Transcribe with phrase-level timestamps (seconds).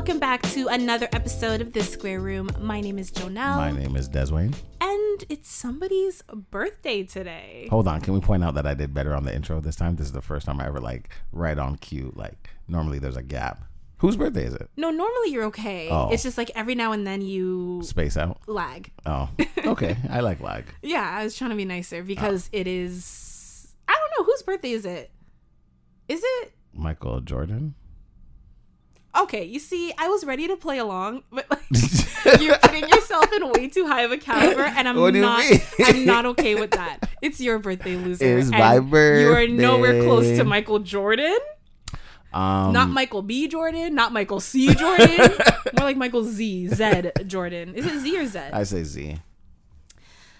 [0.00, 2.48] welcome back to another episode of The Square Room.
[2.58, 3.56] My name is Jonelle.
[3.58, 4.54] My name is Deswayne.
[4.80, 7.66] And it's somebody's birthday today.
[7.68, 9.96] Hold on, can we point out that I did better on the intro this time?
[9.96, 12.14] This is the first time I ever like right on cue.
[12.16, 13.62] Like normally there's a gap.
[13.98, 14.70] Whose birthday is it?
[14.74, 15.90] No, normally you're okay.
[15.90, 16.08] Oh.
[16.10, 18.38] It's just like every now and then you Space out.
[18.46, 18.90] lag.
[19.04, 19.28] Oh,
[19.66, 19.98] okay.
[20.08, 20.64] I like lag.
[20.80, 22.56] Yeah, I was trying to be nicer because Oh.
[22.56, 23.76] it is.
[23.86, 24.32] I don't know.
[24.32, 25.10] Whose birthday is it?
[26.08, 26.54] Is it?
[26.72, 27.74] Michael Jordan.
[29.16, 31.62] Okay, you see, I was ready to play along, but like,
[32.40, 35.24] you're putting yourself in way too high of a caliber, and I'm What do you
[35.24, 35.44] not.
[35.80, 37.08] I'm not okay with that.
[37.20, 38.38] It's your birthday, loser.
[38.38, 39.22] It's and birthday.
[39.22, 40.44] You are nowhere close to.
[40.44, 41.36] Michael Jordan.
[42.32, 43.48] Um, Not Michael B.
[43.48, 43.94] Jordan.
[43.94, 44.72] Not Michael C.
[44.74, 45.18] Jordan.
[45.78, 46.68] More like Michael Z.
[46.68, 47.10] Z.
[47.26, 47.74] Jordan.
[47.74, 48.38] Is it Z or Z?
[48.38, 49.18] I say Z.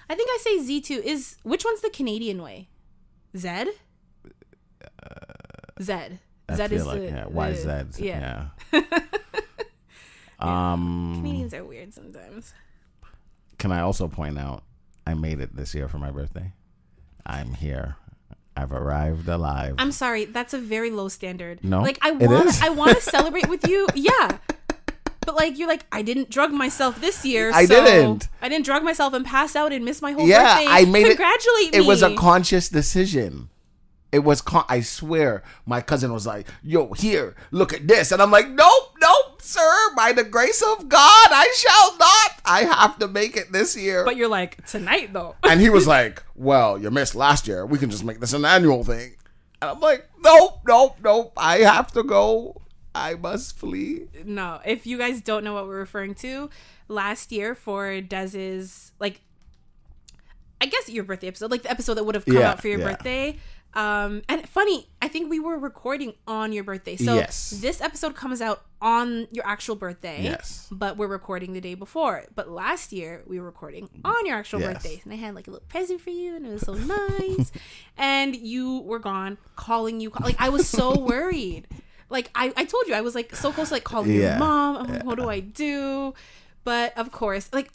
[0.09, 1.02] I think I say Z too.
[1.05, 2.69] Is which one's the Canadian way?
[3.37, 3.72] Z.
[5.83, 6.20] Z.
[6.59, 7.25] I feel is like the yeah.
[7.25, 8.01] the- YZ.
[8.01, 8.47] Yeah.
[8.73, 8.81] Yeah.
[10.39, 11.12] um.
[11.23, 12.55] Canadians are weird sometimes.
[13.59, 14.62] Can I also point out
[15.06, 16.53] I made it this year for my birthday?
[17.27, 17.97] I'm here.
[18.56, 19.77] I've arrived alive.
[19.78, 21.62] I'm sorry, that's a very low standard.
[21.62, 22.62] No, like I want.
[22.62, 23.87] I want to celebrate with you.
[23.95, 24.39] Yeah,
[25.25, 27.53] but like you're like, I didn't drug myself this year.
[27.55, 28.28] I so didn't.
[28.43, 30.67] I didn't drug myself and pass out and miss my whole Yeah, birthday.
[30.69, 31.78] I made it- Congratulate me.
[31.78, 33.51] it was a conscious decision.
[34.12, 38.11] It was, con- I swear, my cousin was like, yo, here, look at this.
[38.11, 39.94] And I'm like, nope, nope, sir.
[39.97, 42.41] By the grace of God, I shall not.
[42.44, 44.05] I have to make it this year.
[44.05, 45.36] But you're like tonight though.
[45.44, 47.64] and he was like, well, you missed last year.
[47.64, 49.14] We can just make this an annual thing.
[49.62, 51.33] And I'm like, nope, nope, nope.
[51.36, 52.61] I have to go.
[52.92, 54.08] I must flee.
[54.25, 56.50] no, if you guys don't know what we're referring to,
[56.88, 59.20] last year for Dez's like,
[60.61, 62.69] I guess your birthday episode, like the episode that would have come Yeah, out for
[62.69, 62.84] your yeah.
[62.92, 63.38] birthday.
[63.74, 66.97] Um, and funny, I think we were recording on your birthday.
[66.97, 67.50] So Yes.
[67.50, 70.22] this episode comes out on your actual birthday.
[70.25, 70.66] Yes.
[70.72, 72.25] But we're recording the day before.
[72.34, 74.72] But last year we were recording on your actual Yes.
[74.75, 75.00] birthday.
[75.04, 77.53] And I had like a little present for you and it was so nice.
[77.97, 80.10] and you were gone, calling you.
[80.20, 81.69] Like I was so worried.
[82.09, 84.78] Like I, I told you, I was like so close to like calling your mom.
[84.78, 86.12] I'm like, what do I do?
[86.64, 87.70] But of course, like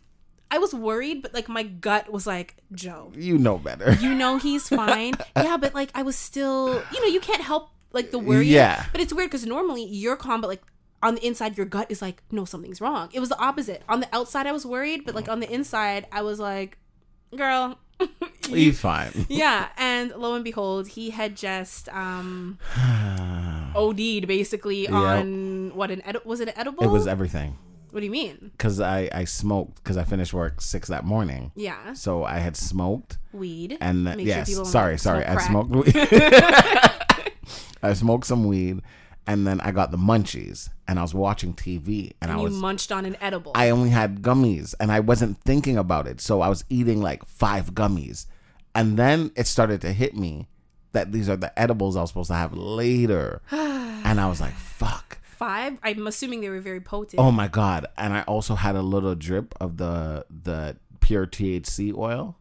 [0.52, 3.94] I was worried, but like my gut was like, Joe, You know better.
[3.94, 5.14] you know he's fine.
[5.36, 8.48] yeah, but like I was still, you know, you can't help like the worry.
[8.48, 8.86] Yeah.
[8.92, 10.62] But it's weird because normally you're calm, but like
[11.02, 13.10] on the inside, your gut is like, no, something's wrong.
[13.14, 13.84] It was the opposite.
[13.90, 16.78] On the outside, I was worried, but like on the inside, I was like,
[17.36, 17.80] girl.
[18.50, 19.12] He's fine.
[19.30, 22.60] yeah, and lo and behold, he had just um
[23.76, 26.84] OD'd basically on what an edi- was it an edible?
[26.84, 27.58] It was everything.
[27.96, 28.52] What do you mean?
[28.52, 31.54] Because I, I smoked because I finished work six that morning.
[31.56, 33.78] Yeah, So I had smoked weed.
[33.80, 35.48] and then, Make sure people sorry, sorry, I crack.
[35.50, 35.94] smoked weed.
[37.82, 38.82] I smoked some weed,
[39.26, 42.56] and then I got the munchies, and I was watching TV, and, I you was
[42.56, 43.54] munched on an edible.
[43.56, 47.24] I only had gummies, and I wasn't thinking about it, so I was eating like
[47.24, 48.26] five gummies,
[48.76, 50.50] and then it started to hit me
[50.92, 54.56] that these are the edibles I was supposed to have later, and I was like,
[54.56, 55.78] "Fuck." Five.
[55.84, 57.20] I'm assuming they were very potent.
[57.20, 57.86] Oh my god!
[57.98, 62.36] And I also had a little drip of the the pure THC oil.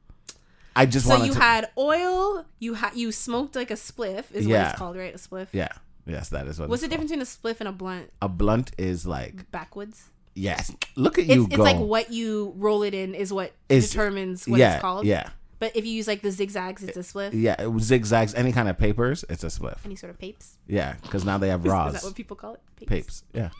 [0.76, 1.38] I just So you to.
[1.38, 2.46] had oil.
[2.58, 4.32] You had you smoked like a spliff.
[4.32, 5.14] Is what it's called, right?
[5.14, 5.48] A spliff.
[5.52, 5.68] yeah.
[6.06, 6.68] Yes, that is what.
[6.68, 8.10] What's the it's difference between a spliff and a blunt?
[8.22, 10.10] A blunt is like Backwoods.
[10.34, 10.74] yes.
[10.96, 14.58] Look at you it's like what you roll it in is what Is- determines what
[14.60, 15.04] yeah, it's called.
[15.06, 15.28] Yeah,
[15.58, 17.30] But if you use like the zigzags, it's a spliff.
[17.32, 17.56] yeah.
[17.60, 18.34] It was zigzags.
[18.34, 19.78] Any kind of papers, it's a spliff.
[19.84, 20.58] Any sort of papes.
[20.66, 21.94] Yeah, because now they have Is, raws.
[21.94, 22.86] is that what people call it?
[22.86, 23.22] papes.
[23.32, 23.50] Yeah.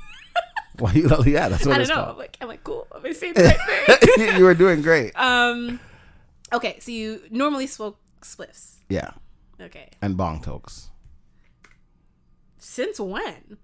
[0.78, 1.08] Why you?
[1.24, 2.04] Yeah, that's what I don't it's know.
[2.10, 2.86] I'm like, am I cool?
[2.94, 3.42] Am I saying the
[3.88, 4.36] right thing?
[4.38, 5.12] you were doing great.
[5.18, 5.78] um.
[6.52, 8.76] Okay, so you normally smoke spliffs.
[8.88, 9.10] Yeah,
[9.60, 9.88] Okay.
[10.02, 10.90] and bong tokes.
[12.58, 13.56] Since when?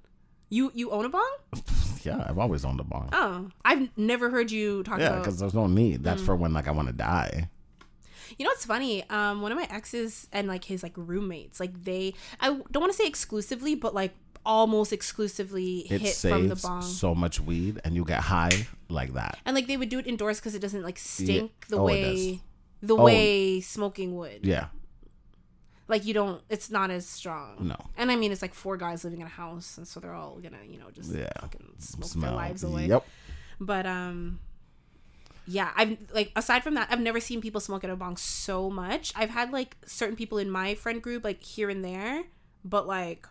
[0.49, 1.37] You you own a bong?
[2.03, 3.11] Yeah, I've always owned a bong.
[3.13, 5.19] Oh, I've never heard you talk Yeah, about.
[5.23, 6.01] because there's no need.
[6.01, 6.05] Mm.
[6.05, 7.51] That's for when like I want to die.
[8.39, 9.09] You know what's funny?
[9.11, 12.93] Um, one of my exes and like his like roommates, like they, I don't want
[12.93, 14.15] to say exclusively, but like
[14.47, 16.81] almost exclusively It hit from the bong.
[16.83, 19.39] so much weed, and you get high like that.
[19.45, 22.41] and like they would do it indoors because it doesn't like stink the Oh, way
[22.83, 23.05] the Oh.
[23.05, 24.47] way smoking would.
[24.47, 24.69] Yeah,
[25.89, 27.57] Like you don't, it's not as strong.
[27.61, 27.77] No.
[27.99, 30.39] And I mean, it's like four guys living in a house, and so they're all
[30.41, 31.29] gonna, you know, just Yeah.
[31.41, 32.31] fucking smoke smell.
[32.31, 32.87] their lives away.
[32.87, 33.05] Yep.
[33.61, 34.39] But um
[35.51, 38.71] yeah, I've like aside from that, I've never seen people smoke at a bong so
[38.71, 39.13] much.
[39.17, 42.23] I've had like certain people in my friend group like here and there,
[42.65, 43.27] but like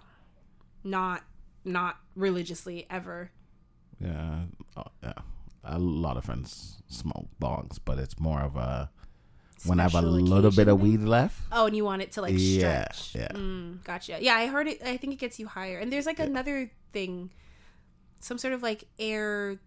[0.83, 1.23] not
[1.63, 3.31] not religiously ever.
[3.99, 4.43] Yeah.
[4.77, 5.13] Oh, yeah.
[5.63, 8.89] A lot of friends smoke bongs, but it's more of a
[9.65, 11.39] when I have a little bit of weed left.
[11.51, 13.15] Oh, and you want it to like Yeah, stretch.
[13.15, 13.27] yeah.
[13.37, 14.17] Mm, gotcha.
[14.21, 14.81] Yeah, I heard it.
[14.83, 15.77] I think it gets you higher.
[15.79, 17.31] And there's like another thing.
[18.21, 19.59] some sort of like air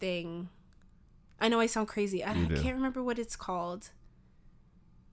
[0.00, 0.48] thing.
[1.40, 2.24] I know I sound crazy.
[2.24, 3.90] I, can't remember what it's called.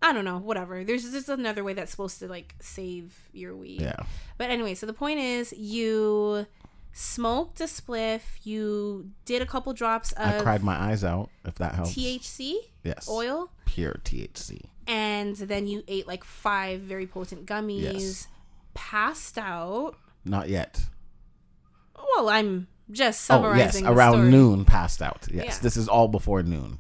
[0.02, 0.40] I don't know.
[0.40, 0.84] Whatever.
[0.84, 3.82] There's just another way that's supposed to like save your weed.
[3.82, 3.98] Yeah.
[4.38, 6.48] But anyway, so the point is, you
[6.94, 8.22] smoked a spliff.
[8.44, 11.30] You did a couple drops of I cried my eyes out.
[11.46, 11.94] If that helps.
[11.94, 13.08] THC yes.
[13.10, 14.66] oil, Pure THC.
[14.88, 17.94] and then you ate like five very potent gummies.
[17.94, 18.28] Yes.
[18.74, 19.96] Passed out.
[20.24, 20.82] Not yet.
[21.96, 23.86] Well, I'm just summarizing.
[23.86, 24.66] Oh yes, around noon.
[24.66, 25.28] Passed out.
[25.32, 25.46] Yes.
[25.46, 25.58] Yeah.
[25.62, 26.80] This is all before noon.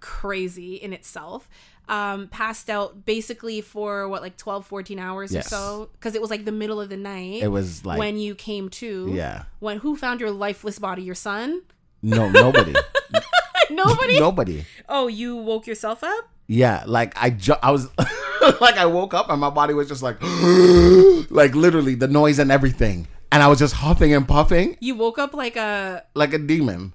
[0.00, 1.48] Crazy in itself.
[1.88, 5.46] Um, passed out basically for what like 12, 14 hours Yes.
[5.46, 7.42] or so because it was like the middle of the night.
[7.42, 9.10] It was like when you came to.
[9.12, 9.44] yeah.
[9.60, 11.02] When who found your lifeless body?
[11.02, 11.62] Your son?
[12.02, 12.74] No, nobody.
[13.70, 14.20] Nobody.
[14.20, 14.64] nobody.
[14.88, 16.28] Oh, you woke yourself up.
[16.46, 17.88] Yeah, like I ju- I was
[18.60, 20.22] like I woke up and my body was just like
[21.30, 23.08] like literally the noise and everything.
[23.32, 26.04] And I was just huffing and puffing You woke up like a.
[26.14, 26.92] like a demon.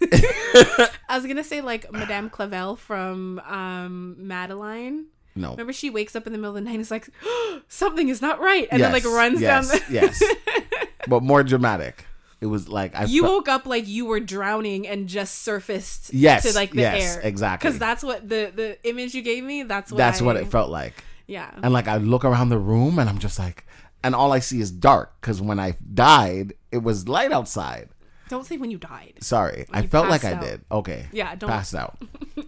[0.02, 5.06] I was gonna say like Madame Clavel from um Madeline.
[5.36, 5.52] No.
[5.52, 7.08] Remember, she wakes up in the middle of the night and is like,
[7.68, 9.92] something is not right, and then like runs yes, down the.
[9.94, 10.22] yes.
[11.08, 12.04] But more dramatic.
[12.42, 16.12] It was like I You felt- woke up like you were drowning and just surfaced
[16.12, 17.20] Yes, to like the yes, air.
[17.22, 17.68] exactly.
[17.68, 19.62] Because that's what the the image you gave me.
[19.62, 20.94] That's what that's I, what it felt like.
[21.26, 21.50] Yeah.
[21.62, 23.66] And like I look around the room and I'm just like
[24.02, 27.88] and all I see is dark cuz when I died it was light outside.
[28.28, 29.14] Don't say when you died.
[29.20, 29.66] Sorry.
[29.72, 30.40] I you felt like I out.
[30.42, 30.60] did.
[30.70, 31.06] Okay.
[31.12, 31.98] Yeah, don't- Passed out.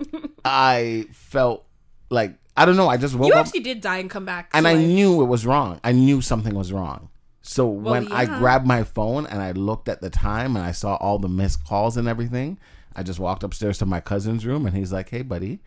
[0.44, 1.64] I felt
[2.10, 3.28] like I don't know, I just woke up.
[3.28, 4.50] You up actually did die and come back.
[4.50, 4.86] to and I life.
[4.86, 5.80] knew it was wrong.
[5.82, 7.08] I knew something was wrong.
[7.40, 8.38] So when I yeah.
[8.38, 11.64] grabbed my phone and I looked at the time and I saw all the missed
[11.66, 12.58] calls and everything,
[12.94, 15.60] I just walked upstairs to my cousin's room and he's like, "Hey, buddy,"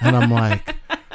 [0.00, 0.74] and I'm like,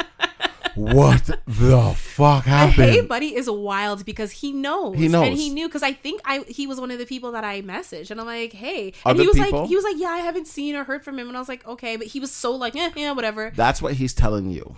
[0.75, 4.97] "What the fuck happened?" Hey Buddy is wild because he knows.
[4.97, 5.27] He knows.
[5.27, 7.61] And he knew because I think I he was one of the people that I
[7.61, 8.87] messaged and I'm like, hey.
[9.05, 9.61] And Other he was people?
[9.61, 11.27] like he was like, Yeah, I haven't seen or heard from him.
[11.27, 13.51] And I was like, okay, but he was so like, yeah, yeah, whatever.
[13.55, 14.75] That's what he's telling you.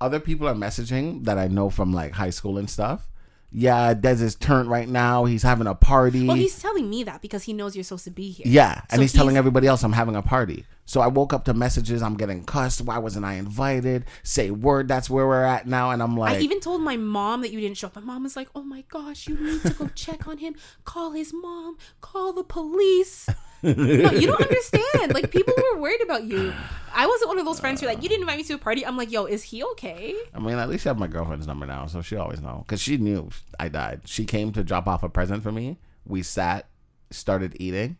[0.00, 3.08] Other people are messaging that I know from like high school and stuff.
[3.58, 5.24] Yeah, Des is turned right now.
[5.24, 6.26] He's having a party.
[6.26, 8.44] Well, he's telling me that because he knows you're supposed to be here.
[8.46, 10.66] Yeah, and So he's, telling everybody else I'm having a party.
[10.84, 12.02] So I woke up to messages.
[12.02, 12.82] I'm getting cussed.
[12.82, 14.04] Why wasn't I invited?
[14.22, 14.88] Say word.
[14.88, 15.90] That's where we're at now.
[15.90, 17.96] And I'm like, I even told my mom that you didn't show up.
[17.96, 20.54] My mom was like, "Oh my gosh, you need to go check on him.
[20.84, 21.78] Call his mom.
[22.02, 23.26] Call the police."
[23.66, 25.14] No, you don't understand.
[25.14, 26.52] Like people were worried about you.
[26.94, 28.84] I wasn't one of those friends who like, "You didn't invite me to a party."
[28.86, 31.66] I'm like, "Yo, is he okay?" I mean, at least I have my girlfriend's number
[31.66, 33.30] now, so she always know because she knew
[33.60, 34.02] I died.
[34.04, 35.78] She came to drop off a present for me.
[36.06, 36.66] We sat,
[37.10, 37.98] started eating,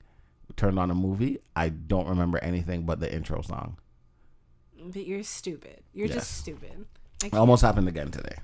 [0.57, 1.39] turned on a movie.
[1.55, 3.77] I don't remember anything but the intro song.
[4.83, 5.81] But you're stupid.
[5.93, 6.17] You're Yes.
[6.17, 6.87] just stupid.
[7.25, 8.37] It almost happened again today.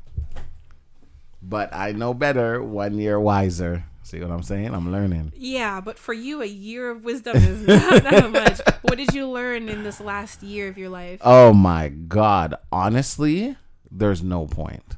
[1.43, 3.85] But I know better, one year wiser.
[4.05, 4.75] See what I'm saying?
[4.75, 5.33] I'm learning.
[5.37, 8.61] Yeah, but for you, a year of wisdom is not that much.
[8.83, 11.21] What did you learn in this last year of your life?
[11.23, 12.55] Oh my God.
[12.73, 13.57] Honestly,
[13.91, 14.97] there's no point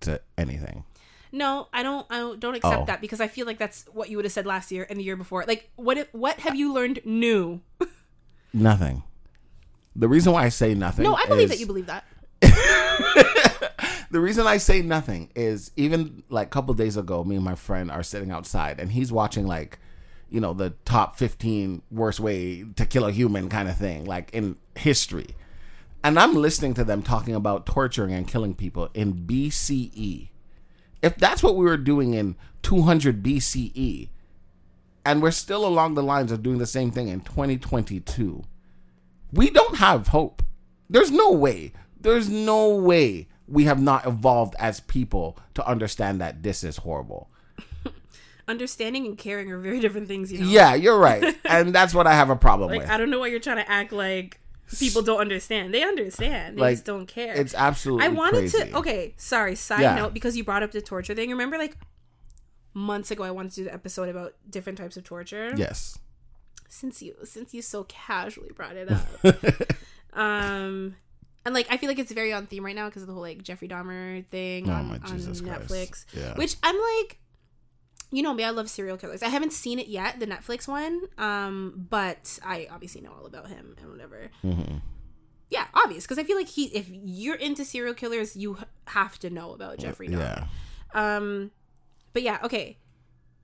[0.00, 0.84] to anything.
[1.32, 2.06] No, I don't.
[2.10, 2.84] I don't, don't accept Oh.
[2.86, 5.04] that because I feel like that's what you would have said last year and the
[5.04, 5.44] year before.
[5.46, 6.08] Like, what?
[6.12, 7.60] What have you learned new?
[8.52, 9.04] Nothing.
[9.94, 11.04] The reason why I say nothing.
[11.04, 12.04] No, I believe is- that you believe that.
[12.42, 17.54] The reason I say nothing is even like a couple days ago, me and my
[17.54, 19.78] friend are sitting outside and he's watching like,
[20.28, 24.30] you know, the top 15 worst way to kill a human kind of thing, like
[24.32, 25.34] in history.
[26.02, 30.28] And I'm listening to them talking about torturing and killing people in BCE.
[31.02, 34.08] If that's what we were doing in 200 BCE,
[35.04, 38.44] and we're still along the lines of doing the same thing in 2022,
[39.32, 40.42] we don't have hope.
[40.88, 41.72] There's no way.
[42.00, 47.28] There's no way we have not evolved as people to understand that this is horrible.
[48.48, 50.32] Understanding and caring are very different things.
[50.32, 50.46] You know.
[50.48, 51.36] Yeah, you're right.
[51.44, 52.90] and that's what I have a problem Like with.
[52.90, 54.40] I don't know why you're trying to act like
[54.78, 55.74] people don't understand.
[55.74, 56.56] They understand.
[56.56, 57.34] They Like, just don't care.
[57.34, 58.70] It's absolutely I wanted crazy.
[58.70, 58.76] to.
[58.78, 59.54] Okay, sorry.
[59.56, 59.94] Side Yeah.
[59.96, 61.30] note, because you brought up the torture thing.
[61.30, 61.76] Remember, like
[62.72, 65.52] months ago, I wanted to do the episode about different types of torture.
[65.56, 65.98] Yes.
[66.68, 68.88] Since you, since you so casually brought it
[69.24, 70.96] up, um,
[71.44, 73.22] and like I feel like it's very on theme right now because of the whole
[73.22, 76.04] like Jeffrey Dahmer thing Oh on, my on Netflix.
[76.12, 76.34] Yeah.
[76.34, 77.18] Which I'm like,
[78.10, 79.22] you know me, I love serial killers.
[79.22, 83.48] I haven't seen it yet, the Netflix one, um, but I obviously know all about
[83.48, 84.30] him and whatever.
[84.44, 84.78] Mm-hmm.
[85.48, 89.30] Yeah, obvious because I feel like he, if you're into serial killers, you have to
[89.30, 90.46] know about Jeffrey Dahmer.
[90.94, 91.50] Yeah, Um,
[92.12, 92.76] but yeah, okay.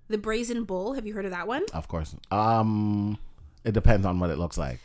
[0.09, 0.95] The Brazen Bull.
[0.95, 1.65] Have you heard of that one?
[1.73, 2.15] of course.
[2.31, 3.19] Um,
[3.65, 4.79] it depends on what it looks like.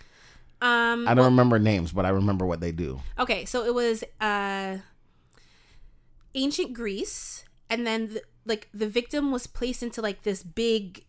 [0.61, 3.01] Um, I don't remember names, but I remember what they do.
[3.17, 4.77] Okay, so it was uh
[6.33, 11.05] ancient Greece and then the, like the victim was placed into like this big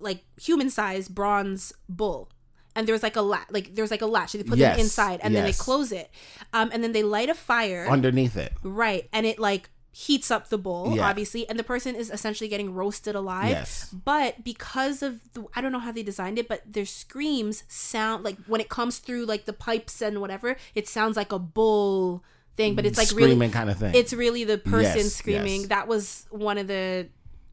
[0.00, 2.30] like human size bronze bull.
[2.76, 4.32] And there's like a latch, like there's like a latch.
[4.32, 6.10] They put Yes, them inside, and then they close it,
[6.52, 7.86] um, and then they light a fire.
[7.88, 8.52] Underneath it.
[8.64, 9.08] Right.
[9.12, 11.08] And it like heats up the bowl, Yeah.
[11.08, 13.50] obviously, and the person is essentially getting roasted alive.
[13.50, 13.88] Yes.
[13.92, 18.24] But because of the I don't know how they designed it, but their screams sound
[18.24, 22.24] like when it comes through like the pipes and whatever, it sounds like a bull
[22.56, 23.94] thing, but it's like Screaming really kind of thing.
[23.94, 25.60] it's really the person Yes, screaming.
[25.60, 25.68] yes.
[25.68, 27.08] That was one of the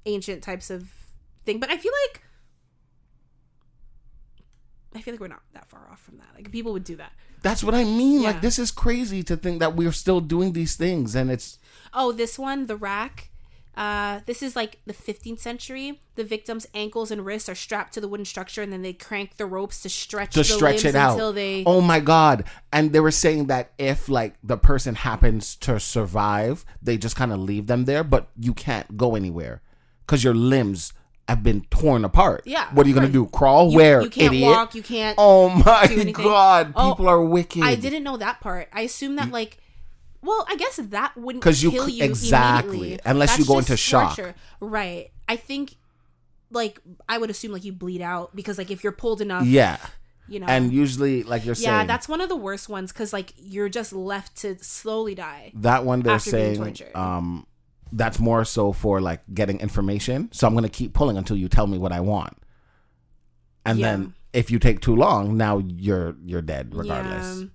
[0.07, 0.89] ancient types of
[1.45, 1.59] thing.
[1.59, 2.23] But I feel like
[4.95, 6.27] I feel like we're not that far off from that.
[6.35, 7.13] Like people would do that.
[7.43, 8.21] That's what I mean.
[8.21, 8.29] Yeah.
[8.31, 11.57] Like this is crazy to think that we're still doing these things and it's
[11.93, 13.29] Oh, this one, the rack.
[13.75, 16.01] Uh, this is like the 15th century.
[16.15, 19.37] The victim's ankles and wrists are strapped to the wooden structure, and then they crank
[19.37, 21.13] the ropes to stretch to the stretch limbs it out.
[21.13, 21.63] until they.
[21.65, 22.43] Oh my god!
[22.73, 27.31] And they were saying that if like the person happens to survive, they just kind
[27.31, 29.61] of leave them there, but you can't go anywhere
[30.05, 30.91] because your limbs
[31.29, 32.41] have been torn apart.
[32.45, 33.25] Yeah, What are you gonna do?
[33.27, 33.71] Crawl?
[33.71, 34.01] You, Where?
[34.01, 34.49] you can't idiot?
[34.51, 34.75] walk.
[34.75, 35.15] You can't.
[35.17, 36.73] Oh my god!
[36.75, 37.63] Oh, People are wicked.
[37.63, 38.67] I didn't know that part.
[38.73, 39.59] I assume that like.
[40.23, 42.99] Well, I guess that wouldn't 'Cause you you exactly, immediately.
[43.11, 44.15] unless you go into shock.
[44.15, 44.35] torture.
[44.59, 45.11] Right.
[45.27, 45.75] I think,
[46.51, 49.77] like, I would assume like you bleed out because like if you're pulled enough, Yeah,
[50.27, 50.45] you know.
[50.47, 53.69] and usually, like you're yeah, saying, that's one of the worst ones because like you're
[53.69, 55.51] just left to slowly die.
[55.55, 57.47] that one they're saying um
[57.93, 61.67] that's more so for like getting information so i'm gonna keep pulling until you tell
[61.67, 62.37] me what i want
[63.65, 63.91] and Yeah.
[63.91, 67.45] then if you take too long now you're you're dead regardless Yeah.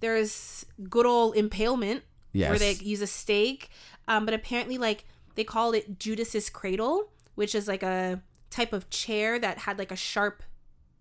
[0.00, 2.02] There's good old impalement
[2.36, 3.70] yes where they use a stake.
[4.08, 8.88] Um, but apparently, like they called it Judas's cradle, which is like a type of
[8.90, 10.42] chair that had like a sharp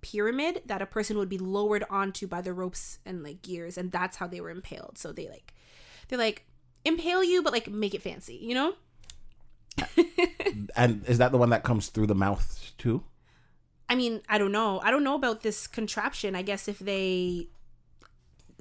[0.01, 3.91] pyramid that a person would be lowered onto by the ropes and like gears, and
[3.91, 4.97] that's how they were impaled.
[4.97, 5.53] So they like
[6.07, 6.45] they're like
[6.83, 8.73] impale you, but like make it fancy, you know?
[10.75, 13.03] and is that the one that comes through the mouth too
[13.87, 14.79] I mean, I don't know.
[14.83, 16.35] I don't know about this contraption.
[16.35, 17.49] I guess if they,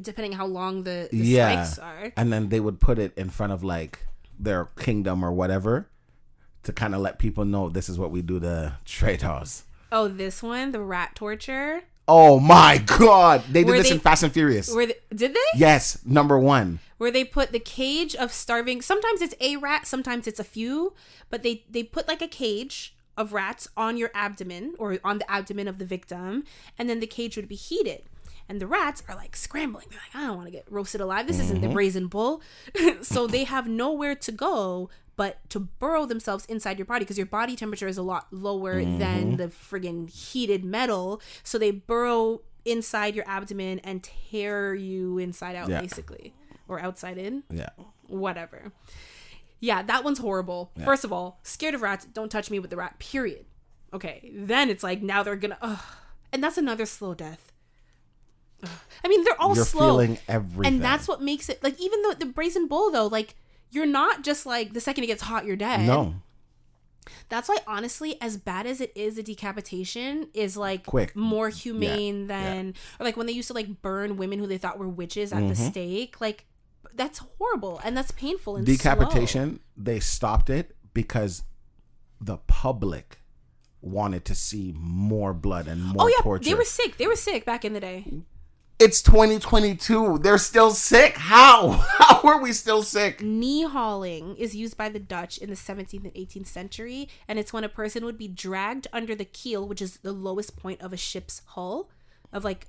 [0.01, 2.13] depending how long the, the yeah spikes are.
[2.17, 4.01] and then they would put it in front of like
[4.39, 5.89] their kingdom or whatever
[6.65, 10.43] to kind of let people know this is what we do to traitors Oh, this
[10.43, 11.83] one, the rat torture.
[12.09, 15.59] oh my god they did this they- in fast and furious Where they, did they?
[15.59, 18.83] yes number one Where they put the cage of starving.
[18.83, 20.95] Sometimes it's a rat, sometimes it's a few,
[21.31, 25.31] but they they put like a cage of rats on your abdomen or on the
[25.31, 26.43] abdomen of the victim,
[26.79, 28.03] and then the cage would be heated.
[28.49, 29.87] And the rats are like scrambling.
[29.91, 31.27] They're like, I don't want to get roasted alive.
[31.27, 31.75] This isn't the mm-hmm.
[31.75, 32.43] brazen bull.
[33.03, 37.27] so they have nowhere to go but to burrow themselves inside your body because your
[37.27, 39.37] body temperature is a lot lower than mm-hmm.
[39.37, 41.23] the friggin' heated metal.
[41.45, 45.81] So they burrow inside your abdomen and tear you inside out, Yeah.
[45.81, 46.35] basically,
[46.67, 47.69] or outside in, yeah
[48.09, 48.73] whatever.
[49.61, 50.73] Yeah, that one's horrible.
[50.85, 53.47] First of all, scared of rats, don't touch me with the rat, period.
[53.93, 55.81] Okay, then it's like now they're gonna, ugh.
[56.33, 57.53] and that's another slow death.
[59.05, 59.81] I mean, they're all you're slow.
[59.99, 63.35] feeling everything And that's what makes it like even though the brazen bull though, like
[63.71, 65.87] you're not just like the second it gets hot, you're dead.
[65.87, 66.15] no
[67.29, 71.15] That's why honestly, as bad as it is, the decapitation is like Quick.
[71.15, 74.79] more humane than or like when they used to like burn women who they thought
[74.79, 75.49] were witches at Mm-hmm.
[75.49, 76.21] the stake.
[76.21, 76.47] Like
[76.95, 78.77] that's horrible and that's painful and slow.
[78.77, 81.43] decapitation they stopped it because
[82.21, 83.19] the public
[83.83, 86.97] wanted to see more blood and more Oh yeah, torture they were sick.
[86.97, 88.07] They were sick back in the day.
[88.79, 91.17] It's 2022 they're still sick?
[91.17, 91.71] How?
[91.99, 93.23] How are we still sick?
[93.23, 97.53] Knee hauling is used by the Dutch in the 17th and 18th century, and it's
[97.53, 100.93] when a person would be dragged under the keel, which is the lowest point of
[100.93, 101.91] a ship's hull,
[102.33, 102.67] of like,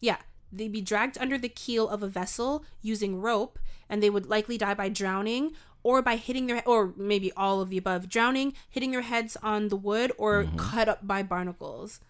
[0.00, 0.18] yeah,
[0.52, 3.58] they'd be dragged under the keel of a vessel using rope,
[3.88, 7.60] and they would likely die by drowning or by hitting their, head or maybe all
[7.60, 10.56] of the above, drowning, hitting their heads on the wood, or mm-hmm.
[10.56, 12.00] cut up by barnacles,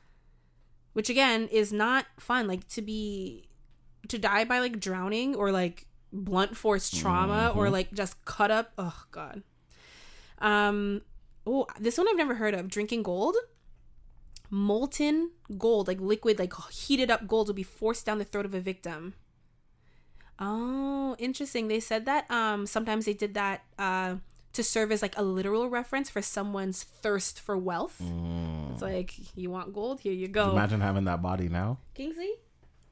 [0.95, 2.49] which again is not fun.
[2.49, 3.49] Like to be,
[4.09, 8.73] to die by like drowning or like blunt force trauma or like just cut up.
[8.79, 9.43] Oh god.
[10.39, 11.03] Um.
[11.47, 12.69] Oh, this one I've never heard of.
[12.69, 13.37] Drinking gold.
[14.51, 18.55] Molten gold, like liquid, like heated up gold, will be forced down the throat of
[18.55, 19.15] a victim.
[20.39, 21.69] Oh, interesting.
[21.69, 24.17] They said that um sometimes they did that uh
[24.55, 28.01] to serve as like a literal reference for someone's thirst for wealth.
[28.03, 28.73] Mm.
[28.73, 30.51] It's like you want gold, here you go.
[30.53, 32.31] imagine having that body now Kingsley,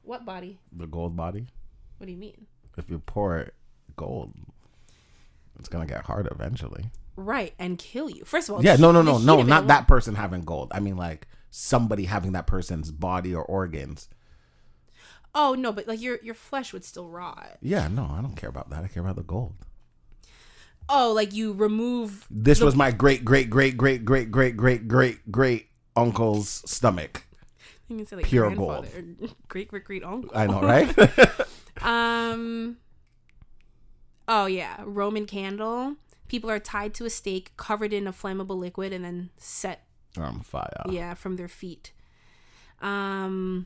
[0.03, 0.59] what body?
[0.71, 1.47] the gold body
[1.97, 2.45] What do you mean?
[2.77, 3.53] if you pour it
[3.95, 4.33] gold
[5.59, 8.25] it's gonna get hard eventually Right, and kill you.
[8.25, 10.97] First of all, yeah no no no no not that person having gold i mean
[10.97, 14.09] like somebody having that person's body or organs
[15.35, 17.57] Oh no, but like your your flesh would still rot.
[17.61, 19.53] yeah no i don't care about that i care about the gold
[20.89, 22.25] Oh, like you remove.
[22.29, 27.25] This was my great, great, great, great, great, great, great, great, great uncle's stomach.
[27.87, 28.85] You can say like Pure or
[29.47, 30.31] great great great uncle.
[30.33, 30.93] I know, right?
[31.81, 32.77] Um.
[34.27, 35.95] Oh yeah, Roman candle.
[36.27, 39.83] People are tied to a stake, covered in a flammable liquid, and then set
[40.17, 40.83] On fire.
[40.89, 41.91] yeah from their feet.
[42.81, 43.65] Um.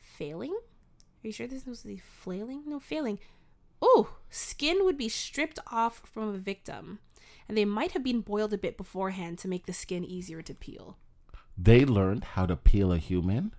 [0.00, 0.52] Failing?
[0.52, 2.62] Are you sure this was the flailing?
[2.66, 3.18] No, failing.
[3.82, 7.00] Oh, skin would be stripped off from a victim,
[7.48, 10.54] and they might have been boiled a bit beforehand to make the skin easier to
[10.54, 10.96] peel.
[11.58, 13.52] They learned how to peel a human.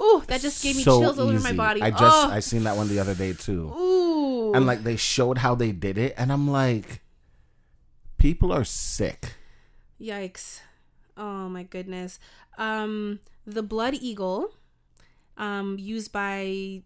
[0.00, 1.80] Ooh, that just gave me So chills all over my body.
[1.82, 3.72] I just oh, I seen that one the other day too.
[3.72, 4.52] ooh.
[4.54, 7.00] And like they showed how they did it and I'm like
[8.18, 9.34] people are sick.
[10.00, 10.60] Yikes.
[11.16, 12.18] Oh my goodness.
[12.58, 14.54] Um the blood eagle
[15.38, 16.82] um used by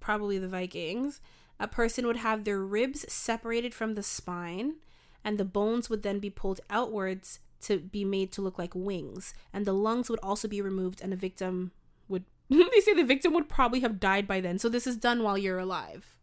[0.00, 1.20] probably the Vikings,
[1.60, 4.76] a person would have their ribs separated from the spine
[5.24, 9.34] and the bones would then be pulled outwards to be made to look like wings
[9.52, 11.72] and the lungs would also be removed and the victim
[12.08, 14.58] would they say the victim would probably have died by then.
[14.58, 16.16] So this is done while you're alive.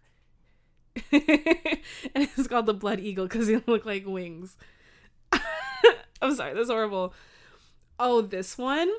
[1.11, 1.21] and
[2.15, 4.57] it's called the blood eagle because they look like wings.
[6.21, 7.13] I'm sorry, that's horrible.
[7.99, 8.89] Oh, this one.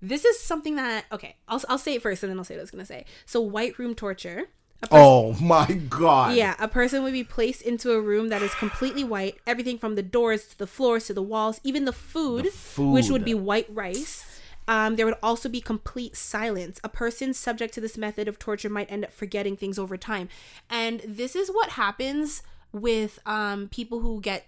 [0.00, 1.36] This is something that okay.
[1.48, 3.06] I'll I'll say it first, and then I'll say what I was gonna say.
[3.24, 4.48] So, white room torture.
[4.86, 6.34] Person, Oh my god.
[6.36, 9.36] yeah, a person would be placed into a room that is completely white.
[9.46, 13.08] Everything from the doors to the floors to the walls, even the food, The which
[13.10, 14.24] would be white rice.
[14.66, 16.80] Um, there would also be complete silence.
[16.82, 20.28] A person subject to this method of torture might end up forgetting things over time,
[20.70, 24.46] and this is what happens with um, people who get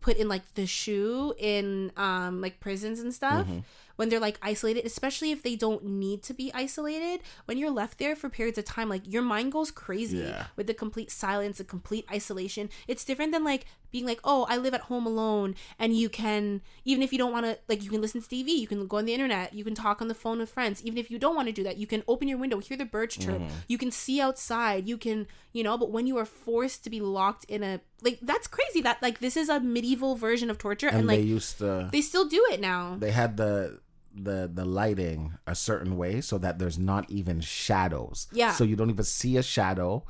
[0.00, 3.46] put in like the SHU in um, like prisons and stuff.
[3.46, 3.58] Mm-hmm.
[3.96, 7.98] When they're like isolated, especially if they don't need to be isolated, when you're left
[7.98, 10.46] there for periods of time, like your mind goes crazy Yeah.
[10.56, 12.68] with the complete silence, the complete isolation.
[12.86, 16.60] It's different than like being like, oh, I live at home alone, and you can
[16.84, 18.98] even if you don't want to like you can listen to TV, you can go
[18.98, 20.84] on the internet, you can talk on the phone with friends.
[20.84, 22.84] Even if you don't want to do that, you can open your window, hear the
[22.84, 23.54] birds chirp, Mm-hmm.
[23.68, 25.78] you can see outside, you can you know.
[25.78, 28.82] But when you are forced to be locked in a like that's crazy.
[28.82, 31.88] That like this is a medieval version of torture, and, And like they used to
[31.90, 32.96] they still do it now.
[32.98, 33.80] they had the
[34.16, 38.26] the the lighting a certain way so that there's not even shadows.
[38.32, 38.52] Yeah.
[38.52, 40.04] So you don't even see a shadow.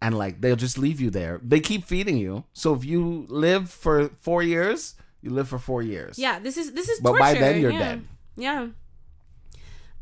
[0.00, 1.40] And like they'll just leave you there.
[1.42, 2.44] They keep feeding you.
[2.52, 6.18] So if you live for four years, you live for four years.
[6.18, 7.20] Yeah, this is this is But torture.
[7.20, 7.78] by then you're yeah.
[7.78, 8.04] dead.
[8.36, 8.68] Yeah.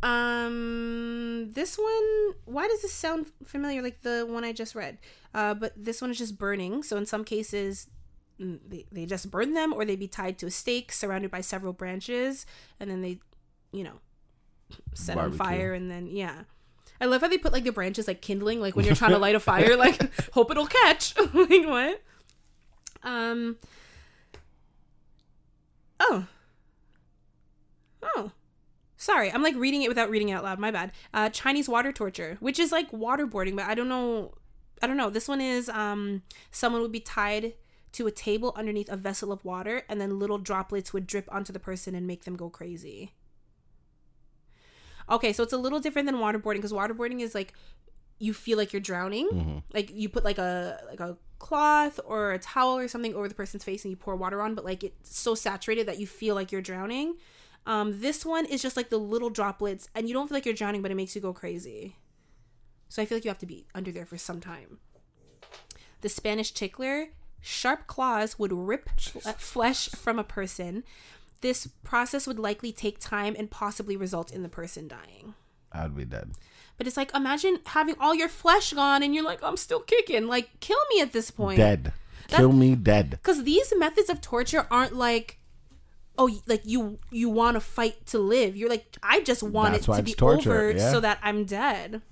[0.02, 2.34] Um, this one.
[2.44, 3.82] Why does this sound familiar?
[3.82, 4.98] Like the one I just read.
[5.34, 6.82] Uh, but this one is just burning.
[6.82, 7.88] So in some cases,
[8.40, 11.40] mm, they they just burn them, or they'd be tied to a stake surrounded by
[11.40, 12.44] several branches,
[12.78, 13.20] and then they,
[13.76, 14.00] you know,
[14.94, 16.42] set on fire, and then yeah.
[17.00, 19.18] I love how they put like the branches like kindling, like when you're trying to
[19.18, 20.00] light a fire, like
[20.32, 21.14] hope it'll catch.
[21.34, 22.02] like what?
[23.02, 23.56] Um.
[26.00, 26.26] Oh.
[28.02, 28.32] Oh.
[28.96, 30.58] Sorry, I'm like reading it without reading it out loud.
[30.58, 30.92] My bad.
[31.12, 34.34] Uh, Chinese water torture, which is like waterboarding, but I don't know.
[34.82, 35.10] I don't know.
[35.10, 37.54] This one is um, someone would be tied
[37.92, 41.52] to a table underneath a vessel of water, and then little droplets would drip onto
[41.52, 43.12] the person and make them go crazy.
[45.10, 47.52] Okay, so it's a little different than waterboarding because waterboarding is like
[48.18, 49.28] you feel like you're drowning.
[49.28, 49.58] Mm-hmm.
[49.72, 53.34] Like you put like a like a cloth or a towel or something over the
[53.34, 56.34] person's face and you pour water on, but like it's so saturated that you feel
[56.34, 57.16] like you're drowning.
[57.66, 60.54] Um, this one is just like the little droplets, and you don't feel like you're
[60.54, 61.96] drowning, but it makes you go crazy.
[62.88, 64.78] So I feel like you have to be under there for some time.
[66.02, 67.08] The Spanish tickler,
[67.40, 70.84] sharp claws would rip fle- flesh from a person.
[71.46, 75.34] This process would likely take time and possibly result in the person dying.
[75.70, 76.32] I'd be dead.
[76.76, 79.78] But it's like imagine having all your flesh gone and you're like, oh, I'm still
[79.78, 80.26] kicking.
[80.26, 81.58] Like, kill me at this point.
[81.58, 81.92] Dead.
[82.26, 83.10] Kill me dead.
[83.10, 85.38] Because these methods of torture aren't like,
[86.18, 88.56] oh, like you you want to fight to live.
[88.56, 90.90] You're like, I just want That's it to be torture, over yeah.
[90.90, 92.02] so that I'm dead.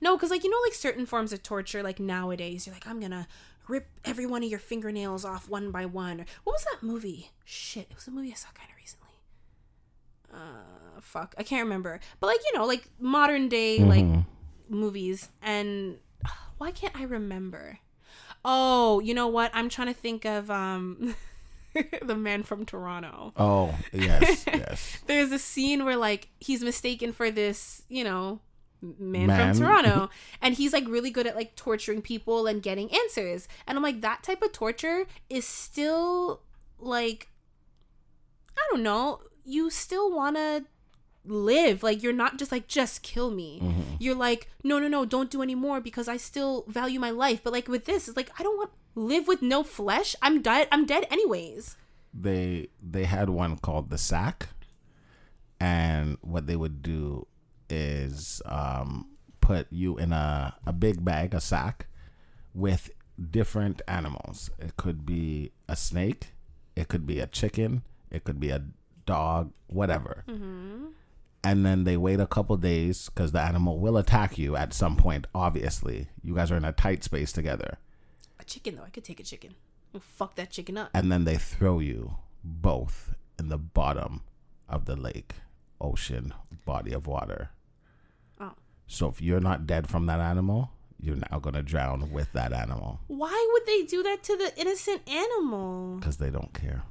[0.00, 3.00] No, because like you know, like certain forms of torture, like nowadays, you're like, I'm
[3.00, 3.26] gonna
[3.70, 6.26] rip every one of your fingernails off one by one.
[6.44, 7.30] What was that movie?
[7.44, 9.08] Shit, it was a movie I saw kind of recently.
[10.32, 12.00] Uh, fuck, I can't remember.
[12.18, 14.04] But like you know, like modern day like
[14.68, 15.98] movies, and
[16.58, 17.78] why can't I remember?
[18.44, 19.50] Oh, you know what?
[19.54, 21.14] I'm trying to think of um
[22.02, 23.32] the man from Toronto.
[23.36, 24.98] Oh, yes, yes.
[25.06, 28.40] There's a scene where like he's mistaken for this, you know,
[28.82, 29.54] man, Man.
[29.54, 30.10] from Toronto.
[30.42, 33.48] And he's like really good at like torturing people and getting answers.
[33.66, 36.42] And I'm like that type of torture is still
[36.78, 37.28] like
[38.56, 40.64] I don't know, you still want to
[41.24, 41.82] live.
[41.82, 43.60] Like you're not just like just kill me.
[43.62, 43.80] Mm-hmm.
[43.98, 47.42] You're like no no no don't do any more because i still value my life.
[47.42, 50.16] But like with this it's like i don't want live with no flesh.
[50.22, 51.76] I'm dead i'm dead anyways.
[52.12, 54.48] They they had one called the sack,
[55.60, 57.28] and what they would do
[57.70, 59.06] is um,
[59.40, 61.86] put you in a a big bag, a sack,
[62.54, 62.90] with
[63.30, 64.50] different animals.
[64.58, 66.32] It could be a snake,
[66.76, 68.62] it could be a chicken, it could be a
[69.06, 70.24] dog, whatever.
[71.42, 74.96] And then they wait a couple days because the animal will attack you at some
[74.96, 75.26] point.
[75.34, 77.78] Obviously, you guys are in a tight space together.
[78.38, 79.54] A chicken though, I could take a chicken.
[79.94, 80.90] I'll fuck that chicken up.
[80.94, 84.20] and then they throw you both in the bottom
[84.68, 85.34] of the lake,
[85.80, 86.32] ocean,
[86.64, 87.50] body of water.
[88.90, 88.94] Oh.
[88.96, 93.00] So if you're not dead from that animal, you're now gonna drown with that animal
[93.06, 95.96] Why would they do that to the innocent animal?
[95.98, 96.82] because they don't care.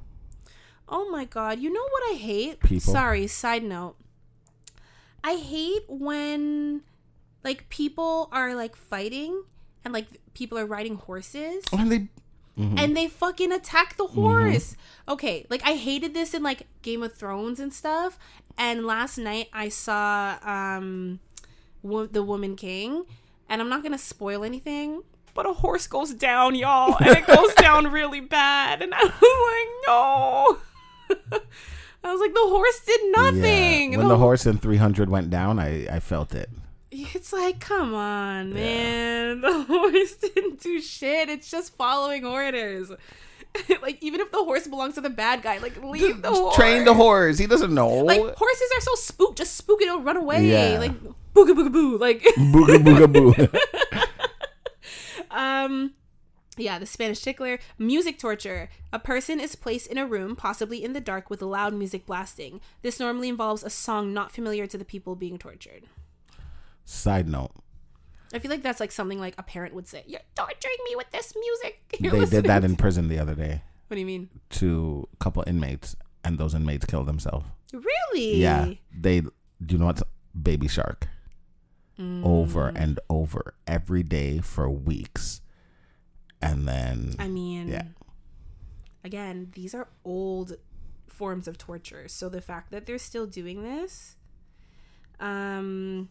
[0.88, 2.58] Oh my god, you know what I hate?
[2.60, 2.92] People?
[2.92, 3.94] Sorry, side note.
[5.22, 6.82] I hate when
[7.44, 9.44] like people are like fighting
[9.84, 12.08] and like people are riding horses And they,
[12.56, 14.76] and they fucking attack the horse.
[15.08, 18.18] Okay, like I hated this in like Game of Thrones and stuff.
[18.58, 21.20] And last night I saw um
[21.82, 23.04] wo- the Woman King,
[23.48, 25.02] and I'm not gonna spoil anything,
[25.34, 28.82] but a horse goes down, y'all, and it goes down really bad.
[28.82, 29.12] And I was
[29.50, 31.40] like, no.
[32.02, 33.92] I was like, the horse did nothing.
[33.92, 33.98] Yeah.
[33.98, 36.48] When the horse in 300 went down, I, I felt it.
[36.90, 39.40] It's like, come on, man.
[39.42, 41.28] The horse didn't do shit.
[41.28, 42.90] It's just following orders.
[43.82, 46.56] like, even if the horse belongs to the bad guy, like, leave the horse.
[46.56, 47.38] Train the horse.
[47.38, 47.88] He doesn't know.
[47.88, 49.38] Like, horses are so spooked.
[49.38, 50.44] Just spook it and run away.
[50.46, 50.78] Yeah.
[50.78, 50.92] Like,
[51.34, 51.96] booga booga boo.
[51.98, 53.34] Like, booga booga boo.
[55.30, 55.92] um,
[56.56, 57.58] yeah, the Spanish tickler.
[57.78, 58.68] Music torture.
[58.92, 62.60] A person is placed in a room, possibly in the dark, with loud music blasting.
[62.82, 65.84] This normally involves a song not familiar to the people being tortured.
[66.84, 67.52] Side note:
[68.34, 70.04] I feel like that's like something like a parent would say.
[70.06, 71.80] You're torturing me with this music.
[72.00, 74.28] You're They did that to-" in prison the other day What do you mean?
[74.50, 77.46] to a couple inmates, and those inmates killed themselves.
[77.72, 78.36] Really?
[78.36, 79.20] Yeah, they.
[79.20, 79.30] Do
[79.68, 80.02] you know what's
[80.40, 81.06] Baby Shark?
[82.00, 82.24] Mm.
[82.24, 85.42] Over and over every day for weeks,
[86.40, 87.88] and then I mean, Yeah.
[89.04, 90.54] again, these are old
[91.06, 92.08] forms of torture.
[92.08, 94.16] So the fact that they're still doing this,
[95.18, 96.08] um,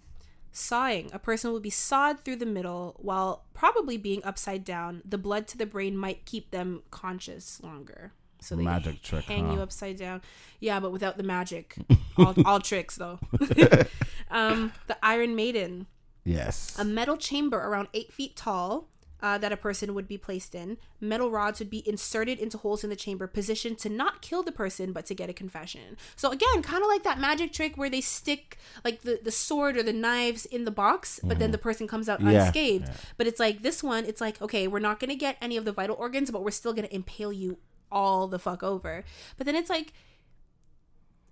[0.51, 5.01] sawing, a person will be sawed through the middle while probably being upside down.
[5.03, 8.13] The blood to the brain might keep them conscious longer.
[8.41, 10.21] So they Magic trick, hang you upside down.
[10.59, 11.75] Yeah, but without the magic.
[12.17, 13.19] all, all tricks though.
[14.31, 15.87] um, the Iron Maiden.
[16.23, 18.87] yes, A metal chamber around eight feet tall
[19.21, 20.77] uh, that a person would be placed in.
[21.01, 24.51] Metal rods would be inserted into holes in the chamber, positioned to not kill the
[24.51, 25.97] person, but to get a confession.
[26.15, 29.75] So again, kind of like that magic trick where they stick like the, the sword
[29.75, 32.29] or the knives in the box, but then the person comes out Mm-hmm.
[32.31, 32.87] Yeah, unscathed.
[32.87, 32.93] yeah.
[33.17, 35.65] But it's like this one, it's like, okay, we're not going to get any of
[35.65, 37.57] the vital organs, but we're still going to impale you
[37.91, 39.03] all the fuck over.
[39.37, 39.93] But then it's like,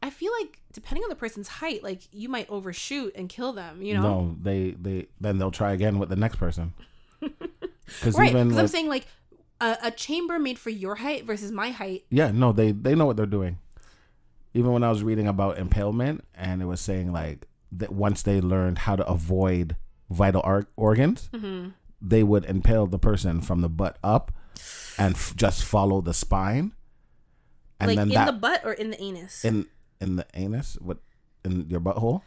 [0.03, 3.81] I feel like depending on the person's height, like you might overshoot and kill them,
[3.81, 4.01] you know?
[4.01, 6.73] no, they they then they'll try again with the next person.
[7.85, 9.07] Because Right, even because I'm saying like
[9.61, 12.03] a, a chamber made for your height versus my height.
[12.09, 13.59] Yeah, no, they they know what they're doing.
[14.53, 18.41] Even when I was reading about impalement, and it was saying like that once they
[18.41, 19.77] learned how to avoid
[20.09, 21.69] vital ar- organs, Mm-hmm.
[22.01, 24.33] they would impale the person from the butt up,
[24.97, 26.73] and f- just follow the spine,
[27.79, 29.43] and like then in that the butt or in the anus.
[29.45, 29.65] in
[30.01, 30.97] in the anus, what
[31.43, 32.21] in your butthole?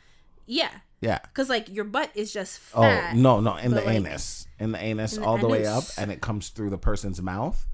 [0.47, 1.19] yeah, Yeah.
[1.23, 4.79] because like your butt is just Oh no, no, in the like, anus, in the
[4.83, 7.67] anus, in the all the way up, and it comes through the person's mouth,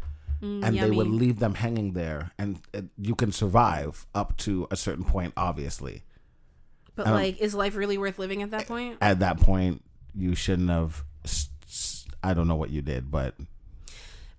[0.42, 4.66] Mm, and they would leave them hanging there, and it, you can survive up to
[4.70, 6.02] a certain point, obviously.
[6.94, 8.98] But um, like, is life really worth living at that point?
[9.00, 9.82] At that point,
[10.14, 11.04] you shouldn't have.
[12.22, 13.34] i don't know what you did, but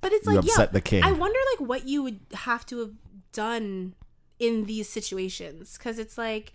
[0.01, 1.03] But it's you like, yeah, upset the king.
[1.03, 2.91] I wonder like what you would have to have
[3.31, 3.93] done
[4.39, 6.53] in these situations because it's like.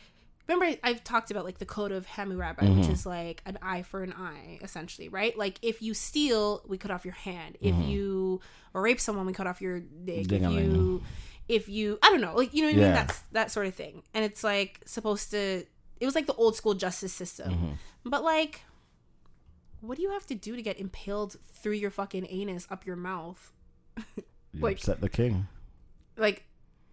[0.49, 2.93] Remember, I've talked about like the code of Hammurabi, which Mm-hmm.
[2.93, 5.39] is like an eye for an eye, essentially, right?
[5.39, 7.57] Like if you steal, we cut off your hand.
[7.63, 7.81] Mm-hmm.
[7.81, 8.41] If you
[8.73, 10.23] rape someone, we cut off your dick.
[10.23, 10.75] If Ding-a-ling.
[10.75, 11.03] you,
[11.49, 12.93] if you, I don't know, like you know what I mean?
[12.93, 14.03] That's that sort of thing.
[14.15, 15.65] And it's like supposed to.
[16.01, 18.11] It was like the old school justice system, Mm-hmm.
[18.11, 18.63] but like,
[19.83, 22.97] what do you have to do to get impaled through your fucking anus up your
[22.97, 23.53] mouth?
[24.17, 24.25] you
[24.61, 25.47] like- upset the king.
[26.17, 26.45] like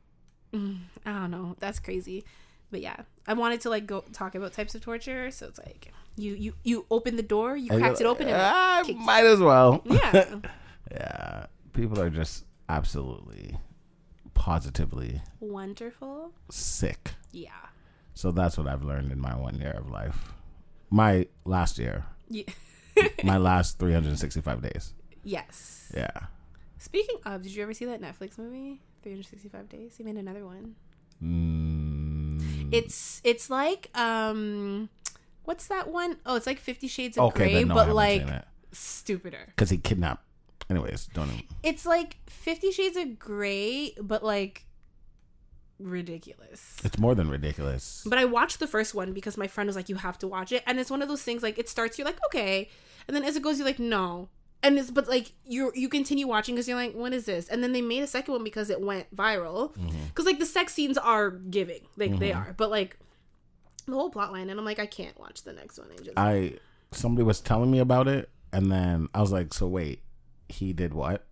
[0.54, 0.58] I
[1.06, 1.56] don't know.
[1.60, 2.26] That's crazy.
[2.72, 2.98] But yeah,
[3.28, 5.32] I wanted to like go talk about types of torture.
[5.32, 8.84] So it's like you you you open the door, you cracked it open, and I
[8.86, 9.82] kicked- might as well.
[9.86, 10.36] yeah,
[10.92, 13.58] yeah, people are just absolutely,
[14.34, 16.34] positively wonderful.
[16.52, 17.12] sick.
[17.32, 17.52] Yeah,
[18.14, 20.34] So that's what I've learned in my one year of life.
[20.90, 22.44] My last year, yeah.
[23.24, 24.94] my last 365 days.
[25.24, 25.92] yes.
[25.96, 26.10] Yeah.
[26.78, 29.96] Speaking of, did you ever see that Netflix movie 365 days.
[29.98, 30.76] He made another one.
[31.24, 34.90] Mm, It's it's like um,
[35.44, 36.18] what's that one?
[36.26, 38.26] Oh, it's like Fifty Shades of okay, Grey, no, but like
[38.72, 39.46] stupider.
[39.48, 40.24] because he kidnapped.
[40.70, 41.28] Anyways, don't.
[41.30, 44.66] Even, It's like Fifty Shades of Grey, but like
[45.80, 46.78] ridiculous.
[46.84, 48.04] it's more than ridiculous.
[48.06, 50.52] But I watched the first one because my friend was like, "You have to watch
[50.52, 52.70] it," and it's one of those things like it starts, you're like, okay,
[53.08, 54.30] and then as it goes, you're like, no,
[54.62, 57.48] and it's but like you you continue watching because you're like, what is this?
[57.48, 60.06] And then they made a second one because it went viral mm-hmm.
[60.08, 62.50] because like the sex scenes are giving, like they mm-hmm.
[62.50, 62.98] are, but like
[63.86, 65.88] the whole plot line, and I'm like, I can't watch the next one.
[65.92, 66.54] I just I
[66.92, 70.04] somebody was telling me about it, and then I was like, "So wait,
[70.50, 71.26] he did what?"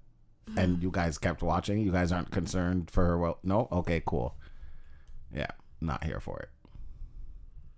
[0.55, 1.79] And you guys kept watching.
[1.79, 3.17] You guys aren't concerned for her.
[3.17, 3.67] Well, no.
[3.71, 4.35] Okay, cool.
[5.33, 6.49] Yeah, not here for it.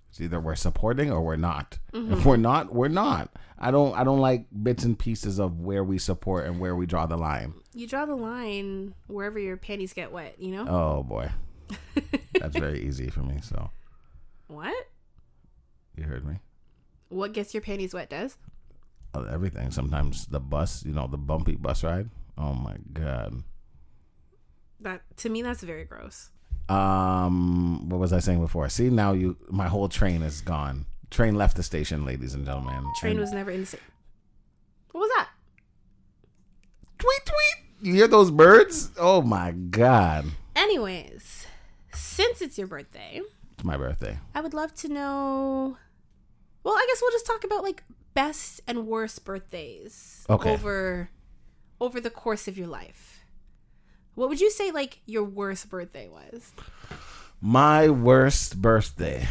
[0.09, 1.77] It's either we're supporting or we're not.
[1.93, 2.27] If mm-hmm.
[2.27, 3.31] we're not, we're not.
[3.59, 3.95] I don't.
[3.95, 7.17] I don't like bits and pieces of where we support and where we draw the
[7.17, 7.53] line.
[7.73, 10.35] you draw the line wherever your panties get wet.
[10.39, 11.29] You know Oh boy,
[12.39, 13.39] that's very easy for me.
[13.41, 13.69] So
[14.47, 14.87] what?
[15.95, 16.39] you heard me.
[17.09, 18.09] What gets your panties wet?
[18.09, 18.37] Does
[19.15, 19.71] Everything.
[19.71, 20.85] Sometimes the bus.
[20.85, 22.09] You know, the bumpy bus ride.
[22.39, 23.43] Oh my god.
[24.79, 26.29] that to me that's very gross.
[26.69, 28.69] Um, what was I saying before?
[28.69, 30.85] See, now you, my whole train is gone.
[31.09, 32.85] Train left the station, ladies and gentlemen.
[32.99, 33.81] Train And- was never in the same.
[34.91, 35.29] What was that?
[36.97, 37.65] tweet tweet.
[37.81, 38.91] You hear those birds?
[38.99, 40.25] Oh my god!
[40.55, 41.47] Anyways,
[41.93, 43.21] since it's your birthday,
[43.55, 44.19] It's my birthday.
[44.35, 45.77] I would love to know.
[46.63, 50.51] Well, I guess we'll just talk about like best and worst birthdays Okay.
[50.51, 51.09] over
[51.79, 53.23] over the course of your life.
[54.15, 56.51] What would you say like your worst birthday was?
[57.41, 59.25] My worst birthday.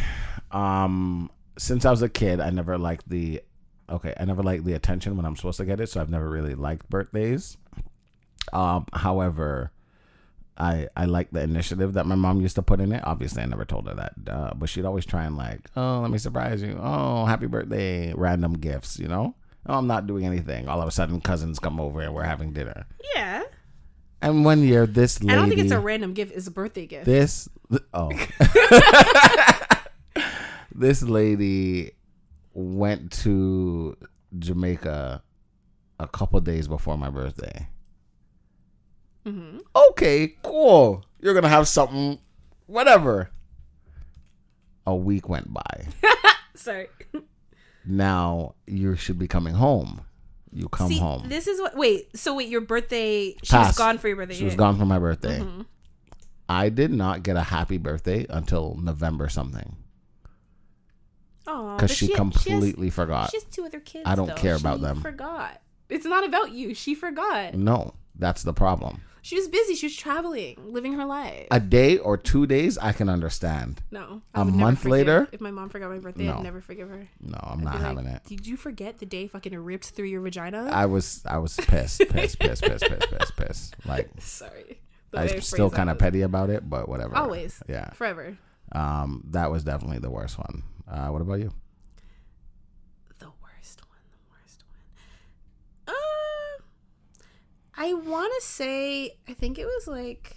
[0.51, 3.43] Um, since I was a kid, I never liked the.
[3.91, 6.29] Okay, I never liked the attention when I'm supposed to get it, so I've never
[6.29, 7.57] really liked birthdays.
[8.53, 9.73] Um, however,
[10.57, 13.03] I I like the initiative that my mom used to put in it.
[13.07, 16.11] Obviously, I never told her that, uh, but she'd always try and like, oh, let
[16.11, 16.79] me surprise you.
[16.81, 19.35] Oh, happy birthday, random gifts, you know.
[19.69, 20.69] Oh, I'm not doing anything.
[20.69, 22.87] All of a sudden, cousins come over and we're having dinner.
[23.15, 23.43] Yeah.
[24.23, 26.87] And one year, this lady, I don't think it's a random gift, it's a birthday
[26.87, 27.05] gift.
[27.05, 27.49] this
[27.95, 28.11] oh
[30.75, 31.93] this lady
[32.55, 33.97] went to
[34.39, 35.23] Jamaica
[36.01, 37.69] a couple days before my birthday.
[39.25, 39.59] hmm
[39.91, 41.05] Okay, cool.
[41.21, 42.19] You're gonna have something,
[42.67, 43.31] whatever.
[44.87, 45.87] A week went by.
[46.55, 46.89] Sorry.
[47.91, 50.03] Now you should be coming home.
[50.53, 51.29] You come See, home.
[51.29, 52.15] this is what Wait.
[52.17, 54.35] so wait, your birthday she was gone for your birthday.
[54.35, 55.41] She was gone for my birthday.
[55.41, 55.65] Mhm.
[56.49, 59.77] I did not get a happy birthday until November something
[61.47, 63.31] Aw, because she has- completely forgot.
[63.31, 64.05] She has two other kids.
[64.07, 64.35] I don't though.
[64.35, 65.01] care about She them.
[65.03, 65.61] Forgot.
[65.89, 66.75] It's not about you.
[66.75, 67.55] She forgot.
[67.55, 69.01] No, that's the problem.
[69.23, 69.75] She was busy.
[69.75, 71.47] She was traveling, living her life.
[71.51, 73.81] A day or two days, I can understand.
[73.91, 74.23] no.
[74.35, 75.29] a month forgive- later?
[75.33, 76.37] if my mom forgot my birthday, No.
[76.39, 77.03] I'd never forgive her.
[77.21, 78.23] No, I'm I'd not be like, having it.
[78.25, 80.69] Did you forget the day fucking ripped through your vagina?
[80.73, 83.77] I was, I was pissed, pissed, pissed, pissed, pissed, pissed, pissed.
[83.85, 84.81] Like Sorry.
[85.15, 87.17] I I'm still kind of petty about it, but whatever.
[87.17, 87.63] Always.
[87.69, 87.91] Yeah.
[87.93, 88.37] Forever.
[88.73, 90.63] Um, that was definitely the worst one.
[90.87, 91.51] Uh, what about you?
[93.19, 93.99] The worst one.
[94.11, 94.65] The worst
[95.87, 95.95] one.
[95.97, 96.63] Uh,
[97.81, 100.37] I want to say, I think it was like.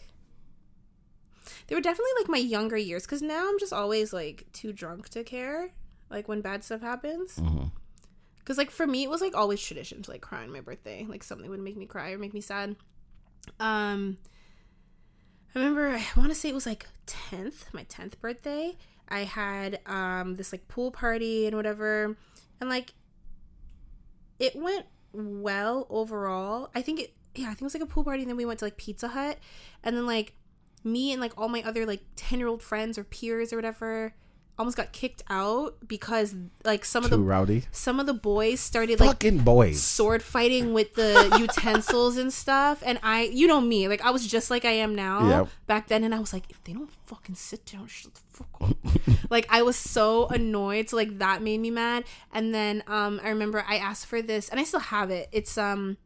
[1.67, 5.09] They were definitely like my younger years because now I'm just always like too drunk
[5.09, 5.71] to care.
[6.09, 7.37] Like when bad stuff happens.
[7.37, 7.65] hmm
[8.39, 11.05] Because, like, for me, it was like always tradition to like cry on my birthday.
[11.09, 12.75] Like, something would make me cry or make me sad.
[13.59, 14.17] Um,
[15.55, 18.77] I remember, I want to say it was like 10th, my 10th birthday.
[19.09, 22.15] I had um this like pool party and whatever.
[22.59, 22.93] And like,
[24.39, 26.69] it went well overall.
[26.75, 28.23] I think it, yeah, I think it was like a pool party.
[28.23, 29.37] And then we went to like Pizza Hut.
[29.83, 30.33] And then, like,
[30.83, 34.13] me and like all my other like 10 year old friends or peers or whatever
[34.59, 37.63] almost got kicked out because like some of the rowdy.
[37.71, 39.81] some of the boys started like Fucking boys.
[39.81, 44.27] sword fighting with the utensils and stuff and i you know me like i was
[44.27, 47.33] just like i am now back then and i was like if they don't fucking
[47.35, 48.77] sit down shut the fuck up
[49.31, 53.29] like i was so annoyed so like that made me mad and then um i
[53.29, 55.97] remember i asked for this and i still have it it's um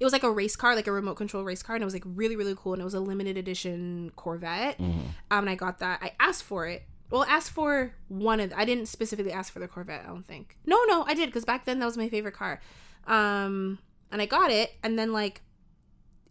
[0.00, 1.94] it was like a race car, like a remote control race car, and it was
[1.94, 2.72] like really, really cool.
[2.72, 4.78] And it was a limited edition Corvette.
[4.80, 6.00] Um, and I got that.
[6.02, 6.84] I asked for it.
[7.10, 8.52] Well, asked for one of.
[8.56, 10.02] I didn't specifically ask for the Corvette.
[10.04, 10.56] I don't think.
[10.64, 12.60] No, no, I did because back then that was my favorite car.
[13.06, 13.78] Um,
[14.10, 15.42] and I got it, and then like,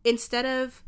[0.03, 0.83] instead of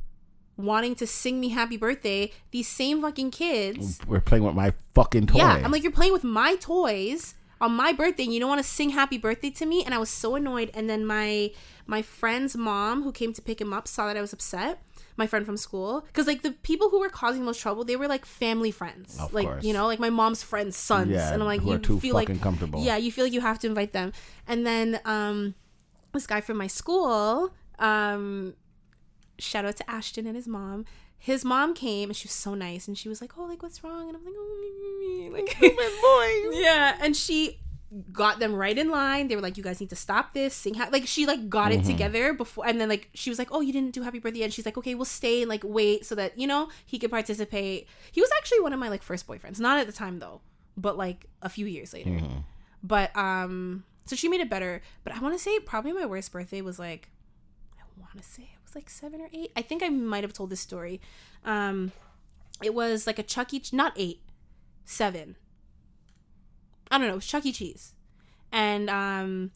[0.58, 5.28] wanting to sing me happy birthday, these same fucking kids We're playing with my fucking
[5.28, 5.38] toy.
[5.39, 8.67] yeah, I'm like, you're playing with my toys on my birthday, you don't want to
[8.80, 10.69] sing happy birthday to me, and I was so annoyed.
[10.73, 11.52] And then my
[11.88, 14.82] my friend's mom, who came to pick him up, saw that I was upset.
[15.15, 18.08] My friend from school, because like the people who were causing most trouble, they were
[18.08, 19.63] like family friends, Of like course.
[19.63, 22.36] you know, like my mom's friends' sons, Yeah, and I'm like, you too feel fucking
[22.38, 22.80] like comfortable.
[22.84, 24.12] yeah, you feel like you have to invite them.
[24.47, 25.54] And then um,
[26.13, 28.56] this guy from my school, um,
[29.38, 30.86] shout out to Ashton and his mom.
[31.23, 33.81] His mom came and she was so nice and she was like, "Oh, like what's
[33.81, 35.57] wrong?" And I'm like, "Oh, me, me, me." like
[36.62, 37.62] yeah." And she
[38.12, 39.29] got them right in line.
[39.29, 40.53] They were like, "You guys need to stop this.
[40.53, 40.89] Sing ha-.
[40.91, 41.91] like she like got it mm-hmm.
[41.91, 44.53] together before." And then like she was like, "Oh, you didn't do happy birthday." And
[44.53, 47.88] she's like, "Okay, we'll stay and like wait so that you know he could participate."
[48.12, 50.41] He was actually one of my like first boyfriends, not at the time though,
[50.75, 52.09] but like a few years later.
[52.09, 52.39] Mm-hmm.
[52.83, 54.81] But um, so she made it better.
[55.05, 57.09] But I want to say probably my worst birthday was like,
[57.79, 59.51] I want to say it was like seven or eight.
[59.55, 60.99] I think I might have told this story.
[61.45, 61.91] Um,
[62.62, 63.59] it was like a Chuck E.
[63.59, 64.21] Ch- not eight,
[64.86, 65.36] seven.
[66.91, 67.13] I don't know.
[67.13, 67.51] It was Chuck E.
[67.51, 67.93] Cheese,
[68.51, 69.51] and um,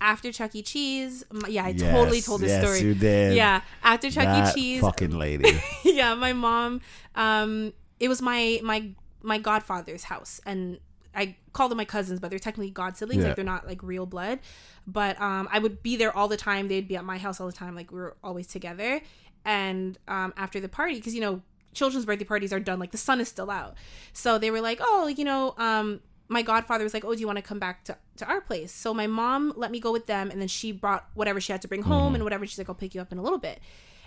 [0.00, 0.62] after Chuck E.
[0.62, 2.80] Cheese, m- yeah, I totally told this yes, story.
[2.80, 3.34] you did.
[3.36, 4.60] Yeah, after Chuck that E.
[4.60, 5.60] Cheese, fucking lady.
[5.84, 6.80] yeah, my mom.
[7.14, 8.90] Um, it was my my
[9.22, 10.78] my godfather's house, and
[11.14, 13.22] I call them my cousins, but they're technically god siblings.
[13.22, 13.28] Yeah.
[13.28, 14.40] Like they're not like real blood.
[14.86, 16.68] But um, I would be there all the time.
[16.68, 17.74] They'd be at my house all the time.
[17.74, 19.00] Like we were always together.
[19.44, 21.42] And um, after the party, because you know
[21.74, 23.76] children's birthday parties are done, like the sun is still out.
[24.12, 27.26] So they were like, oh, you know, um, my godfather was like, oh, do you
[27.26, 28.72] want to come back to, to our place?
[28.72, 31.62] So my mom let me go with them, and then she brought whatever she had
[31.62, 32.46] to bring home and whatever.
[32.46, 33.60] She's like, I'll pick you up in a little bit.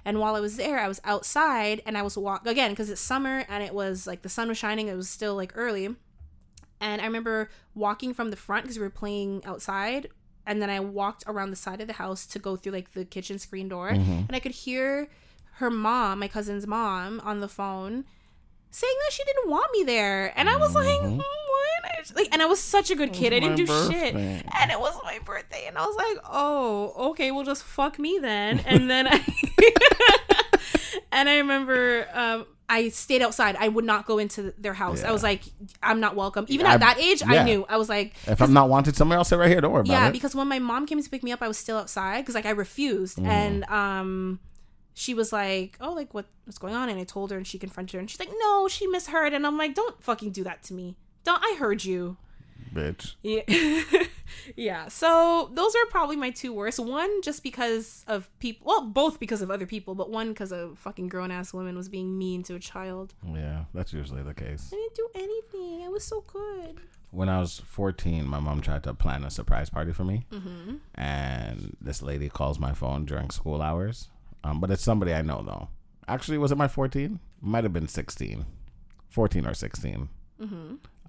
[0.06, 3.02] And while I was there, I was outside and I was walk again because it's
[3.02, 4.88] summer and it was like the sun was shining.
[4.88, 5.96] It was still like early,
[6.86, 10.04] and I remember walking from the front because we were playing outside.
[10.48, 13.04] And then I walked around the side of the house to go through like the
[13.04, 15.10] kitchen screen door, and I could hear
[15.60, 18.06] her mom, my cousin's mom, on the phone
[18.70, 22.16] saying that she didn't want me there, and I was like, "Mm, "What?" I just-
[22.16, 23.32] like, and I was such a good kid.
[23.34, 24.14] I didn't do shit,
[24.60, 28.20] and it was my birthday, and I was like, "Oh, okay, well, just fuck me
[28.22, 29.18] then." And then I,
[31.12, 33.56] and I remember um, I stayed outside.
[33.60, 35.04] I would not go into their house.
[35.04, 35.44] I was like,
[35.84, 37.66] "I'm not welcome." Even at that age, I knew.
[37.70, 39.62] I was like, If I'm not wanted somewhere, I'll sit right here.
[39.62, 41.58] Don't worry about yeah, because when my mom came to pick me up, I was
[41.58, 43.28] still outside because like I refused, Mm-hmm.
[43.30, 44.40] and um,
[44.96, 47.60] she was like, "Oh, like what what's going on?" And I told her, and she
[47.60, 50.64] confronted her, and she's like, "No, she misheard," and I'm like, "Don't fucking do that
[50.64, 50.96] to me.
[51.24, 51.42] Don't.
[51.44, 52.18] I heard you."
[52.74, 53.14] Bitch.
[53.22, 53.42] Yeah,
[54.56, 54.88] yeah.
[54.88, 56.80] So those are probably my two worst.
[56.80, 58.68] One just because of people.
[58.68, 61.90] Well, both because of other people, but one because a fucking grown ass woman was
[61.90, 63.14] being mean to a child.
[63.26, 64.72] Yeah, that's usually the case.
[64.74, 65.84] I didn't do anything.
[65.86, 66.80] I was so good.
[67.12, 70.26] When I was 14, my mom tried to plan a surprise party for me.
[70.32, 70.76] Mm-hmm.
[70.96, 74.10] And this lady calls my phone during school hours.
[74.44, 75.70] Um, but it's somebody I know, though.
[76.08, 77.20] Actually, was it my 14?
[77.42, 78.46] Might have been 16.
[79.10, 80.10] 14 or 16.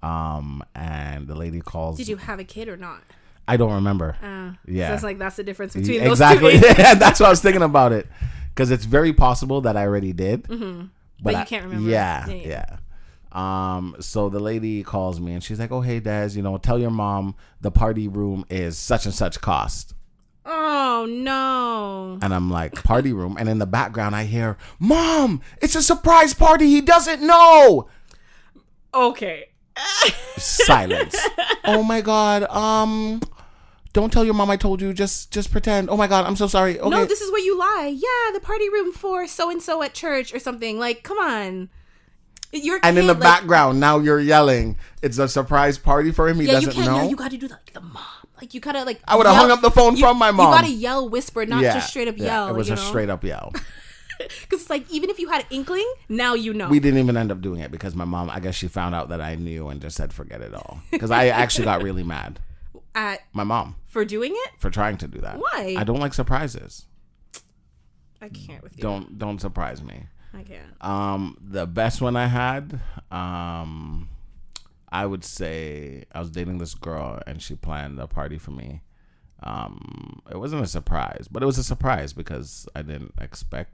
[0.03, 1.97] Um, and the lady calls.
[1.97, 3.01] Did you have a kid or not?
[3.47, 4.15] I don't remember.
[4.21, 4.89] Uh, Yeah.
[4.89, 6.59] So it's like that's the difference between those exactly.
[6.59, 6.65] two.
[6.77, 8.07] Yeah, that's what I was thinking about it.
[8.53, 10.43] Because it's very possible that I already did.
[10.43, 10.87] Mm-hmm.
[11.23, 11.89] But you I- can't remember.
[11.89, 12.47] Yeah, Yeah, yeah.
[12.47, 12.77] yeah.
[13.31, 16.79] Um, so the lady calls me and she's like, "Oh, hey, Des, you know, tell
[16.79, 19.93] your mom the party room is such and such cost."
[20.45, 22.17] Oh no.
[22.21, 26.33] And I'm like, "Party room?" And in the background, I hear, "Mom, it's a surprise
[26.33, 26.67] party.
[26.67, 27.89] He doesn't know."
[28.93, 29.49] Okay.
[30.37, 31.15] Silence.
[31.65, 32.43] oh my god.
[32.43, 33.21] Um,
[33.93, 34.93] don't tell your mom I told you.
[34.93, 35.89] Just, just pretend.
[35.89, 36.79] Oh my god, I'm so sorry.
[36.79, 36.89] Okay.
[36.89, 37.87] No, this is where you lie.
[37.95, 40.77] Yeah, the party room for so and so at church or something.
[40.79, 41.69] Like, come on.
[42.53, 44.77] You're a and in the like- background, now you're yelling.
[45.01, 46.39] It's a surprise party for him.
[46.39, 46.85] He Yeah, doesn't can't.
[46.85, 46.97] know.
[47.03, 48.03] Yeah, you got to do like the mom.
[48.39, 49.01] Like you gotta like.
[49.07, 50.51] I would've hung up the phone you- from my mom.
[50.53, 52.47] You gotta yell, whisper, not yeah, just straight up yeah, yell.
[52.49, 52.83] It was you a know?
[52.83, 53.51] straight up yell.
[54.41, 56.69] Because it's like even if you had an inkling, now you know.
[56.69, 59.09] we didn't even end up doing it because my mom, I guess she found out
[59.09, 60.79] that I knew and just said, forget it all.
[60.91, 62.39] Because I actually got really mad.
[62.95, 64.51] At My mom for doing it.
[64.59, 65.37] for trying to do that.
[65.37, 65.75] Why?
[65.77, 66.85] I don't like surprises.
[68.21, 68.81] I can't with you.
[68.81, 70.05] Don't don't surprise me.
[70.33, 70.81] I can't.
[70.81, 72.79] Um, the best one I had,
[73.11, 74.09] um,
[74.89, 78.81] I would say I was dating this girl and she planned a party for me.
[79.43, 83.73] Um, it wasn't a surprise, but it was a surprise because I didn't expect.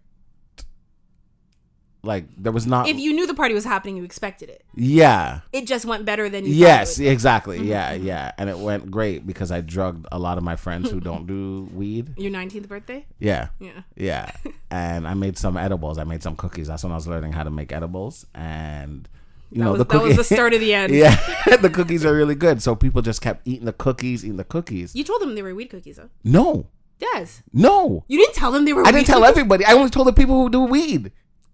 [2.06, 2.89] Like there was not.
[2.89, 4.66] If you knew the party was happening, you expected it.
[4.76, 5.39] yeah.
[5.54, 6.51] It just went better than you.
[6.54, 7.06] Yes, would.
[7.06, 7.14] Mm-hmm.
[7.14, 7.60] exactly.
[7.66, 10.99] Yeah, yeah, and it went great because I drugged a lot of my friends who
[10.99, 12.14] don't do weed.
[12.18, 13.06] Your nineteenth birthday.
[13.20, 13.84] Yeah, Yeah.
[13.95, 14.32] yeah,
[14.70, 15.97] and I made some edibles.
[15.97, 16.68] I made some cookies.
[16.68, 19.08] That's when I was learning how to make edibles, and
[19.49, 20.93] you That know was, the that was the start of the end.
[20.93, 21.16] yeah,
[21.62, 22.62] the cookies are really good.
[22.62, 24.93] So people just kept eating the cookies, eating the cookies.
[24.93, 26.10] You told them they were weed cookies, though.
[26.26, 26.68] No,
[26.99, 27.43] Yes.
[27.54, 28.86] no, you didn't tell them they were.
[28.86, 29.32] I didn't tell cookies?
[29.38, 29.64] everybody.
[29.66, 31.14] I only told the people who do weed.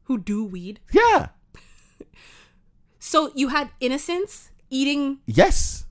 [0.09, 0.79] Who do weed.
[0.91, 1.27] Yeah,
[2.99, 5.19] So you had innocents eating.
[5.27, 5.85] yes,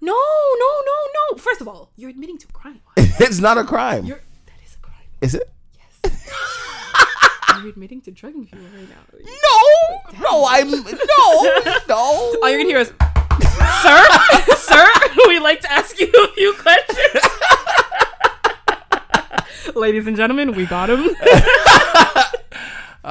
[0.00, 1.38] No, no, no, no.
[1.38, 2.80] First of all, you're admitting to a crime.
[2.96, 4.04] it's not a crime.
[4.04, 5.06] You're that is a crime.
[5.22, 5.48] Is it?
[7.60, 9.04] You're admitting to drugging people right now.
[9.46, 9.60] No,
[10.20, 10.82] no, I'm no,
[11.88, 12.00] no.
[12.42, 12.92] All you're gonna hear is,
[13.84, 13.98] "Sir,
[14.56, 14.86] sir,
[15.28, 17.24] we'd like to ask you a few questions."
[19.76, 21.04] Ladies and gentlemen, we got him.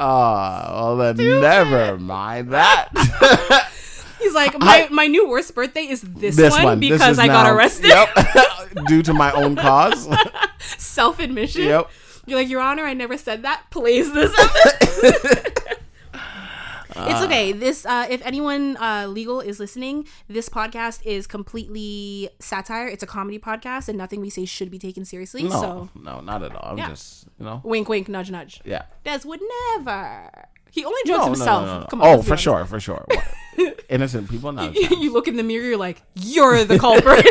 [0.02, 2.88] Oh, well then, never mind that.
[4.18, 7.26] He's like, my, my new worst birthday is this, this one, one because is I
[7.26, 7.88] got arrested.
[7.88, 8.08] Yep,
[8.86, 10.08] due to my own cause.
[10.58, 11.64] Self admission.
[11.64, 11.90] Yep.
[12.26, 13.64] You're like, Your Honor, I never said that.
[13.70, 14.30] Please, this.
[17.08, 17.52] It's okay.
[17.52, 22.86] This, uh, if anyone uh, legal is listening, this podcast is completely satire.
[22.88, 25.44] It's a comedy podcast, and nothing we say should be taken seriously.
[25.44, 26.72] No, So, no, not at all.
[26.72, 26.88] I'm Yeah.
[26.88, 28.60] just, you know, wink, wink, nudge, nudge.
[28.64, 28.82] yeah.
[29.04, 29.40] Des would
[29.76, 30.30] never.
[30.72, 31.66] He only jokes No, himself.
[31.66, 31.86] no, no, no.
[31.86, 32.06] Come on.
[32.08, 32.42] oh, for honest.
[32.44, 33.04] sure, for sure.
[33.88, 34.74] Innocent people, not.
[34.74, 37.26] you look in the mirror, you're like, you're the culprit.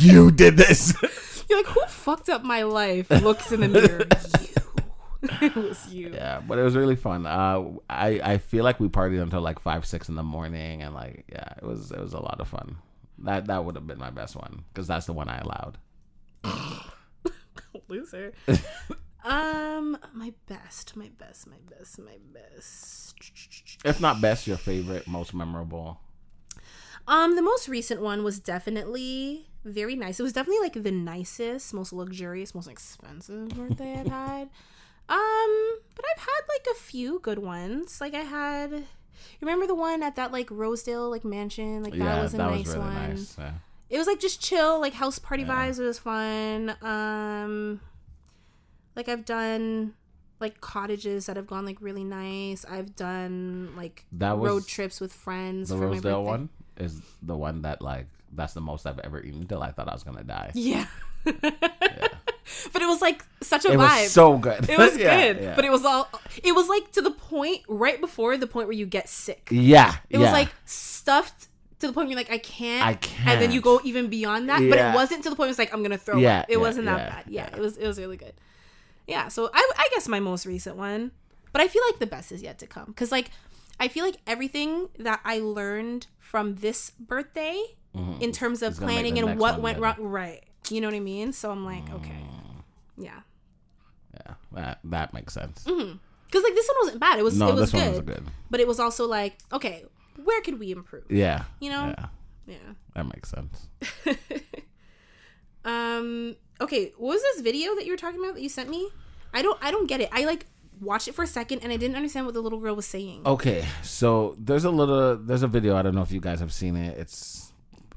[0.00, 0.94] you did this.
[1.48, 3.08] you're like, who fucked up my life?
[3.10, 4.06] Looks in the mirror.
[4.40, 4.46] You.
[5.42, 6.12] it was you.
[6.14, 7.26] yeah, but it was really fun.
[7.26, 10.94] Uh, I I feel like we partied until like five, six in the morning, and
[10.94, 12.76] like, yeah, it was it was a lot of fun.
[13.18, 15.78] That that would have been my best one because that's the one I allowed.
[17.88, 18.32] Loser.
[19.24, 23.14] um, my best, my best, my best, my best.
[23.84, 26.00] If not best, your favorite, most memorable.
[27.06, 30.20] Um, the most recent one was definitely very nice.
[30.20, 34.50] It was definitely like the nicest, most luxurious, most expensive birthday I've had.
[35.10, 38.00] Um, but I've had like a few good ones.
[38.00, 38.84] Like I had, you
[39.40, 41.82] remember the one at that like Rosedale like mansion?
[41.82, 42.94] Like that yeah, was a that nice was really one.
[43.10, 43.36] nice.
[43.38, 43.52] Yeah.
[43.90, 45.80] It was like just chill, like house party vibes.
[45.80, 46.76] It was fun.
[46.80, 47.80] Um,
[48.94, 49.94] like I've done
[50.38, 52.64] like cottages that have gone like really nice.
[52.64, 55.70] I've done like That was road trips with friends.
[55.70, 59.62] The Rosedale one is the one that like that's the most I've ever eaten till
[59.62, 60.52] I thought I was gonna die.
[60.54, 60.86] Yeah.
[62.72, 64.02] But it was like such a It vibe.
[64.02, 64.68] was so good.
[64.68, 65.42] it was Yeah, good.
[65.42, 65.54] yeah.
[65.56, 66.08] But it was all
[66.42, 69.48] it was like to the point right before the point where you get sick.
[69.50, 71.48] yeah, It was like stuffed
[71.80, 72.86] to the point where you're like, I can't.
[72.86, 74.60] I can't, And then you go even beyond that.
[74.68, 76.46] But it wasn't to the point where it's like I'm gonna throw Yeah, up.
[76.48, 77.24] It yeah, wasn't that yeah, bad.
[77.28, 77.56] Yeah, yeah.
[77.56, 78.34] it was it was really good.
[79.06, 81.12] Yeah, so I I guess my most recent one.
[81.52, 82.92] But I feel like the best is yet to come.
[82.94, 83.30] Cause like
[83.80, 87.60] I feel like everything that I learned from this birthday
[88.20, 88.84] in terms of Mm-hmm.
[88.84, 90.00] planning and what went better.
[90.02, 90.44] wrong right.
[90.68, 91.32] You know what I mean?
[91.32, 92.22] So I'm like, okay.
[93.00, 93.20] Yeah.
[94.14, 95.64] yeah, that that makes sense.
[95.64, 97.18] Because like this one wasn't bad.
[97.18, 97.56] It was No, Mm-hmm.
[97.58, 97.86] it was this good.
[97.96, 98.26] one was good.
[98.50, 99.84] But it was also like, okay,
[100.22, 101.10] where could we improve?
[101.10, 101.94] Yeah, You know?
[101.96, 102.06] yeah,
[102.46, 102.72] Yeah.
[102.94, 103.68] that makes sense.
[105.64, 106.36] Um.
[106.60, 106.92] Okay.
[106.96, 108.88] What was this video that you were talking about that you sent me?
[109.34, 109.58] I don't.
[109.62, 110.08] I don't get it.
[110.12, 110.46] I like
[110.80, 113.22] watched it for a second and I didn't understand what the little girl was saying.
[113.26, 115.76] Okay, so there's a little there's a video.
[115.76, 116.96] I don't know if you guys have seen it.
[116.98, 117.52] It's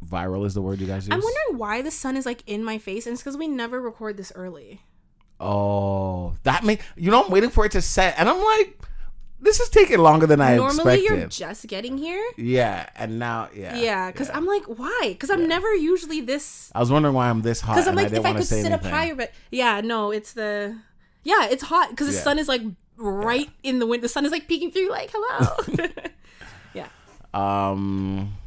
[0.06, 1.14] viral is the word you guys use.
[1.16, 3.80] I'm wondering why the sun is like in my face, and it's because we never
[3.80, 4.82] record this early.
[5.44, 8.80] Oh, that may you know I'm waiting for it to set, and I'm like,
[9.42, 11.04] this is taking longer than I Normally, expected.
[11.10, 12.24] Normally, you're just getting here.
[12.38, 15.00] yeah, and now yeah, Yeah, because I'm like, why?
[15.10, 16.72] Because I'm never usually this.
[16.74, 17.74] I was wondering why I'm this hot.
[17.76, 18.74] Because I'm and I like, if I could sit anything.
[18.74, 20.78] up higher, but yeah, no, it's the
[21.24, 22.20] yeah, it's hot because the Yeah.
[22.22, 22.62] sun is like
[22.98, 24.02] right in the wind.
[24.04, 25.88] The sun is like peeking through, like hello.
[26.74, 26.88] yeah.
[27.34, 28.38] Um.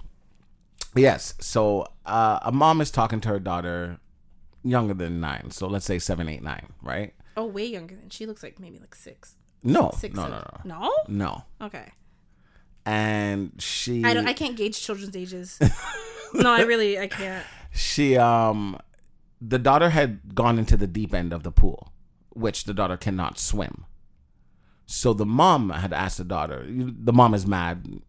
[0.94, 1.34] Yes.
[1.40, 3.98] So uh, a mom is talking to her daughter,
[4.68, 5.50] younger than nine.
[5.50, 6.72] So let's say seven, eight, nine.
[6.82, 7.14] Right?
[7.36, 9.36] Oh, way younger than she looks like maybe like six.
[9.62, 9.92] No.
[9.96, 10.14] Six.
[10.14, 10.28] no.
[10.28, 10.44] No.
[10.64, 10.64] No.
[10.64, 10.92] No.
[11.08, 11.44] No.
[11.66, 11.92] Okay.
[12.84, 14.04] And she.
[14.04, 14.28] I don't.
[14.28, 15.58] I can't gauge children's ages.
[16.34, 16.98] no, I really.
[16.98, 17.44] I can't.
[17.72, 18.78] she um
[19.40, 21.92] the daughter had gone into the deep end of the pool
[22.30, 23.84] which the daughter cannot swim
[24.86, 28.00] so the mom had asked the daughter the mom is mad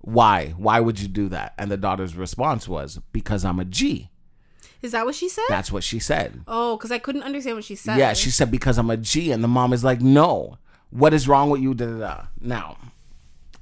[0.00, 4.10] why why would you do that and the daughter's response was because i'm a g
[4.82, 5.44] Is that what she said?
[5.48, 6.42] that's what she said.
[6.46, 7.98] Oh, because I couldn't understand what she said.
[7.98, 10.58] yeah she said because i'm a g and the mom is like no.
[10.90, 11.74] What is wrong with you?
[11.74, 12.22] Da, da, da.
[12.40, 12.78] now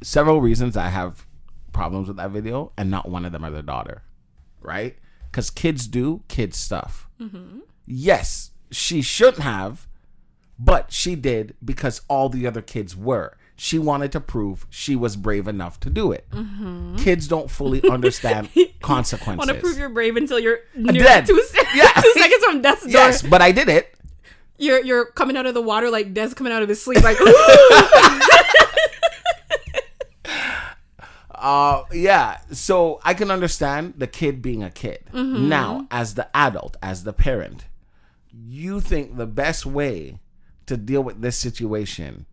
[0.03, 1.27] several reasons i have
[1.73, 4.03] problems with that video and not one of them are the daughter
[4.61, 4.97] right?
[5.31, 7.09] Because kids do kids stuff.
[7.21, 7.61] Mm-hmm.
[7.87, 9.87] Yes she shouldn't have
[10.59, 15.17] but she did because all the other kids were she wanted to prove she was
[15.17, 16.27] brave enough to do it
[16.99, 18.49] kids don't fully understand
[18.83, 21.27] consequences Want to prove you're brave until you're near Dead.
[21.27, 21.89] two, se- Yeah.
[22.03, 22.91] two seconds from death's door.
[22.93, 23.95] yes but i did it
[24.59, 27.19] You're you're coming out of the water like Des coming out of his sleep, like
[31.39, 32.39] Uh, yeah.
[32.51, 35.01] So I can understand the kid being a kid.
[35.13, 35.49] Mm-hmm.
[35.49, 37.67] Now, as the adult, as the parent,
[38.33, 40.19] you think the best way
[40.65, 42.27] to deal with this situation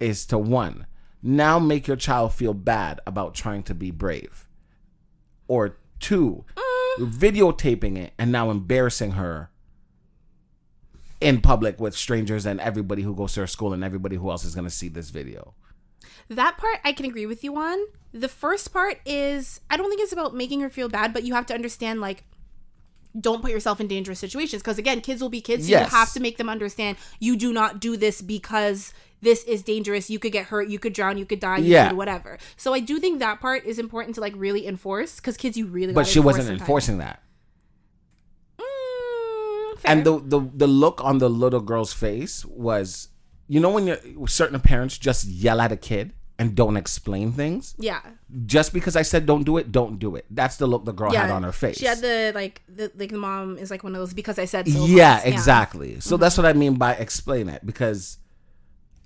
[0.00, 0.86] is to one,
[1.22, 4.48] now make your child feel bad about trying to be brave,
[5.46, 7.10] or two, mm.
[7.10, 9.50] videotaping it and now embarrassing her
[11.20, 14.44] in public with strangers and everybody who goes to her school and everybody who else
[14.44, 15.54] is going to see this video.
[16.28, 17.78] That part I can agree with you on.
[18.12, 21.34] The first part is I don't think it's about making her feel bad, but you
[21.34, 22.24] have to understand like
[23.18, 25.64] don't put yourself in dangerous situations because again, kids will be kids.
[25.64, 25.90] So Yes.
[25.90, 30.08] You have to make them understand you do not do this because this is dangerous.
[30.10, 31.88] You could get hurt, you could drown, you could die, you Yeah.
[31.88, 32.38] could whatever.
[32.56, 35.66] So I do think that part is important to like really enforce because kids you
[35.66, 36.60] really But she wasn't sometimes.
[36.62, 37.22] enforcing that.
[38.58, 39.80] Mm.
[39.84, 43.08] And the, the the look on the little girl's face was
[43.48, 43.96] you know when
[44.28, 47.74] certain parents just yell at a kid and don't explain things?
[47.78, 48.00] yeah.
[48.46, 50.24] Just because I said don't do it, don't do it.
[50.30, 51.78] That's the look the girl Yeah, had on her face.
[51.78, 54.44] She had the like the like the mom is like one of those because I
[54.44, 54.84] said so.
[54.86, 55.24] yeah, moms.
[55.26, 56.00] exactly.
[56.00, 56.20] So Mm-hmm.
[56.22, 58.18] that's what I mean by explain it because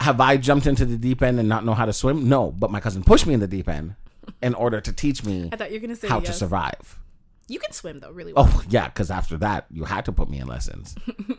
[0.00, 2.28] have I jumped into the deep end and not know how to swim?
[2.28, 3.94] No, but my cousin pushed me in the deep end
[4.42, 6.98] in order to teach me I thought you were gonna say how to survive.
[7.46, 8.52] You can swim though, really oh, well.
[8.56, 10.94] Oh, yeah, because after that, you had to put me in lessons.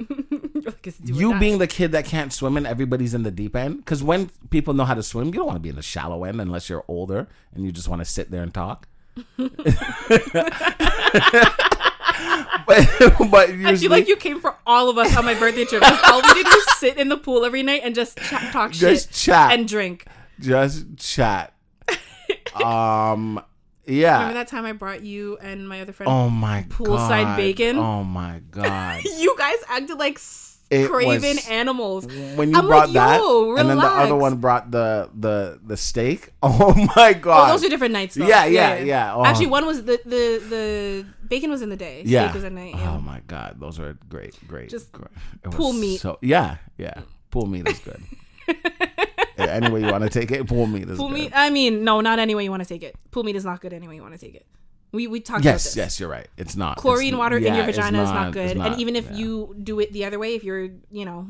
[0.66, 3.30] Like, it's do or you being the kid that can't swim and everybody's in the
[3.30, 5.76] deep end, because when people know how to swim, you don't want to be in
[5.76, 8.88] the shallow end unless you're older and you just want to sit there and talk.
[12.68, 12.88] But,
[13.32, 16.22] but I feel like you came for all of us on my birthday trip all
[16.22, 19.34] we did was sit in the pool every night and just chat, talk Just shit
[19.34, 19.52] chat.
[19.52, 20.06] and drink.
[20.40, 21.54] just chat.
[22.64, 23.42] um,
[23.86, 24.14] yeah.
[24.20, 26.12] Remember that time I brought you and my other friend?
[26.12, 27.38] Oh my Poolside god.
[27.38, 27.78] bacon?
[27.78, 29.04] Oh my god.
[29.04, 30.20] You guys acted like
[30.72, 32.06] It craven was- animals.
[32.36, 35.60] When you I'm brought like, that, yo, and then the other one brought the the
[35.64, 36.32] the steak.
[36.42, 37.52] Oh my Oh, god.
[37.54, 38.16] those are different nights.
[38.16, 38.26] Though.
[38.28, 39.14] Yeah, yeah, yeah.
[39.16, 39.24] Oh.
[39.26, 42.04] Actually, one was the the the bacon was in the day.
[42.06, 42.26] yeah.
[42.26, 42.76] Steak was at night.
[42.76, 42.94] Yeah.
[42.96, 44.70] Oh my god, those are great, great.
[44.70, 45.10] Just great.
[45.44, 46.00] It pool was meat.
[46.02, 47.02] So yeah, yeah.
[47.32, 48.02] Pool meat is good.
[49.38, 51.14] Yeah, any way you want to take it, pool meat is Pool good.
[51.16, 51.32] meat.
[51.36, 52.96] I mean, no, not any way you want to take it.
[53.12, 54.46] Pool meat is not good any way you want to take it.
[54.94, 55.76] We we talked about Yes, this.
[55.76, 56.30] yes, you're right.
[56.38, 58.56] It's not Chlorine It's- water in your vagina is not good.
[58.56, 59.18] not, and even if yeah.
[59.18, 61.28] you do it the other way, if you're you know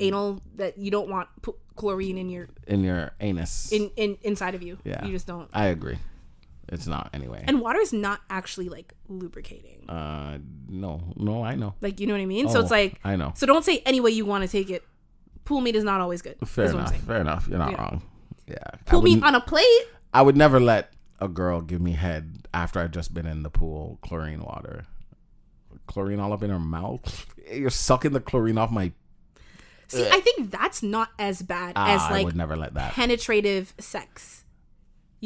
[0.00, 1.28] anal, that you don't want
[1.74, 4.78] chlorine in your in your anus, in, in inside of you.
[4.84, 5.04] Yeah.
[5.04, 5.50] You just don't.
[5.52, 5.98] I agree.
[6.68, 7.44] It's not anyway.
[7.46, 9.88] And water is not actually like lubricating.
[9.88, 10.38] uh,
[10.68, 11.74] no, no, I know.
[11.80, 12.48] Like you know what I mean?
[12.48, 13.32] so Oh, it's like I know.
[13.36, 14.82] so don't say any way you want to take it.
[15.44, 16.36] Pool meat is not always good.
[16.44, 17.04] Fair is what I'm enough.
[17.06, 17.48] Fair enough.
[17.48, 17.80] You're not Yeah.
[17.80, 18.02] wrong.
[18.48, 18.56] Yeah.
[18.86, 19.64] Pool meat on a plate.
[20.12, 23.50] I would never let a girl give me head after I've just been in the
[23.50, 24.86] pool, chlorine water.
[25.86, 27.26] Chlorine all up in her mouth.
[27.52, 28.90] You're sucking the chlorine off my.
[29.88, 32.94] See, I think that's not as bad Ah, as I like would never let that.
[32.94, 34.44] penetrative sex.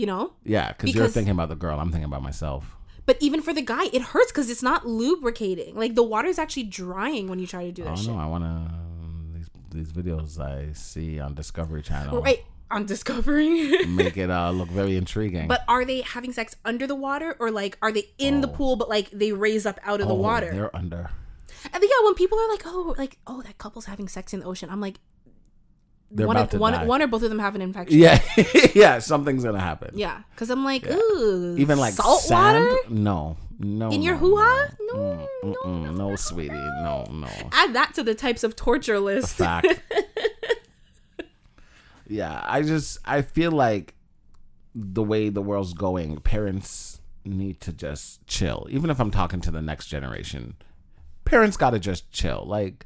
[0.01, 0.32] You know?
[0.44, 1.78] Yeah, because you're thinking about the girl.
[1.78, 2.74] I'm thinking about myself.
[3.05, 5.74] But even for the guy, it hurts because it's not lubricating.
[5.74, 7.90] Like the water is actually drying when you try to do this.
[7.90, 8.14] I don't shit.
[8.14, 8.18] know.
[8.18, 9.36] I want to.
[9.36, 13.84] These, these videos I see on Discovery Channel Right on Discovery.
[13.88, 15.48] make it uh, look very intriguing.
[15.48, 18.76] but are they having sex under the water or like are they in the pool
[18.76, 20.51] but like they raise up out of the Oh, water?
[20.51, 21.11] They're under.
[21.74, 24.46] And yeah, when people are like, "Oh, like oh, that couple's having sex in the
[24.46, 24.98] ocean," I'm like,
[26.13, 26.85] They're one, about of, to one, die.
[26.87, 27.97] one or both of them have an infection.
[27.99, 28.21] Yeah,
[28.75, 28.99] yeah.
[28.99, 29.97] Something's gonna happen.
[29.97, 30.23] yeah.
[30.33, 32.67] Because I'm like, ooh, Even like salt sand?
[32.67, 33.91] water No, no.
[33.91, 34.69] in your no, hoo ha.
[34.81, 36.51] No, No, Mm, mm-mm, no, sweetie.
[36.51, 37.29] No, no.
[37.53, 39.37] add that to the types of torture list.
[39.37, 39.67] Fact.
[42.09, 43.95] yeah, I just I feel like
[44.75, 48.67] the way the world's going, parents need to just chill.
[48.71, 50.55] Even if I'm talking to the next generation,
[51.25, 52.45] parents got to just chill.
[52.47, 52.85] Like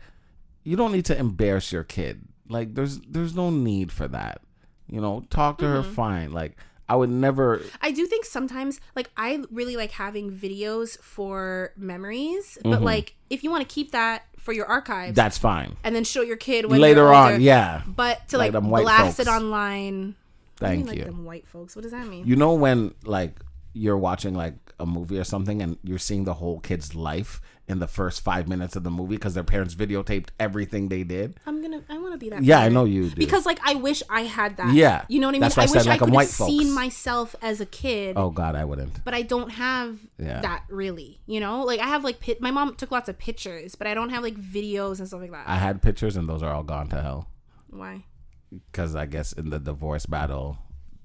[0.62, 2.26] you don't need to embarrass your kid.
[2.48, 4.40] Like there's there's no need for that.
[4.88, 5.92] You know, talk to her Mm-hmm.
[5.94, 6.32] fine.
[6.32, 6.56] Like
[6.88, 12.58] I would never I do think sometimes, like, I really like having videos for memories,
[12.62, 15.14] but like, if you want to keep that for your archives Mm-hmm.
[15.14, 15.76] that's fine.
[15.82, 17.82] and then show your kid when Later on, yeah.
[17.86, 19.28] But to Like like, blast folks.
[19.28, 20.14] it online.
[20.56, 21.74] Thank you like them white folks.
[21.74, 22.26] What does that mean?
[22.26, 23.40] You know when like
[23.74, 27.78] you're watching like a movie or something and you're seeing the whole kid's life in
[27.78, 31.38] the first five minutes of the movie because their parents videotaped everything they did.
[31.46, 31.82] I'm gonna.
[31.88, 32.42] I want to be that.
[32.44, 33.16] Yeah, I know you do.
[33.16, 34.74] Because like I wish I had that.
[34.74, 35.04] Yeah.
[35.08, 35.40] you know what I mean.
[35.42, 37.66] That's why I I said wish like I could white have seen myself as a
[37.66, 38.16] kid.
[38.18, 39.02] oh God, I wouldn't.
[39.04, 40.40] But I don't have Yeah.
[40.42, 41.62] that really, you know.
[41.64, 42.40] Like I have like pit.
[42.40, 45.32] My mom took lots of pictures, but I don't have like videos and stuff like
[45.32, 45.48] that.
[45.48, 47.28] I had pictures and those are all gone to hell
[47.70, 48.04] Why?
[48.50, 50.58] because I guess in the divorce battle,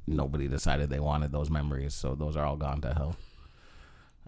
[0.09, 3.15] nobody decided they wanted those memories, so those are all gone to hell.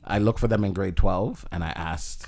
[0.03, 2.27] I looked for them in grade twelve and I asked.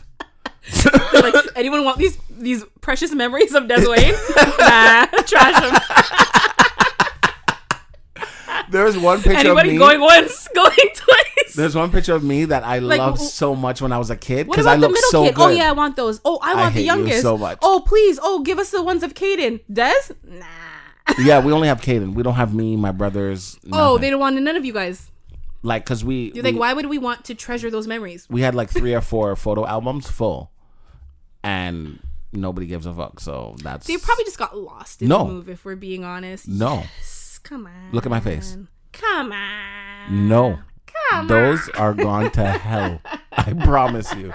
[1.14, 4.14] like anyone want these these precious memories of Des Wayne?
[4.60, 5.82] nah, trash them.
[8.70, 9.80] There's one picture Anybody of me.
[9.80, 11.54] going once, going twice.
[11.56, 14.10] There's one picture of me that I Like, loved w- so much when I was
[14.10, 15.34] a kid What because about I the looked middle so kid?
[15.34, 15.44] Oh, good.
[15.44, 16.20] Oh yeah, I want those.
[16.26, 17.22] Oh, I want hate the you youngest.
[17.22, 17.60] so much.
[17.62, 18.18] Oh please.
[18.22, 19.60] Oh, give us the ones of Caden.
[19.72, 19.94] Des?
[20.24, 20.46] Nah.
[21.20, 22.14] Yeah, we only have Caden.
[22.16, 23.60] We don't have me, my brothers.
[23.72, 24.02] Oh, nothing.
[24.02, 25.12] they don't want none of you guys.
[25.62, 28.28] like because we You're we, like, why would we want to treasure those memories?
[28.30, 30.52] we had like three or four photo albums full,
[31.44, 32.00] and
[32.32, 33.20] nobody gives a fuck.
[33.20, 35.20] So that's They probably just got lost in No.
[35.28, 36.48] the move, if we're being honest.
[36.48, 37.92] no, Yes, come on.
[37.92, 38.58] Look at my face.
[38.92, 40.28] Come on.
[40.28, 40.60] no.
[41.10, 43.02] Come Those are gone to hell.
[43.32, 44.32] I promise you.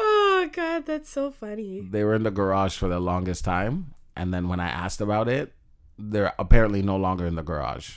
[0.00, 1.80] Oh god, that's so funny.
[1.80, 5.28] They were in the garage for the longest time, and then when I asked about
[5.28, 5.52] it,
[5.98, 7.96] they're apparently no longer in the garage.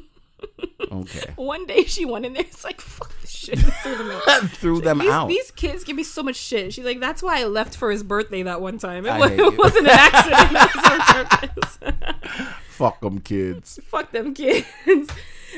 [0.91, 1.33] Okay.
[1.35, 2.43] One day she went in there.
[2.43, 3.59] It's like fuck this shit.
[3.59, 4.43] threw them out.
[4.51, 5.27] Threw them These, out.
[5.27, 6.73] these kids give me so much shit.
[6.73, 9.05] She's like, that's why I left for his birthday that one time.
[9.05, 9.57] It, I wa- hate it you.
[9.57, 10.51] wasn't an accident.
[10.51, 12.47] It was on purpose.
[12.69, 13.79] Fuck them kids.
[13.87, 14.67] Fuck them kids.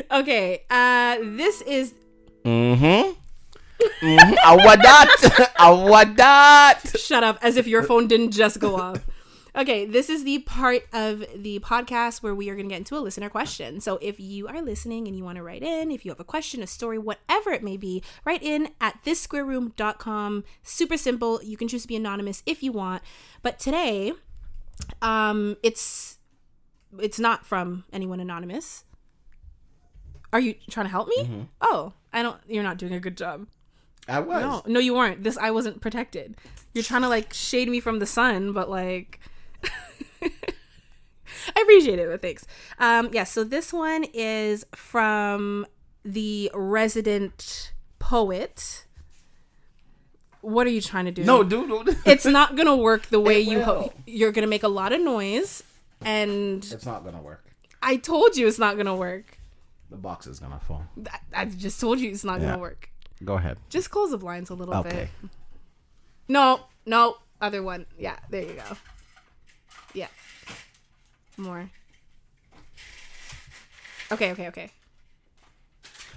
[0.09, 1.93] okay, uh, this is
[2.45, 3.11] Mm-hmm.
[4.05, 4.33] mm-hmm.
[4.47, 5.45] Awadat.
[5.57, 6.97] Awadat.
[6.97, 9.05] shut up as if your phone didn't just go off.
[9.55, 12.97] Okay, this is the part of the podcast where we are going to get into
[12.97, 13.81] a listener question.
[13.81, 16.25] So if you are listening and you want to write in, if you have a
[16.25, 20.43] question, a story, whatever it may be, write in at thissquareroom.com.
[20.63, 21.41] Super simple.
[21.43, 23.01] You can choose to be anonymous if you want.
[23.41, 24.13] But today,
[25.01, 26.17] um, it's
[26.99, 28.83] it's not from anyone anonymous.
[30.31, 31.47] Are you trying to help me?
[31.61, 32.37] Oh, I don't.
[32.47, 33.47] You're not doing a good job.
[34.07, 34.41] I was.
[34.41, 35.23] No, no, you weren't.
[35.23, 36.35] This I wasn't protected.
[36.73, 39.19] You're trying to like shade me from the sun, but like,
[41.55, 42.45] I appreciate it, but thanks.
[42.77, 43.23] Um, yeah.
[43.23, 45.65] So this one is from
[46.03, 48.85] the resident poet.
[50.41, 51.23] What are you trying to do?
[51.23, 51.67] No, dude.
[51.85, 51.97] dude.
[52.05, 53.93] it's not gonna work the way you ho- will.
[54.05, 55.63] you're gonna make a lot of noise,
[56.01, 57.43] and It's not gonna work.
[57.81, 59.37] I told you it's not gonna work.
[59.89, 60.85] The box is gonna fall.
[61.11, 62.51] I, I just told you it's not Yeah.
[62.51, 62.89] gonna work.
[63.25, 63.57] Go ahead.
[63.69, 65.09] Just close the blinds a little Okay.
[65.21, 65.29] bit.
[66.29, 67.85] No, no, other one.
[67.97, 68.77] Yeah, there you go.
[69.93, 70.07] Yeah.
[71.37, 71.69] More.
[74.11, 74.71] Okay, okay, okay.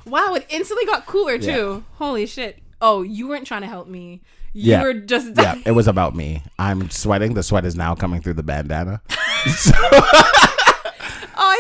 [0.06, 1.84] Wow, it instantly got cooler too.
[1.94, 2.58] Holy shit.
[2.80, 4.20] Oh, you weren't trying to help me.
[4.52, 4.82] You Yeah.
[4.82, 6.42] were just Yeah, it was about me.
[6.58, 7.34] I'm sweating.
[7.34, 9.00] The sweat is now coming through the bandana.
[9.08, 10.32] I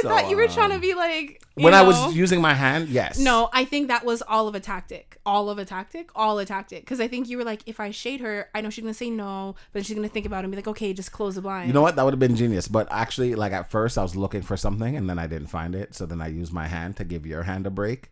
[0.02, 2.88] So, thought you were trying to um, be like when I was using my hand,
[2.88, 3.18] yes.
[3.18, 5.18] No, I think that was all of a tactic.
[5.26, 6.10] All of a tactic.
[6.14, 6.80] All a tactic.
[6.80, 9.10] Because I think you were like, if I shade her, I know she's gonna say
[9.10, 11.68] no, but she's gonna think about it and be like, okay, just close the blind.
[11.68, 11.96] You know what?
[11.96, 12.68] That would have been genius.
[12.68, 15.74] But actually, like at first, I was looking for something and then I didn't find
[15.74, 15.94] it.
[15.94, 18.10] So then I used my hand to give your hand a break.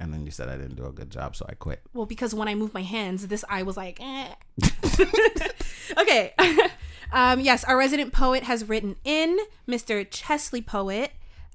[0.00, 1.82] And then you said I didn't do a good job, so I quit.
[1.92, 4.28] Well, because when I moved my hands, this eye was like, eh.
[5.98, 6.34] okay.
[7.12, 10.06] um, yes, our resident poet has written in Mr.
[10.08, 11.10] Chesley Poet.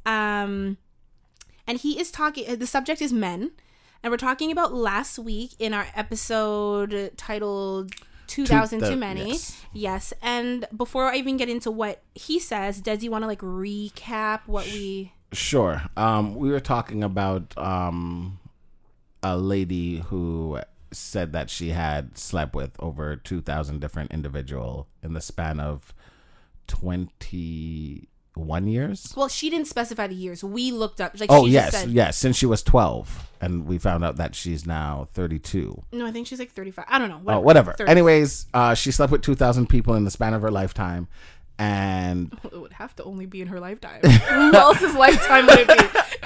[0.06, 0.78] Um,
[1.68, 3.52] and he is talking, the subject is men.
[4.04, 7.94] And we're talking about last week in our episode titled
[8.28, 9.30] 2000 Two- Too the- Many.
[9.32, 9.62] yes.
[9.72, 10.14] Yes.
[10.22, 14.42] And before I even get into what he says, does he want to like recap
[14.46, 15.14] what we.
[15.32, 15.84] Sure.
[15.96, 18.40] Um, we were talking about um,
[19.24, 20.60] a lady who
[20.92, 25.94] said that she had slept with over 2,000 different individual in the span of
[28.36, 29.14] 21 years.
[29.16, 30.44] Well, she didn't specify the years.
[30.44, 31.20] We looked up.
[31.20, 31.72] Like, Oh, she yes.
[31.72, 32.18] just said, yes.
[32.18, 33.30] Since she was 12.
[33.42, 35.84] And we found out that she's now 32.
[35.92, 36.86] No, I think she's like 35.
[36.88, 37.22] I don't know.
[37.28, 37.74] Oh, whatever.
[37.74, 37.90] 30.
[37.92, 41.08] Anyways, uh, she slept with 2,000 people in the span of her lifetime.
[41.60, 44.02] And It would have to only be in her lifetime.
[44.02, 45.76] Who else's lifetime would it be?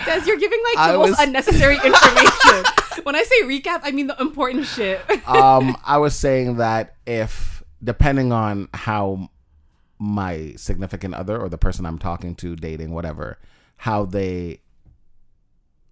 [0.05, 2.64] Des, you're giving like the I most was- unnecessary information.
[3.03, 5.01] when I say recap, I mean the important shit.
[5.28, 9.30] um, I was saying that if, depending on how
[9.99, 13.39] my significant other or the person I'm talking to, dating, whatever,
[13.77, 14.61] how they.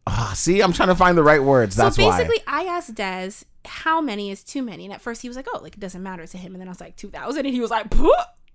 [0.07, 1.75] Ah, see, I'm trying to find the right words.
[1.75, 2.03] That's why.
[2.03, 2.17] so why.
[2.17, 3.31] basically, I asked Des
[3.65, 6.03] how many is too many, and at first he was like, "Oh, like it doesn't
[6.03, 7.87] matter to him," and then I was like, 2,000, and he was like,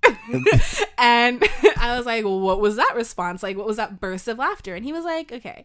[0.98, 1.42] and
[1.76, 3.42] I was like, what was that response?
[3.42, 4.74] Like, what was that burst of laughter?
[4.74, 5.64] And he was like, okay,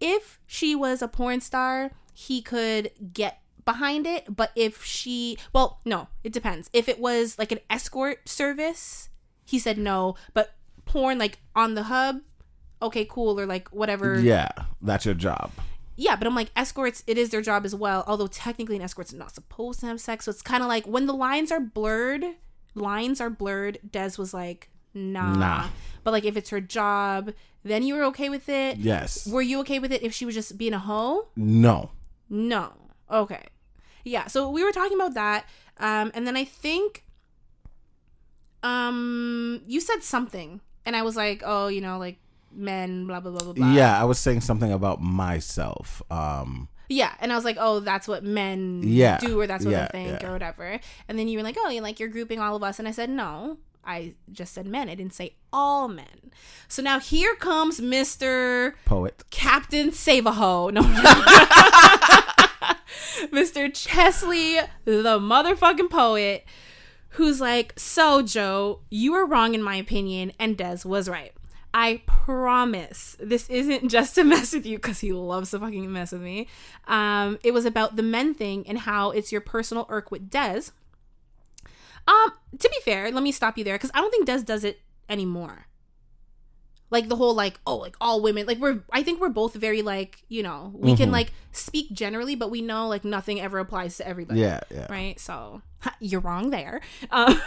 [0.00, 4.34] if she was a porn star, he could get behind it.
[4.34, 6.70] But if she, well, no, it depends.
[6.72, 9.09] If it was like an escort service,
[9.50, 10.14] he said no.
[10.32, 12.20] But porn, like on the hub,
[12.80, 14.18] okay, cool, or like whatever.
[14.18, 15.50] Yeah, that's your job.
[15.96, 18.04] Yeah, but I'm like, escorts, it is their job as well.
[18.06, 20.24] Although technically, an escort's not supposed to have sex.
[20.24, 22.24] So it's kind of like when the lines are blurred,
[22.74, 23.80] lines are blurred.
[23.90, 25.34] Des was like, nah.
[25.34, 25.68] Nah.
[26.02, 27.34] But like, if it's her job,
[27.64, 28.78] then you were okay with it.
[28.78, 29.26] Yes.
[29.26, 31.28] Were you okay with it if she was just being a hoe?
[31.36, 31.90] No.
[32.30, 32.72] No.
[33.10, 33.44] Okay.
[34.02, 34.26] Yeah.
[34.28, 35.44] So we were talking about that.
[35.76, 37.04] Um, and then I think,
[38.62, 42.18] um, you said something, and I was like, oh, you know, like
[42.52, 43.72] men, blah blah blah blah blah.
[43.72, 46.02] Yeah, I was saying something about myself.
[46.10, 49.72] Um, Yeah, and I was like, oh, that's what men Yeah, do, or that's what
[49.72, 50.28] yeah, they think, yeah.
[50.28, 50.78] or whatever.
[51.08, 52.92] And then you were like, oh, you like you're grouping all of us, and I
[52.92, 53.58] said no.
[53.82, 54.90] I just said men.
[54.90, 56.30] I didn't say all men.
[56.68, 58.74] So now here comes Mr.
[58.84, 59.24] Poet.
[59.30, 60.68] Captain Save a Ho.
[60.68, 60.82] No.
[63.32, 63.72] Mr.
[63.72, 66.44] Chesley, the motherfucking poet,
[67.10, 71.32] who's like, So, Joe, you were wrong in my opinion, and Des was right.
[71.72, 76.12] I promise this isn't just to mess with you because he loves to fucking mess
[76.12, 76.48] with me.
[76.86, 80.70] Um, it was about the men thing and how it's your personal irk with Des.
[82.08, 84.64] Um, to be fair, let me stop you there because I don't think Des does
[84.64, 85.66] it anymore.
[86.90, 89.80] Like the whole like oh like all women like we're I think we're both very
[89.80, 93.96] like you know we can like speak generally but we know like nothing ever applies
[93.98, 94.86] to everybody Yeah, yeah.
[94.90, 95.18] right?
[95.20, 96.80] So ha, you're wrong there.
[97.10, 97.40] Um,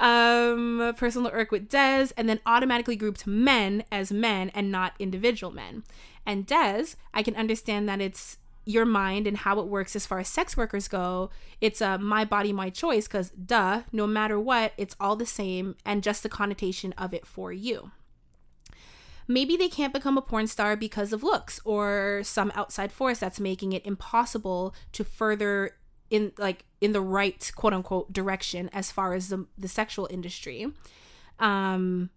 [0.00, 5.52] um, personal irk with Des, and then automatically grouped men as men and not individual
[5.52, 5.84] men.
[6.26, 10.20] And Des, I can understand that it's your mind and how it works as far
[10.20, 11.30] as sex workers go.
[11.60, 15.76] It's a my body, my choice, because duh, no matter what, it's all the same
[15.84, 17.90] and just the connotation of it for you
[19.28, 23.40] maybe they can't become a porn star because of looks or some outside force that's
[23.40, 25.76] making it impossible to further
[26.10, 30.66] in like in the right quote unquote direction as far as the, the sexual industry.
[31.38, 32.10] Um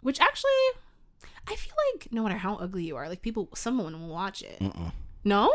[0.00, 0.50] which actually
[1.48, 4.60] i feel like no matter how ugly you are like people someone will watch it.
[5.24, 5.52] No?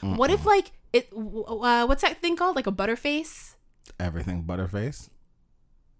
[0.00, 2.56] What if like it uh, what's that thing called?
[2.56, 3.54] Like a butterface?
[4.00, 5.08] Everything butterface?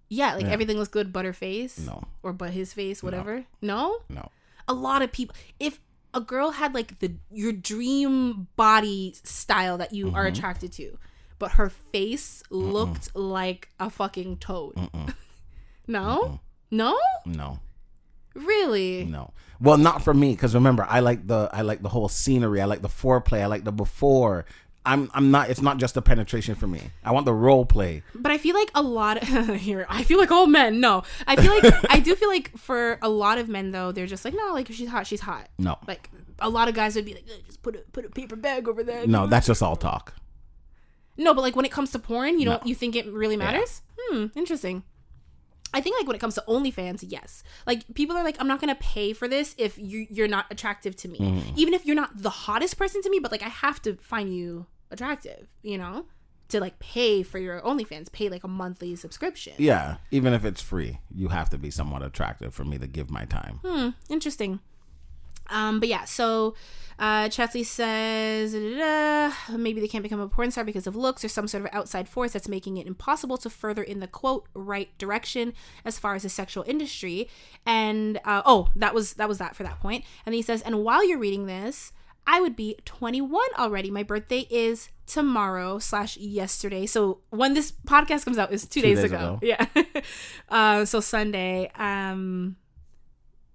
[0.09, 0.53] Yeah like Yeah.
[0.53, 3.99] everything looks good butterface No, or but his face whatever no?
[4.09, 4.31] no.
[4.69, 5.81] a lot of people if
[6.13, 10.37] a girl had like the your dream body style that you are mm-hmm.
[10.37, 10.99] attracted to
[11.39, 14.75] but her face looked like a fucking toad
[15.87, 16.41] no
[16.71, 17.59] no No.
[18.35, 19.33] really No.
[19.61, 22.61] Well, not for me, because remember, I like the I like the whole scenery.
[22.61, 23.41] I like the foreplay.
[23.41, 24.45] I like the before.
[24.87, 25.49] I'm I'm not.
[25.51, 26.91] It's not just the penetration for me.
[27.05, 28.03] I want the role play.
[28.15, 31.37] but i feel like a lot of here i feel like all men no i
[31.37, 34.35] feel like i do feel like for a lot of men though they're just like
[34.35, 37.15] no like if she's hot she's hot No, like a lot of guys would be
[37.15, 40.15] like just put a put a paper bag over there no, that's just all talk.
[41.17, 42.69] No, but like when it comes to porn, you don't No.
[42.69, 43.83] you think it really matters?
[43.99, 44.83] Hmm, interesting.
[45.73, 47.43] I think like when it comes to OnlyFans, yes.
[47.67, 50.95] Like people are like, I'm not gonna pay for this if you you're not attractive
[50.97, 51.53] to me, Mm-hmm.
[51.57, 53.19] even if you're not the hottest person to me.
[53.21, 56.07] But like I have to find you attractive, you know,
[56.49, 59.55] to like pay for your OnlyFans, pay like a monthly subscription.
[59.59, 63.11] Yeah, even if it's free, you have to be somewhat attractive for me to give
[63.11, 63.61] my time.
[63.65, 64.61] Hmm, interesting.
[65.51, 66.55] Um, but yeah, so
[66.99, 71.29] uh, Chesley says "Da-da-da, maybe they can't become a porn star because of looks or
[71.29, 74.97] some sort of outside force that's making it impossible to further in the quote right
[74.99, 75.53] direction
[75.85, 77.29] as far as the sexual industry.
[77.67, 80.05] And uh, oh, that was that was that for that point.
[80.25, 81.93] And he says, and while you're reading this.
[82.27, 83.91] I would be 21 already.
[83.91, 86.87] My birthday is tomorrow slash yesterday.
[86.87, 89.17] So when this podcast comes out is two, days, days ago.
[89.17, 89.39] ago.
[89.43, 89.67] Yeah.
[90.49, 91.71] uh, so Sunday.
[91.77, 92.57] Um,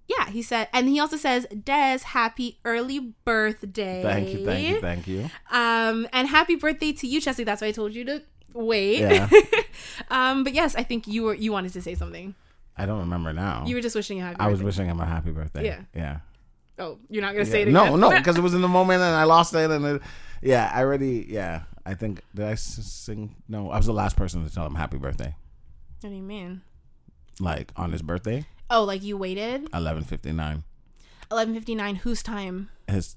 [0.07, 4.01] yeah, he said, and he also says, Des, happy early birthday.
[4.01, 5.29] Thank you, thank you, thank you.
[5.51, 7.43] Um, and happy birthday to you, Chesley.
[7.43, 9.01] That's why I told you to wait.
[9.01, 9.29] Yeah.
[10.09, 12.33] um, but yes, I think you were you wanted to say something.
[12.75, 13.65] I don't remember now.
[13.67, 15.65] You were just wishing a happy I was wishing him a happy birthday.
[15.65, 15.81] Yeah.
[15.93, 16.19] yeah.
[16.79, 17.99] Oh, you're not gonna say it no, again.
[17.99, 20.01] no, no, because it was in the moment and I lost it, and it,
[20.41, 21.63] yeah, I already, yeah.
[21.85, 23.35] I think did I sing?
[23.47, 25.35] No, I was the last person to tell him happy birthday,
[26.01, 26.61] what do you mean?
[27.39, 29.69] like on his birthday, Oh, like you waited?
[29.73, 30.63] eleven fifty nine.
[31.31, 31.95] Eleven fifty nine.
[31.95, 32.69] Whose time?
[32.87, 33.15] His,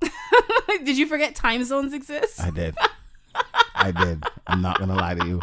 [0.84, 2.40] Did you forget time zones exist?
[2.40, 2.76] I did,
[3.74, 4.24] I did.
[4.46, 5.40] I'm not gonna lie to you.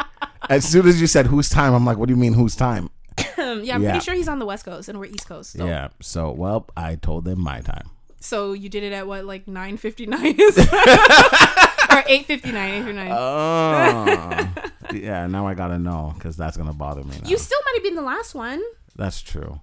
[0.50, 2.90] As soon as you said whose time, I'm like, what do you mean whose time?
[3.38, 3.90] yeah, I'm Yeah.
[3.90, 5.52] pretty sure he's on the West Coast and we're East Coast.
[5.52, 5.66] So.
[5.66, 5.88] Yeah.
[6.00, 7.90] So, well, I told them my time.
[8.20, 12.78] So you did it at what, like nine fifty nine or eight fifty nine, eight
[12.84, 13.10] fifty nine.
[13.12, 14.48] Oh,
[14.92, 15.26] yeah.
[15.28, 17.16] Now I gotta know because that's gonna bother me.
[17.22, 17.28] Now.
[17.28, 18.60] You still might have been the last one,
[18.96, 19.60] that's true.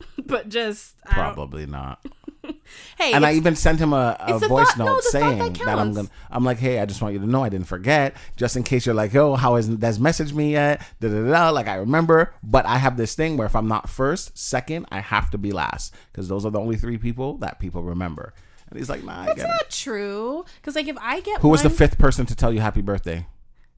[0.26, 2.04] but just Probably not.
[2.96, 5.78] Hey, and I even sent him a, a voice thought- note thought saying that that,
[5.78, 6.08] I'm gonna.
[6.30, 8.86] I'm like, hey, I just want you to know I didn't forget, just in case
[8.86, 10.80] you're like, yo, how hasn't Des messaged me yet?
[11.00, 11.50] Da da da.
[11.50, 15.00] Like I remember, but I have this thing where if I'm not first, second, I
[15.00, 18.32] have to be last because those are the only three people that people remember.
[18.70, 19.48] And he's like, nah, I That's get it.
[19.48, 20.44] not true.
[20.56, 23.26] Because like if I get Who was the fifth person to tell you happy birthday?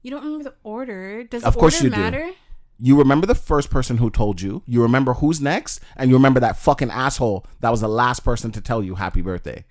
[0.01, 1.23] You don't remember the order.
[1.23, 2.33] Does Of course you do.
[2.83, 4.63] You remember the first person who told you.
[4.65, 8.51] You remember who's next, and you remember that fucking asshole that was the last person
[8.53, 9.65] to tell you happy birthday.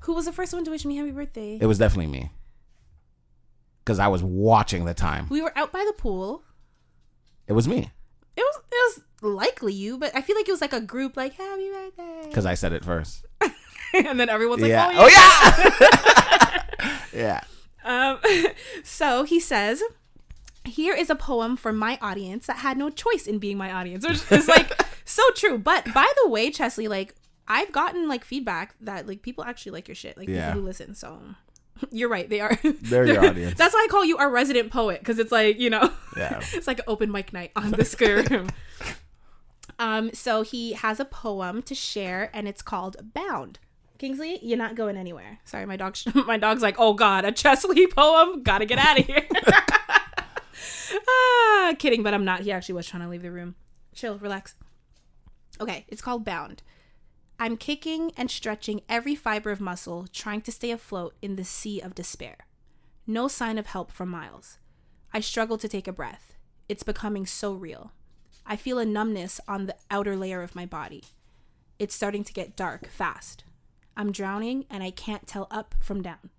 [0.00, 1.58] Who was the first one to wish me happy birthday?
[1.60, 2.30] It was definitely me.
[3.84, 5.26] Because I was watching the time.
[5.28, 6.44] we were out by the pool.
[7.46, 7.90] It was me.
[8.36, 11.16] It was it was likely you, but I feel like it was like a group
[11.16, 12.22] like happy birthday.
[12.24, 13.24] Because I said it first.
[13.92, 14.92] and then everyone's like, yeah.
[14.94, 15.52] oh yeah.
[15.58, 16.98] Oh, yeah.
[17.12, 17.40] yeah.
[17.86, 18.18] Um,
[18.82, 19.80] so he says,
[20.68, 24.06] here is a poem for my audience that had no choice in being my audience,
[24.06, 24.70] which is like
[25.04, 25.58] so true.
[25.58, 27.14] But by the way, Chesley, like
[27.48, 30.48] I've gotten like feedback that like people actually like your shit, like Yeah.
[30.48, 30.94] people who listen.
[30.94, 31.20] So
[31.90, 32.56] you're right, they are.
[32.62, 33.56] They're your audience.
[33.58, 36.40] That's why I call you our resident poet because it's like you know, Yeah.
[36.52, 38.48] it's like an open mic night on the scare room.
[39.78, 43.58] Um, so he has a poem to share, and it's called "Bound."
[43.98, 45.38] Kingsley, you're not going anywhere.
[45.44, 45.96] Sorry, my dog.
[46.26, 48.42] My dog's like, "Oh God, a Chesley poem.
[48.42, 49.26] Gotta get out of here."
[51.08, 52.40] ah, kidding, but I'm not.
[52.40, 53.54] He actually was trying to leave the room.
[53.94, 54.54] Chill, relax.
[55.60, 56.62] Okay, it's called Bound.
[57.38, 61.80] I'm kicking and stretching every fiber of muscle, trying to stay afloat in the sea
[61.80, 62.36] of despair.
[63.06, 64.58] No sign of help from miles.
[65.12, 66.34] I struggle to take a breath.
[66.68, 67.92] It's becoming so real.
[68.46, 71.04] I feel a numbness on the outer layer of my body.
[71.78, 73.44] It's starting to get dark fast.
[73.96, 76.30] I'm drowning and I can't tell up from down.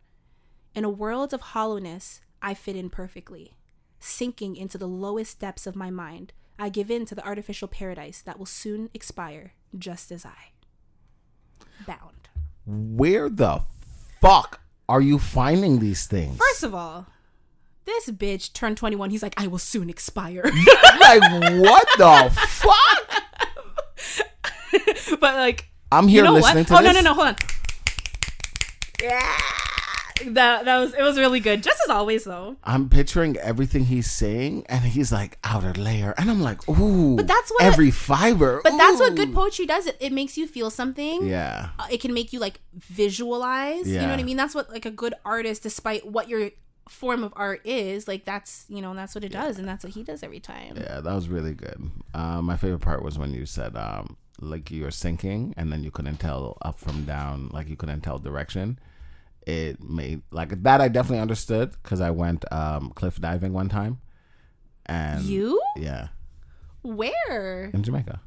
[0.74, 3.57] In a world of hollowness, I fit in perfectly.
[4.00, 8.22] Sinking into the lowest depths of my mind, I give in to the artificial paradise
[8.22, 10.52] that will soon expire, just as I.
[11.86, 12.30] Bound.
[12.66, 13.62] Where the
[14.22, 16.38] fuck are you finding these things?
[16.38, 17.08] First of all,
[17.86, 19.10] this bitch turned 21.
[19.12, 20.44] He's like, I will soon expire.
[21.00, 21.22] like
[21.60, 23.24] what the fuck?
[25.20, 26.68] but like, I'm here you know listening what?
[26.68, 26.94] to oh this.
[26.94, 27.36] no no no, hold on.
[29.02, 29.38] Yeah,
[30.36, 31.64] that that was it was really good.
[31.64, 32.56] Just as always though.
[32.64, 37.16] I'm picturing everything he's saying, and he's like outer layer, and I'm like, ooh.
[37.16, 38.62] But that's what- every fiber.
[38.64, 39.86] But that's what good poetry does.
[39.88, 41.28] It it makes you feel something.
[41.28, 43.88] Yeah, Uh, It can make you like visualize.
[43.88, 44.38] You know what I mean?
[44.38, 46.52] That's what like a good artist, despite what your
[46.90, 49.94] form of art is, like that's you know that's what it does, and that's what
[49.94, 50.78] he does every time.
[50.78, 51.90] yeah, that was really good.
[52.14, 55.84] Um, my favorite part was when you said, um, like you were sinking, and then
[55.84, 58.80] you couldn't tell up from down, like you couldn't tell direction.
[59.48, 60.82] It made like that.
[60.82, 64.00] I definitely understood because I went um cliff diving one time,
[64.86, 66.10] and You yeah,
[66.82, 68.20] where in Jamaica.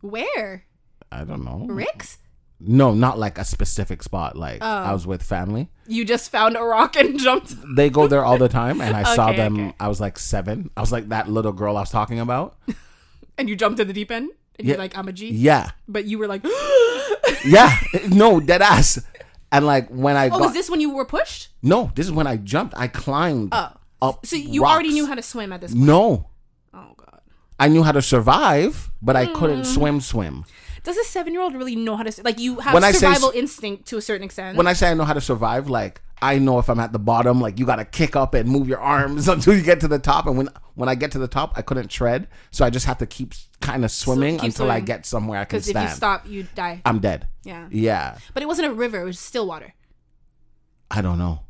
[0.00, 0.64] where
[1.10, 1.66] I don't know.
[1.68, 2.18] Rick's?
[2.64, 4.36] No, not like a specific spot.
[4.36, 4.66] Like Oh.
[4.66, 5.68] I was with family.
[5.86, 7.54] You just found a rock and jumped.
[7.76, 9.54] They go there all the time, and I saw them.
[9.54, 9.74] okay.
[9.80, 10.70] I was like seven.
[10.76, 12.56] I was like that little girl I was talking about.
[13.38, 14.72] and you jumped in the deep end and Yeah.
[14.74, 16.44] you're like i'm a g Yeah, but you were like
[17.44, 17.76] yeah.
[18.08, 19.00] no, dead ass.
[19.52, 22.12] And like when I oh got is this when you were pushed no, this is
[22.12, 22.74] when I jumped.
[22.76, 24.26] I climbed oh up.
[24.26, 26.30] so you already knew how to swim at this point No,
[26.74, 27.20] oh god
[27.60, 29.66] I knew how to survive, but I couldn't Mm.
[29.66, 30.00] swim.
[30.00, 30.44] Swim.
[30.82, 32.98] does a seven year old really know how to like you have When I say
[33.06, 36.00] survival instinct to a certain extent When I say I know how to survive, like
[36.22, 38.68] I know if I'm at the bottom, like you got to kick up and move
[38.68, 40.26] your arms until you get to the top.
[40.26, 42.98] And when when I get to the top, I couldn't tread, so I just have
[42.98, 45.74] to keep kind of swimming keep until I get somewhere I can stand.
[45.74, 47.28] because if you stop you die I'm dead.
[47.44, 49.74] yeah Yeah, but it wasn't a river it was still water
[50.90, 51.40] I don't know.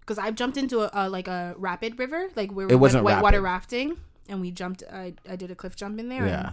[0.00, 3.04] because i've jumped into a, a like a rapid river like where we It wasn't
[3.04, 3.96] whitewater rafting
[4.28, 6.52] and we jumped I, I did a cliff jump in there Yeah.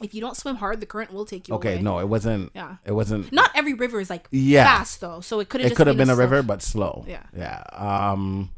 [0.00, 1.82] If you don't swim hard the current will take you Okay, away.
[1.82, 2.50] no, it wasn't.
[2.54, 2.76] Yeah.
[2.84, 3.30] it wasn't.
[3.32, 4.64] not every river is like Yeah.
[4.64, 7.04] fast though so it could have it could have been a slow- river, but slow.
[7.06, 7.22] Yeah.
[7.36, 7.62] yeah.
[7.72, 8.50] Um,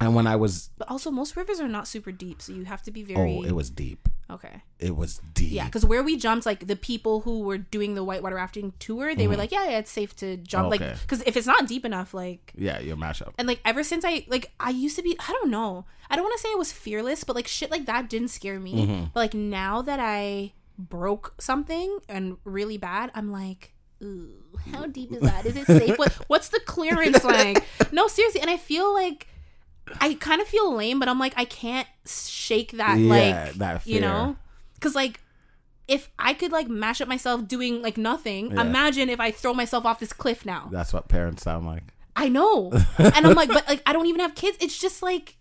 [0.00, 2.82] and when I was, But also, most rivers are not super deep, so you have
[2.82, 4.08] to be very oh, it was deep.
[4.30, 4.62] Okay.
[4.78, 5.52] It was deep.
[5.52, 9.14] Yeah, because where we jumped, like the people who were doing the whitewater rafting tour,
[9.14, 10.98] they were like, "Yeah, yeah, it's safe to jump." Like, Mm-hmm.
[11.02, 13.32] Because if it's not deep enough, like, yeah, your mashup.
[13.38, 16.24] and like ever since I like I used to be, I don't know, I don't
[16.24, 18.74] want to say I was fearless, but like shit like that didn't scare me.
[18.86, 19.04] Mm-hmm.
[19.14, 23.72] But like now that I broke something and really bad, I'm like.
[24.02, 24.34] Ooh,
[24.72, 25.46] how deep is that?
[25.46, 25.96] Is it safe?
[25.98, 27.64] What, what's the clearance like?
[27.92, 28.42] No, seriously.
[28.42, 29.25] And I feel like
[30.00, 33.08] I kind of feel lame, but I'm like, I can't shake that, Yeah,
[33.44, 34.36] like, that you know?
[34.74, 35.20] Because, like,
[35.88, 38.62] if I could, like, mash up myself doing, like, nothing, Yeah.
[38.62, 40.68] imagine if I throw myself off this cliff now.
[40.72, 41.84] That's what parents sound like.
[42.16, 42.72] I know.
[42.98, 44.56] and I'm like, but, like, I don't even have kids.
[44.60, 45.36] It's just like,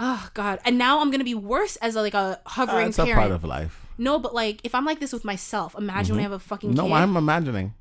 [0.00, 0.60] oh, God.
[0.64, 3.20] And now I'm going to be worse as, a, like, a hovering That's a parent.
[3.20, 3.84] part of life.
[3.98, 6.70] no, but, like, if I'm like this with myself, imagine when I have a fucking
[6.70, 6.76] Mm-hmm.
[6.78, 6.92] No, kid.
[6.94, 7.74] I'm imagining.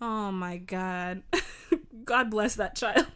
[0.00, 1.22] Oh, my God.
[2.04, 3.06] God bless that child.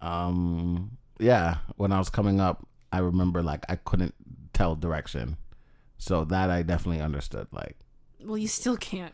[0.00, 4.14] Um, yeah, when I was coming up, I remember like I couldn't
[4.52, 5.36] tell direction,
[5.98, 7.48] so that I definitely understood.
[7.52, 7.76] Like,
[8.22, 9.12] Well, you still can't.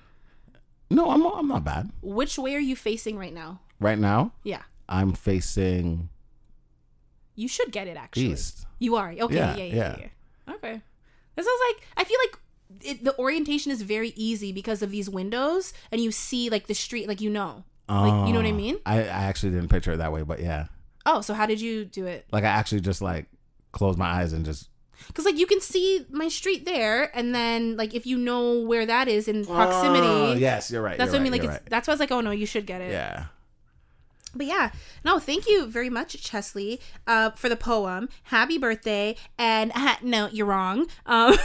[0.91, 3.61] no, I'm I'm not bad Which way are you facing right now?
[3.81, 4.33] right now.
[4.45, 4.63] Yeah.
[4.89, 6.11] I'm facing
[7.35, 8.33] You should get it actually.
[8.33, 8.67] east.
[8.79, 9.11] You are.
[9.11, 9.35] Okay.
[9.35, 9.97] Yeah, Yeah, yeah, yeah.
[9.99, 10.07] yeah.
[10.49, 10.55] yeah.
[10.55, 10.81] Okay.
[11.37, 12.39] This is like I feel like
[12.83, 16.75] it, the orientation is very easy because of these windows and you see like the
[16.75, 17.65] street like you know.
[17.89, 18.79] Like you know what I Oh, mean?
[18.87, 20.67] I, I actually didn't picture it that way, but yeah,
[21.07, 22.27] Oh, so how did you do it?
[22.33, 23.27] like I actually just like
[23.73, 24.69] closed my eyes and just
[25.13, 28.87] Cuz like you can see my street there and then like if you know where
[28.87, 30.07] that is in proximity.
[30.07, 30.97] Oh, yes, you're right.
[30.97, 32.47] That's you're what I mean like it's that's why I was like oh no, you
[32.47, 32.93] should get it.
[32.93, 33.27] yeah.
[34.37, 34.71] But yeah,
[35.05, 38.09] no, thank you very much, Chesley, uh, for the poem.
[38.25, 39.15] Happy birthday!
[39.39, 40.87] And ha- no, you're wrong.
[41.07, 41.37] Um,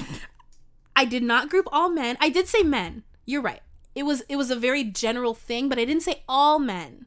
[0.96, 2.18] I did not group all men.
[2.20, 3.04] I did say men.
[3.24, 3.62] You're right.
[3.94, 7.06] It was it was a very general thing, but I didn't say all men,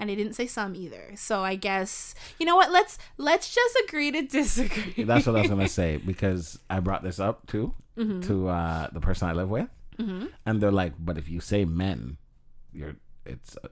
[0.00, 1.12] and I didn't say some either.
[1.14, 2.72] So I guess you know what?
[2.72, 5.04] Let's let's just agree to disagree.
[5.04, 8.20] That's what I was gonna say because I brought this up too Mm-hmm.
[8.22, 12.16] to uh, the person I live with, and they're like, "But if you say men,
[12.72, 12.94] you're
[13.26, 13.68] it's uh,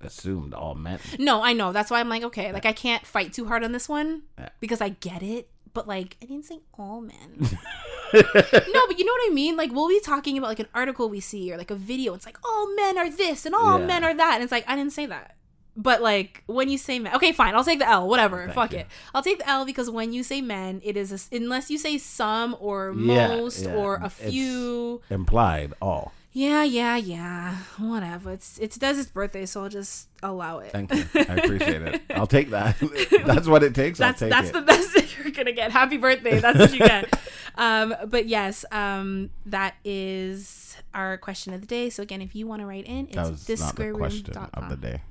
[0.00, 1.72] assumed all men." No, I know.
[1.72, 4.50] That's why I'm like, okay, like I can't fight too hard on this one Yeah.
[4.60, 5.48] because I get it.
[5.74, 7.30] But like, I didn't say all men.
[7.40, 9.56] no, but you know what I mean.
[9.56, 12.14] Like, we'll be talking about like an article we see or like a video.
[12.14, 13.86] It's like all men are this and all Yeah.
[13.86, 15.34] men are that, and it's like I didn't say that.
[15.76, 18.06] But like when you say men, okay, fine, I'll take the L.
[18.08, 18.78] Whatever, Thank fuck you.
[18.80, 18.86] it.
[19.14, 21.96] I'll take the L because when you say men, it is a unless you say
[21.98, 23.74] some or Yeah, most yeah.
[23.74, 25.00] or a It's- few.
[25.08, 26.12] Implied all.
[26.34, 27.56] Yeah, yeah, yeah.
[27.78, 28.32] Whatever.
[28.32, 30.72] It's it's Des's birthday, so I'll just allow it.
[30.72, 31.04] Thank you.
[31.14, 32.02] I appreciate it.
[32.14, 32.76] I'll take that.
[33.26, 33.98] That's what it takes.
[33.98, 34.52] that's I'll take that's it.
[34.54, 35.72] the best that you're gonna get.
[35.72, 36.38] Happy birthday.
[36.38, 37.12] That's what you get.
[37.56, 41.90] um, but yes, um, that is our question of the day.
[41.90, 44.76] So again, if you want to write in, it's this not the question of the
[44.76, 45.02] day.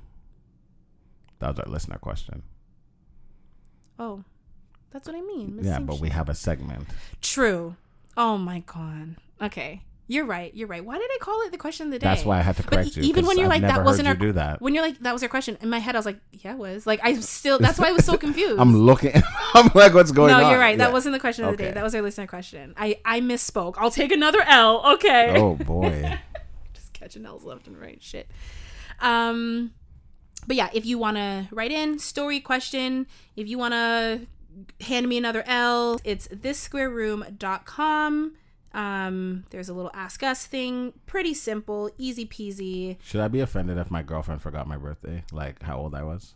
[1.42, 2.42] That was our listener question.
[3.98, 4.22] Oh,
[4.92, 5.58] that's what I mean.
[5.60, 6.02] Yeah, Same but shit.
[6.02, 6.86] we have a segment.
[7.20, 7.74] true.
[8.16, 9.16] Oh my god.
[9.40, 9.82] Okay.
[10.06, 10.54] You're right.
[10.54, 10.84] You're right.
[10.84, 12.06] Why did I call it the question of the day?
[12.06, 13.08] That's why I had to correct e- you.
[13.08, 14.60] Even when you're I've like that wasn't our do that.
[14.60, 16.58] when you're like that was our question in my head, I was like, yeah, it
[16.58, 17.58] was like I still.
[17.58, 18.60] That's why I was so confused.
[18.60, 19.20] I'm looking.
[19.54, 20.42] I'm like, what's going no, on?
[20.42, 20.78] No, you're right.
[20.78, 21.72] That wasn't the question of the day.
[21.72, 22.74] That was our listener question.
[22.76, 23.74] I I misspoke.
[23.78, 24.94] I'll take another L.
[24.94, 25.34] Okay.
[25.36, 26.18] Oh boy.
[26.74, 28.00] just catching L's left and right.
[28.00, 28.28] Shit.
[29.00, 29.72] Um,
[30.46, 34.26] but yeah, if you want to write in story question, if you want to
[34.84, 38.34] hand me another L, it's thissquareroom.com.
[38.74, 40.94] Um, there's a little ask us thing.
[41.06, 42.96] Pretty simple, easy peasy.
[43.02, 45.24] Should I be offended if my girlfriend forgot my birthday?
[45.30, 46.34] Like how old I was?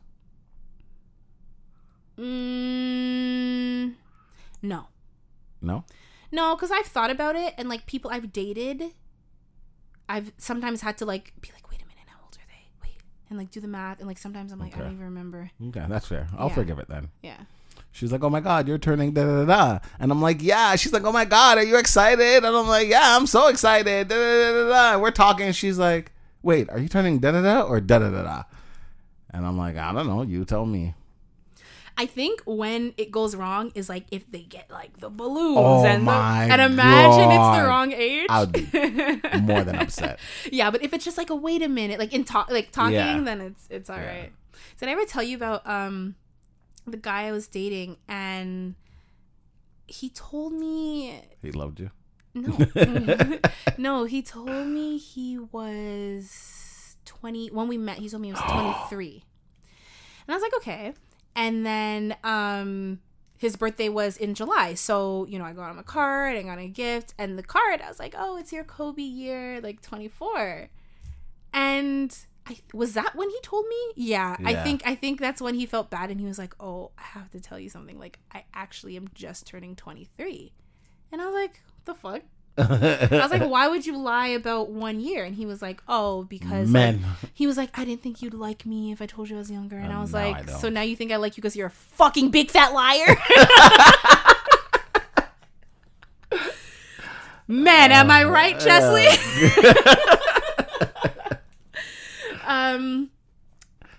[2.18, 3.94] Mm,
[4.62, 4.86] no.
[5.60, 5.84] No.
[6.32, 8.82] No, because I've thought about it, and like people I've dated,
[10.08, 12.68] I've sometimes had to like be like, wait a minute, how old are they?
[12.82, 12.96] Wait,
[13.28, 15.50] and like do the math, and like sometimes I'm like, I don't even remember.
[15.68, 16.26] Okay, that's fair.
[16.38, 16.54] I'll Yeah.
[16.54, 17.08] forgive it then.
[17.22, 17.38] Yeah.
[17.92, 19.78] She's like, "Oh my god, you're turning da da da,", da.
[19.98, 22.88] and I'm like, "Yeah." She's like, "Oh my god, are you excited?" And I'm like,
[22.88, 24.98] "Yeah, I'm so excited." Da, da, da, da, da.
[24.98, 25.50] We're talking.
[25.52, 26.12] She's like,
[26.42, 28.42] "Wait, are you turning da da da or da da da da?"
[29.30, 30.22] And I'm like, "I don't know.
[30.22, 30.94] You tell me."
[31.98, 35.84] I think when it goes wrong is like if they get like the balloons Oh
[35.86, 38.26] and the, and imagine it's the wrong age.
[38.28, 40.18] I would be more than upset.
[40.52, 42.94] yeah, but if it's just like a wait a minute, like in talk, like talking,
[42.94, 43.20] Yeah.
[43.22, 44.06] then it's it's all Yeah.
[44.08, 44.32] right.
[44.78, 46.16] Did I ever tell you about um
[46.86, 48.74] the guy I was dating and
[49.86, 51.90] he told me He loved you.
[52.34, 52.58] no
[53.78, 57.98] no he told me he was twenty when we met.
[57.98, 59.24] He told me he was twenty three,
[60.26, 60.92] and I was like okay.
[61.36, 63.00] And then um
[63.38, 64.74] his birthday was in July.
[64.74, 67.42] So, you know, I got him a card, I got him a gift, and the
[67.42, 70.70] card, I was like, oh, it's your Kobe year, like 24.
[71.52, 72.16] And
[72.46, 73.76] I was that when he told me?
[73.96, 76.92] Yeah, I think I think that's when he felt bad and he was like, "Oh,
[76.96, 77.98] I have to tell you something.
[77.98, 80.52] Like, I actually am just turning 23."
[81.10, 82.22] And I was like, "The fuck?"
[82.58, 86.24] I was like, "Why would you lie about one year?" And he was like, "Oh,
[86.24, 86.96] because like,
[87.34, 89.50] he was like, I didn't think you'd like me if I told you I was
[89.50, 89.76] younger.
[89.76, 91.56] And I Um, was now I like, so now you think I like you because
[91.56, 93.16] you're a fucking big fat liar?
[97.48, 99.06] Man, am I right, Chesley?
[102.46, 103.10] um,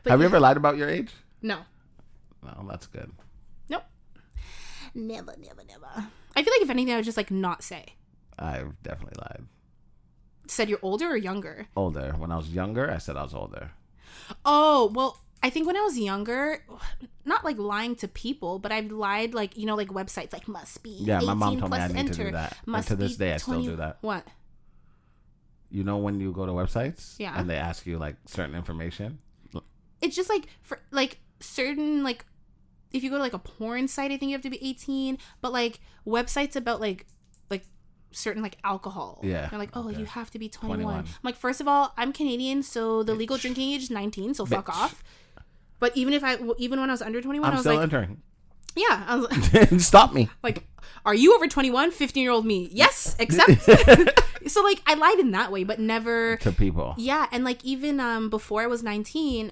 [0.06, 0.26] Have you yeah.
[0.26, 1.12] ever lied about your age?
[1.42, 1.60] No.
[2.44, 3.12] No, that's good.
[3.70, 3.84] Nope.
[4.94, 6.08] Never, never, never.
[6.36, 7.94] I feel like if anything, I would just like not say.
[8.40, 9.46] I've definitely lied.
[10.48, 11.68] Said you're older or younger?
[11.76, 12.14] Older.
[12.18, 13.72] When I was younger, I said I was older.
[14.46, 16.64] Oh, well, I think when I was younger,
[17.26, 20.82] not like lying to people, but I've lied like, you know, like websites like must
[20.84, 20.98] be.
[21.02, 22.58] Yeah, my mom told me I need to do enter, that.
[22.66, 23.98] And Must to this day, I still do that.
[24.02, 24.26] What?
[25.70, 27.38] You know when you go to websites Yeah.
[27.38, 29.20] and they ask you like certain information?
[30.00, 32.24] It's just like for like certain like
[32.92, 35.18] if you go to like a porn site, I think you have to be 18,
[35.42, 37.06] but like websites about like
[38.18, 39.20] certain like alcohol.
[39.24, 40.00] Yeah, They're like, "Oh, okay.
[40.00, 41.00] you have to be 21." 21.
[41.06, 44.46] I'm like, first of all, I'm Canadian, so the legal drinking age is 19, so
[44.46, 45.04] fuck off."
[45.80, 47.84] But even if I even when I was under 21, I I'm was still like,
[47.84, 48.22] entering.
[48.76, 50.30] "Yeah, I was like, Stop me.
[50.44, 50.64] like
[51.06, 53.52] are you over 21 15 year old me yes except.
[54.48, 56.94] so like i lied in that way but never to people.
[56.98, 59.52] yeah and like even um before i was 19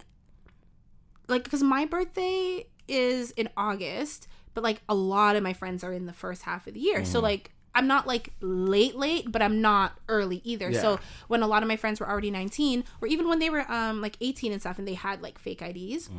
[1.28, 5.92] like because my birthday is in august but like a lot of my friends are
[5.92, 9.42] in the first half of the year so like I'm not like late late, but
[9.42, 10.70] I'm not early either.
[10.72, 10.82] Yeah.
[10.82, 13.70] So when a lot of my friends were already 19 or even when they were
[13.72, 16.10] um like 18 and stuff and they had like fake IDs,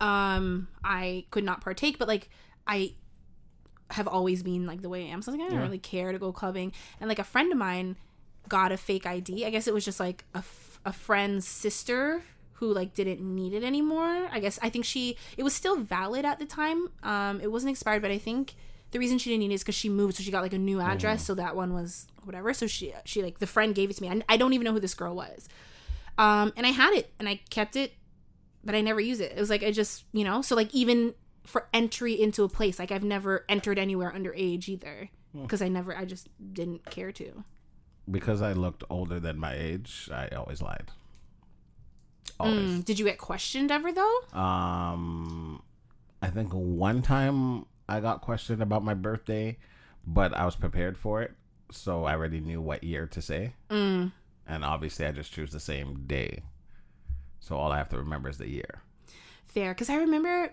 [0.00, 2.28] um I could not partake, but like
[2.66, 2.92] I
[3.90, 5.22] have always been like the way I am.
[5.22, 6.72] So I like, I don't really care to go clubbing.
[7.00, 7.96] And like a friend of mine
[8.48, 9.46] got a fake ID.
[9.46, 12.22] I guess it was just like a, f- a friend's sister
[12.54, 14.28] who like didn't need it anymore.
[14.30, 16.88] I guess I think she it was still valid at the time.
[17.02, 18.54] Um, it wasn't expired, but I think
[18.90, 20.58] the reason she didn't need it is because she moved, so she got like a
[20.58, 21.24] new address.
[21.24, 22.52] So that one was whatever.
[22.54, 24.08] So she she like the friend gave it to me.
[24.08, 25.48] and I don't even know who this girl was.
[26.16, 27.92] Um, and I had it and I kept it,
[28.64, 29.32] but I never used it.
[29.36, 31.14] It was like I just you know so like even
[31.44, 35.96] for entry into a place like I've never entered anywhere underage either because I never
[35.96, 37.44] I just didn't care to.
[38.10, 40.90] Because I looked older than my age, I always lied.
[42.40, 42.70] Always.
[42.70, 44.20] Mm, Did you get questioned ever though?
[44.32, 45.62] Um,
[46.22, 49.56] I think one time I got questioned about my birthday,
[50.06, 51.32] but I was prepared for it,
[51.70, 53.54] so I already knew what year to say.
[53.70, 54.12] Mm.
[54.46, 56.42] And obviously, I just choose the same day,
[57.40, 58.82] so all I have to remember is the year.
[59.46, 60.52] Fair, because I remember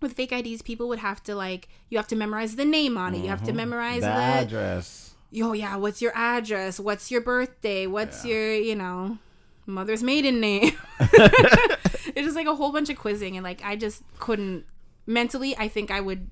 [0.00, 3.14] with fake IDs, people would have to like you have to memorize the name on
[3.14, 3.18] it.
[3.18, 5.14] You have to memorize The the, address.
[5.30, 5.76] yo yeah.
[5.76, 6.80] What's your address?
[6.80, 7.86] What's your birthday?
[7.86, 9.18] What's your you know
[9.66, 10.72] mother's maiden name?
[11.00, 14.64] it's just like a whole bunch of quizzing, and like I just couldn't
[15.06, 15.56] mentally.
[15.56, 16.28] I think I would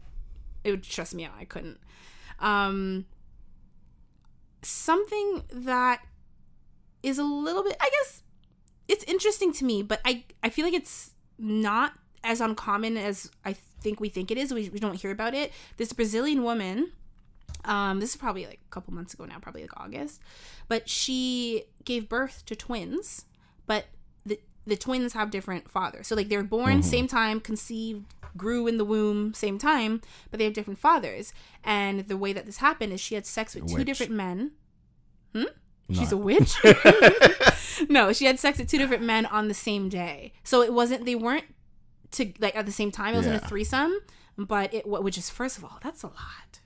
[0.68, 1.32] it would stress me out.
[1.38, 1.78] I couldn't.
[2.38, 3.06] Um,
[4.62, 6.02] something that
[7.02, 8.22] is a little bit, I guess,
[8.86, 11.92] it's interesting to me, but I I feel like it's not
[12.24, 14.52] as uncommon as I think we think it is.
[14.52, 15.52] We, we don't hear about it.
[15.76, 16.92] This Brazilian woman,
[17.64, 20.20] um, this is probably like a couple months ago now, probably like August,
[20.68, 23.26] but she gave birth to twins,
[23.66, 23.86] but
[24.24, 26.06] the the twins have different fathers.
[26.08, 28.06] So like they're born same time, conceived,
[28.36, 30.00] grew in the womb same time,
[30.30, 31.32] but they have different fathers.
[31.64, 34.52] And the way that this happened is she had sex with two different men.
[35.34, 35.44] Hmm?
[35.90, 36.54] She's a witch?
[37.88, 40.32] no, she had sex with two different men on the same day.
[40.44, 41.44] So it wasn't they weren't
[42.12, 43.14] to like at the same time.
[43.14, 43.98] It was in a threesome,
[44.36, 46.60] but it which is first of all, that's a lot.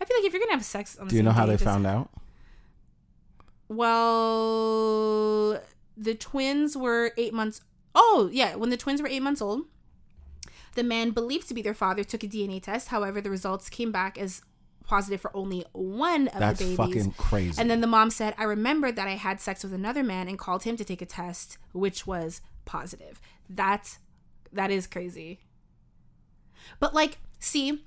[0.00, 1.54] I feel like if you're gonna have sex on the Do you know how they
[1.54, 2.10] just- found out?
[3.68, 5.60] Well,
[5.96, 7.60] the twins were eight months.
[7.94, 9.62] Oh yeah, when the twins were eight months old,
[10.76, 12.88] the man believed to be their father took a DNA test.
[12.88, 14.42] However, the results came back as
[14.86, 16.76] positive for only one of That's the babies.
[16.76, 17.60] That's fucking crazy.
[17.60, 20.38] And then the mom said, I remembered that I had sex with another man and
[20.38, 23.20] called him to take a test, which was positive.
[23.50, 23.98] That's
[24.52, 25.40] that is crazy.
[26.78, 27.84] But like, see,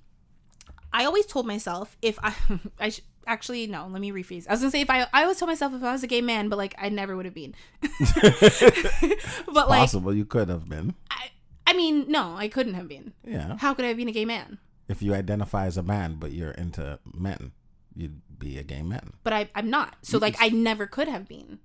[0.93, 2.33] I always told myself if I
[2.79, 4.47] I sh- actually no, let me rephrase.
[4.47, 6.21] I was gonna say if I I always told myself if I was a gay
[6.21, 7.55] man, but like I never would have been.
[7.81, 10.95] but like Possible you could have been.
[11.09, 11.29] I
[11.70, 13.13] I mean, no, I couldn't have been.
[13.24, 13.57] Yeah.
[13.57, 14.57] How could I have been a gay man?
[14.88, 17.51] If you identify as a man but you're into men,
[17.95, 19.13] you'd be a gay man.
[19.24, 19.95] But I I'm not.
[20.01, 21.59] So like I never could have been.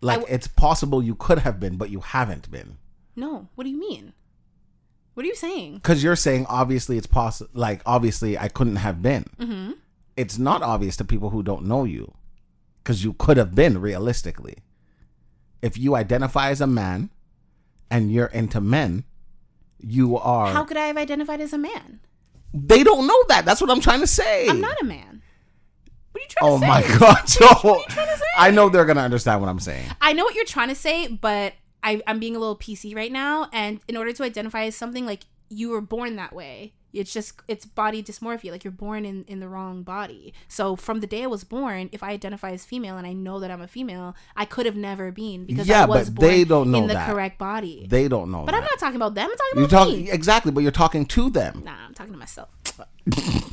[0.00, 2.78] Like w- it's possible you could have been, but you haven't been.
[3.14, 3.48] No.
[3.54, 4.14] What do you mean?
[5.12, 5.74] What are you saying?
[5.74, 7.50] Because you're saying obviously it's possible.
[7.52, 9.26] Like obviously I couldn't have been.
[9.38, 9.72] Mm-hmm.
[10.16, 12.14] It's not obvious to people who don't know you,
[12.82, 14.56] because you could have been realistically.
[15.60, 17.10] If you identify as a man,
[17.90, 19.04] and you're into men,
[19.82, 20.52] you are.
[20.52, 22.00] How could I have identified as a man?
[22.52, 23.44] they don't know that.
[23.44, 24.48] That's what I'm trying to say.
[24.48, 25.22] I'm not a man.
[26.12, 26.96] What are you trying Oh to say?
[26.96, 27.82] Oh my god, Joel!
[27.88, 28.24] trying to say?
[28.36, 29.88] I know they're gonna understand what I'm saying.
[30.00, 33.12] I know what you're trying to say, but I, I'm being a little PC right
[33.12, 33.48] now.
[33.52, 36.74] And in order to identify as something, like you were born that way.
[36.92, 38.50] It's just it's body dysmorphia.
[38.50, 40.32] Like you're born in in the wrong body.
[40.48, 43.38] So from the day I was born, if I identify as female and I know
[43.40, 46.28] that I'm a female, I could have never been because Yeah, I was but born
[46.32, 47.08] they don't know in the that.
[47.10, 47.86] correct body.
[47.88, 48.44] They don't know.
[48.44, 48.58] but that.
[48.58, 49.30] I'm not talking about them.
[49.30, 50.10] I'm talking You about talk me.
[50.10, 51.62] exactly, but you're talking to them.
[51.64, 52.48] Nah, I'm talking to myself.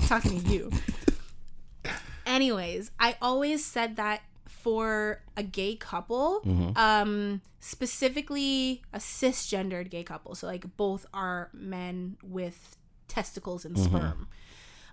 [0.08, 0.72] talking to you.
[2.26, 6.42] Anyways, I always said that for a gay couple,
[6.76, 12.77] um, specifically a cisgendered gay couple, so like both are men with
[13.08, 14.28] testicles and sperm.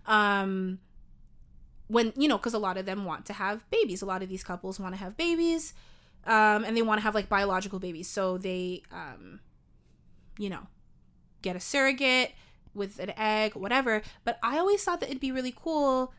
[0.06, 0.78] Um,
[1.88, 4.02] when you know, because a lot of them want to have babies.
[4.02, 5.74] A lot of these couples want to have babies,
[6.26, 8.08] um, and they want to have like biological babies.
[8.08, 9.40] So they, um,
[10.38, 10.66] you know,
[11.42, 12.32] get a surrogate
[12.74, 14.02] with an egg, whatever.
[14.24, 16.12] But I always thought that it'd be really cool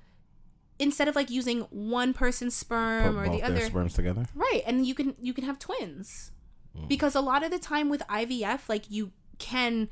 [0.77, 3.61] instead of like using one person's sperm Put or the other.
[3.61, 4.25] sperms together.
[4.35, 6.31] Right, and you can you can have twins.
[6.77, 6.87] Mm.
[6.87, 9.89] Because a lot of the time with IVF, like you can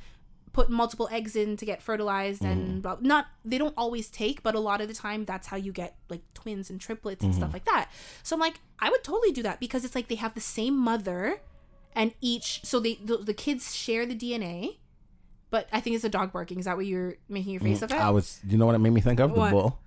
[0.53, 2.51] put multiple eggs in to get fertilized Mm.
[2.51, 5.57] and blah, not they don't always take, but a lot of the time that's how
[5.57, 7.41] you get like twins and triplets and Mm-hmm.
[7.41, 7.89] stuff like that.
[8.21, 10.77] So I'm like, I would totally do that because it's like they have the same
[10.77, 11.41] mother
[11.95, 14.77] and each so they the, the kids share the DNA.
[15.49, 16.57] But I think it's a dog barking.
[16.59, 17.79] Is that what you're making your face?
[17.81, 18.39] Mm, I was.
[18.47, 19.31] You know what it made me think of?
[19.31, 19.45] What?
[19.49, 19.79] The bull.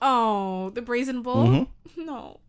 [0.00, 1.46] Oh, the brazen bull.
[1.46, 1.70] Mm-hmm.
[2.04, 2.40] No,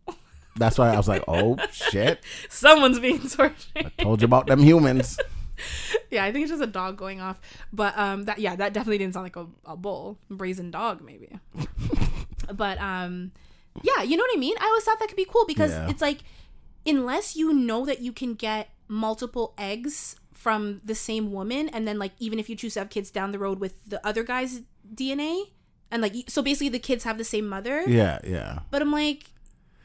[0.56, 2.20] That's why I was like, oh shit!
[2.48, 3.54] someone's being tortured.
[3.76, 5.18] I told you about them humans.
[6.10, 7.40] yeah, I think it's just a dog going off.
[7.72, 11.38] But um, that yeah, that definitely didn't sound like a, a bull, brazen dog maybe.
[12.54, 13.32] but um,
[13.82, 14.56] yeah, you know what I mean.
[14.60, 15.88] I always thought that could be cool because Yeah.
[15.88, 16.18] it's like
[16.86, 21.98] unless you know that you can get multiple eggs from the same woman, and then
[21.98, 24.62] like even if you choose to have kids down the road with the other guy's
[24.94, 25.50] DNA,
[25.90, 27.82] and like so basically the kids have the same mother.
[27.86, 28.60] Yeah, yeah.
[28.70, 29.24] But I'm like,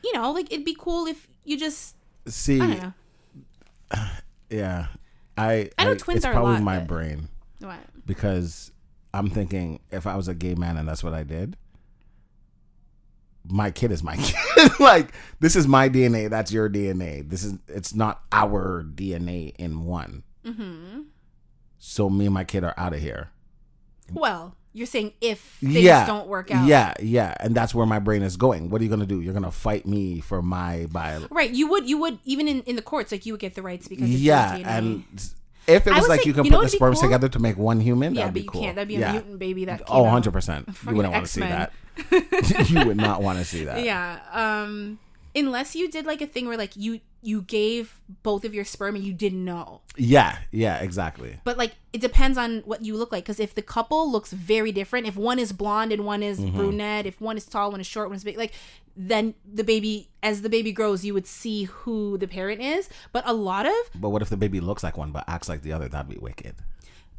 [0.03, 1.95] you know, like it'd be cool if you just
[2.27, 2.93] See, I don't know.
[4.49, 4.87] yeah,
[5.37, 5.69] I.
[5.77, 7.29] I know twins it's are a probably lot, my but- brain
[7.59, 7.79] What?
[8.05, 8.71] because
[9.13, 11.57] I'm thinking if I was a gay man and that's what I did,
[13.47, 14.15] my kid is my
[14.55, 14.71] kid.
[14.79, 16.29] like this is my DNA.
[16.29, 17.27] That's your DNA.
[17.27, 20.23] This is it's not our DNA in one.
[20.45, 21.01] Mm-hmm.
[21.79, 23.29] So me and my kid are out of here.
[24.13, 26.67] Well, you're saying if things yeah, don't work out.
[26.67, 28.69] Yeah, yeah, and that's where my brain is going.
[28.69, 29.21] What are you gonna do?
[29.21, 31.27] You're gonna fight me for my bio?
[31.29, 33.61] Right, you would, you would, even in, in the courts, like you would get the
[33.61, 35.03] rights because it's Yeah, and
[35.67, 37.09] if it was like say- you can you know put the sperms cool?
[37.09, 38.61] together to make one human, yeah, that'd but be you cool.
[38.61, 38.75] can't.
[38.75, 39.11] That'd be a yeah.
[39.11, 39.81] mutant baby that.
[39.83, 40.03] Oh, came out.
[40.03, 40.67] 100 percent.
[40.87, 41.73] You wouldn't want to see that.
[42.69, 43.83] you would not want to see that.
[43.83, 44.99] Yeah, um,
[45.35, 48.95] unless you did like a thing where like you you gave both of your sperm
[48.95, 49.81] and you didn't know.
[49.95, 51.39] Yeah, yeah, exactly.
[51.43, 54.71] But like it depends on what you look like because if the couple looks very
[54.71, 56.57] different, if one is blonde and one is Mm-hmm.
[56.57, 58.53] brunette, if one is tall, one is short, one is big, like
[58.97, 62.89] then the baby as the baby grows, you would see who the parent is.
[63.13, 65.61] But a lot of But what if the baby looks like one but acts like
[65.61, 65.87] the other?
[65.87, 66.55] That'd be wicked.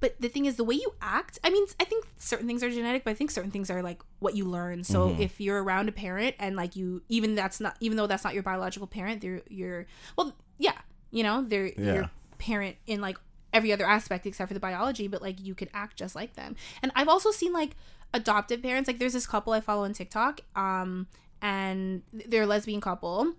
[0.02, 2.68] But the thing is the way you act i mean i think certain things are
[2.70, 5.22] genetic but i think certain things are like what you learn so Mm-hmm.
[5.22, 8.34] if you're around a parent and like you even that's not even though that's not
[8.34, 10.78] your biological parent they're your well yeah
[11.10, 11.94] you know they're Yeah.
[11.94, 13.16] your parent in like
[13.54, 16.56] every other aspect except for the biology but like you could act just like them
[16.82, 17.76] and i've also seen like
[18.14, 21.06] adoptive parents like there's this couple i follow on tiktok um
[21.40, 23.34] and they're a lesbian couple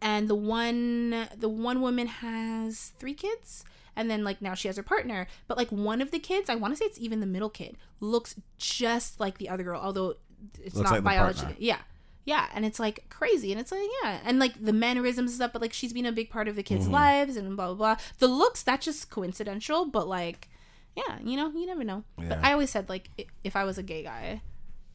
[0.00, 3.64] and the one the one woman has three kids
[3.96, 5.26] and then like now she has her partner.
[5.48, 7.76] But like one of the kids i want to say it's even the middle kid
[8.00, 10.16] looks just like the other girl although
[10.60, 11.78] it's Looks not like biology yeah.
[12.24, 15.52] Yeah and it's like crazy and it's like yeah and like the mannerisms and stuff
[15.52, 16.94] but like she's been a big part of the kids Mm-hmm.
[16.94, 17.96] lives and blah blah blah.
[18.18, 20.48] The looks that's just coincidental but like
[20.96, 22.04] yeah you know you never know.
[22.16, 23.08] But i always said like
[23.44, 24.42] if i was a gay guy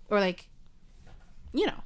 [0.10, 0.50] or like
[1.54, 1.82] you know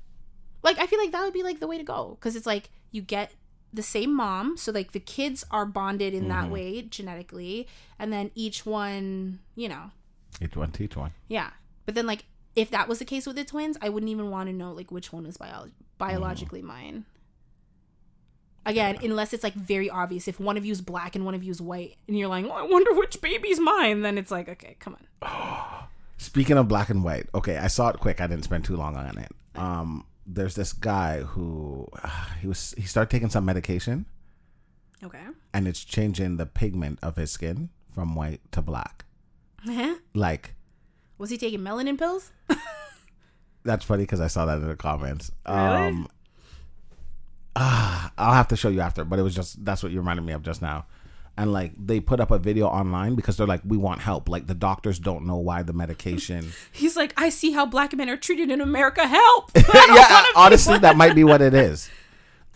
[0.64, 2.70] like i feel like that would be like the way to go because it's like
[2.92, 3.32] you get
[3.74, 6.30] the same mom so like the kids are bonded in Mm-hmm.
[6.30, 7.68] that way genetically
[7.98, 9.92] and then each one you know
[10.42, 11.12] Each one, teach one.
[11.28, 11.52] yeah
[11.86, 12.26] but then like
[12.56, 14.92] if that was the case with the twins i wouldn't even want to know like
[14.92, 17.06] which one was bio- biologically mine
[18.66, 21.44] again unless it's like very obvious if one of you is black and one of
[21.44, 24.48] you is white and you're like oh, i wonder which baby's mine then it's like
[24.50, 25.84] okay come on
[26.18, 28.22] Speaking of black and white, okay, I saw it quick.
[28.22, 29.32] I didn't spend too long on it.
[29.56, 31.88] Um, there's this guy who
[32.42, 34.06] he was he started taking some medication
[35.04, 35.24] okay
[35.54, 39.06] and it's changing the pigment of his skin from white to black.
[40.14, 40.56] Like
[41.18, 42.32] was he taking melanin pills
[43.64, 45.32] that's funny because I saw that in the comments.
[45.48, 45.60] Really?
[45.60, 46.08] Um,
[47.56, 50.26] ah, I'll have to show you after, but it was just that's what you reminded
[50.26, 50.86] me of just now.
[51.42, 54.30] And like they put up a video online because they're like, we want help.
[54.30, 56.52] Like the doctors don't know why the medication.
[56.72, 59.08] He's like, I see how black men are treated in America.
[59.08, 59.50] Help!
[59.74, 61.90] Yeah, honestly, that might be what it is.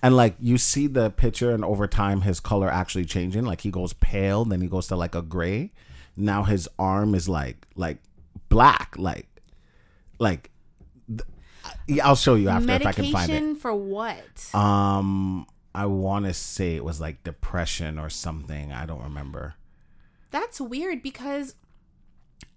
[0.03, 3.43] And like you see the picture, and over time, his color actually changing.
[3.43, 5.71] Like he goes pale, then he goes to like a gray.
[6.15, 7.97] Now his arm is like like
[8.49, 9.25] black, like
[10.19, 10.51] like.
[11.07, 13.33] th- I'll show you after if I can find it.
[13.33, 14.53] Medication for what?
[14.53, 18.71] Um, I want to say it was like depression or something.
[18.71, 19.55] I don't remember.
[20.31, 21.55] That's weird because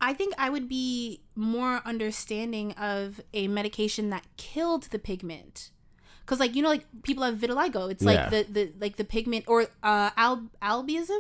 [0.01, 5.71] I think I would be more understanding of a medication that killed the pigment.
[6.27, 7.91] Cause like you know like people have vitiligo.
[7.91, 8.11] It's Yeah.
[8.11, 11.19] like the, the like the pigment or uh al- albinism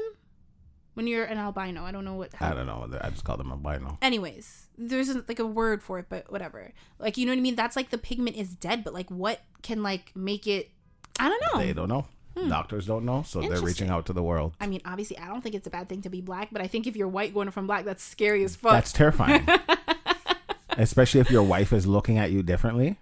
[0.94, 1.82] when you're an albino.
[1.84, 2.30] I don't know what.
[2.42, 2.86] I don't know.
[3.00, 3.96] I just call them albino.
[4.02, 6.70] anyways there's like a word for it but whatever
[7.00, 9.40] like you know what i mean that's like the pigment is dead but like what
[9.60, 10.70] can like make it
[11.18, 12.06] i don't know They don't know.
[12.48, 13.94] Doctors don't know, so they're reaching Hmm.
[13.94, 14.54] Out to the world.
[14.60, 16.68] i mean obviously i don't think it's a bad thing to be black but i
[16.68, 19.46] think if you're white going from black that's scary as fuck That's terrifying.
[20.78, 22.98] Especially if your wife is looking at you differently.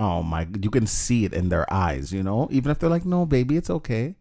[0.00, 2.48] Oh my, you can see it in their eyes, you know?
[2.50, 4.16] Even if they're like, no, baby, it's okay.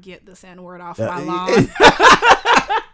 [0.00, 1.68] get this n word off Uh, my lawn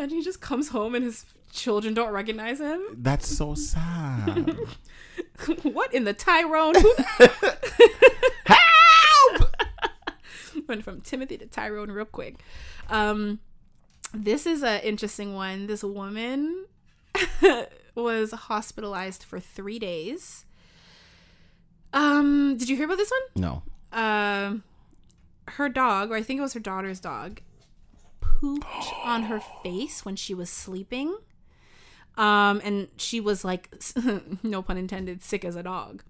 [0.00, 4.56] and he just comes home and his children don't recognize him That's so sad.
[5.62, 6.74] what in the tyrone
[8.46, 9.56] Help!
[10.66, 12.36] went from Timothy to Tyrone real quick.
[12.88, 13.40] Um,
[14.14, 15.66] this is an interesting one.
[15.66, 16.66] This woman,
[17.94, 20.44] was hospitalized for three days.
[21.92, 23.42] Um, did you hear about this one?
[23.42, 23.62] No.
[23.92, 24.62] Um,
[25.48, 27.40] her dog, or I think it was her daughter's dog,
[28.40, 31.16] pooped on her face when she was sleeping.
[32.16, 33.74] Um, and she was like,
[34.42, 36.02] no pun intended, sick as a dog.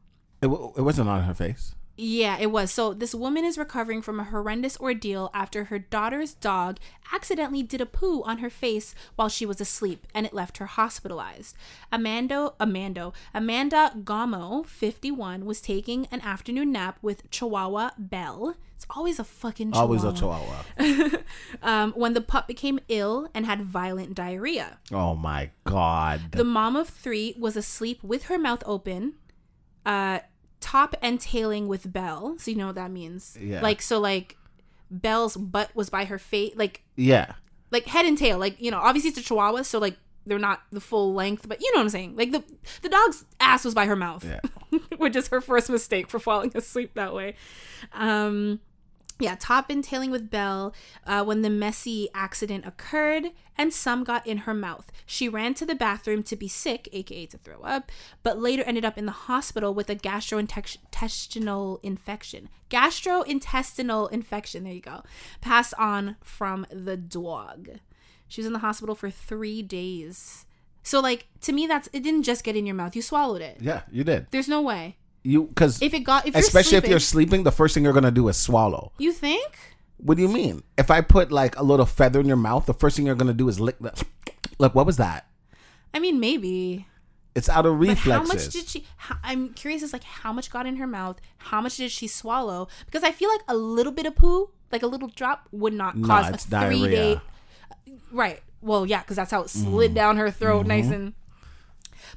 [0.43, 1.75] It, w- it wasn't on her face.
[2.03, 2.71] Yeah, it was.
[2.71, 6.79] So this woman is recovering from a horrendous ordeal after her daughter's dog
[7.13, 10.67] accidentally did a poo on her face while she was asleep, and it left her
[10.67, 11.55] hospitalized.
[11.93, 18.57] Amanda, Amando, Amanda Gamo, 51, was taking an afternoon nap with Chihuahua Belle.
[18.77, 19.83] It's always a fucking Chihuahua.
[19.83, 21.23] Always a chihuahua.
[21.63, 24.79] um, when the pup became ill and had violent diarrhea.
[24.91, 26.33] oh my god.
[26.33, 29.17] The mom of three was asleep with her mouth open,
[29.85, 30.21] uh,
[30.61, 32.37] top and tailing with Belle.
[32.39, 33.37] So you know what that means.
[33.41, 33.61] Yeah.
[33.61, 34.37] Like so, like
[34.91, 37.33] Belle's butt was by her face, like yeah.
[37.71, 38.39] like head and tail.
[38.39, 39.97] Like you know, obviously it's a Chihuahua, so like
[40.27, 42.17] they're not the full length, but you know what I'm saying.
[42.17, 42.45] Like the
[42.83, 44.41] the dog's ass was by her mouth, Yeah.
[44.97, 47.35] which is her first mistake for falling asleep that way.
[47.93, 48.61] Um,
[49.21, 50.75] yeah, top and tailing with Belle
[51.07, 54.91] uh, when the messy accident occurred, and some got in her mouth.
[55.07, 57.91] She ran to the bathroom to be sick, aka to throw up,
[58.23, 62.49] but later ended up in the hospital with a gastrointestinal infection.
[62.71, 65.03] Gastrointestinal infection, there you go.
[65.41, 67.71] Passed on from the dog.
[68.29, 70.47] She was in the hospital for three days.
[70.83, 73.59] So, like, to me, that's it didn't just get in your mouth, you swallowed it.
[73.61, 74.29] Yeah, you did.
[74.31, 74.97] There's no way.
[75.23, 77.93] You because If it got, if you're especially if you're sleeping, the first thing you're
[77.93, 78.93] gonna do is swallow.
[78.99, 79.59] you think?
[79.99, 80.63] What do you mean?
[80.79, 83.35] If I put like a little feather in your mouth, the first thing you're gonna
[83.35, 83.93] do is lick the.
[84.59, 85.27] Look, what was that?
[85.93, 86.87] I mean, maybe.
[87.35, 88.13] It's out of But reflexes.
[88.13, 88.87] how much did she?
[88.97, 89.83] How, I'm curious.
[89.83, 91.21] Is like how much got in her mouth?
[91.39, 92.69] How much did she swallow?
[92.87, 95.97] Because I feel like a little bit of poo, like a little drop, would not
[95.97, 97.21] No, cause a three day.
[98.11, 98.41] Right.
[98.63, 99.71] Well, yeah, because that's how it Mm-hmm.
[99.71, 101.13] slid down her throat, nice and.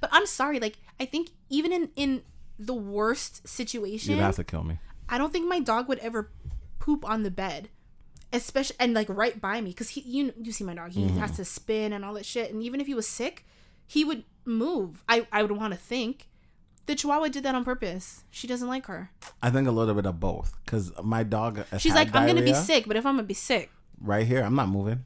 [0.02, 0.60] But I'm sorry.
[0.60, 2.22] Like I think even in in
[2.60, 4.80] the worst situation, You'd have to kill me.
[5.10, 6.30] I don't think my dog would ever
[6.80, 7.70] poop on the bed,
[8.32, 11.18] especially and like right by me because he you you see my dog he Mm-hmm.
[11.20, 13.46] has to spin and all that shit and even if he was sick,
[13.88, 15.04] he would move.
[15.08, 16.28] I I would want to think.
[16.86, 18.26] The Chihuahua did that on purpose.
[18.30, 19.10] She doesn't like her.
[19.42, 20.54] I think a little bit of both.
[20.66, 21.64] Because my dog.
[21.78, 23.72] She's like, I'm gonna be sick, but if I'm gonna be sick,
[24.02, 24.42] right here.
[24.44, 25.06] I'm not moving.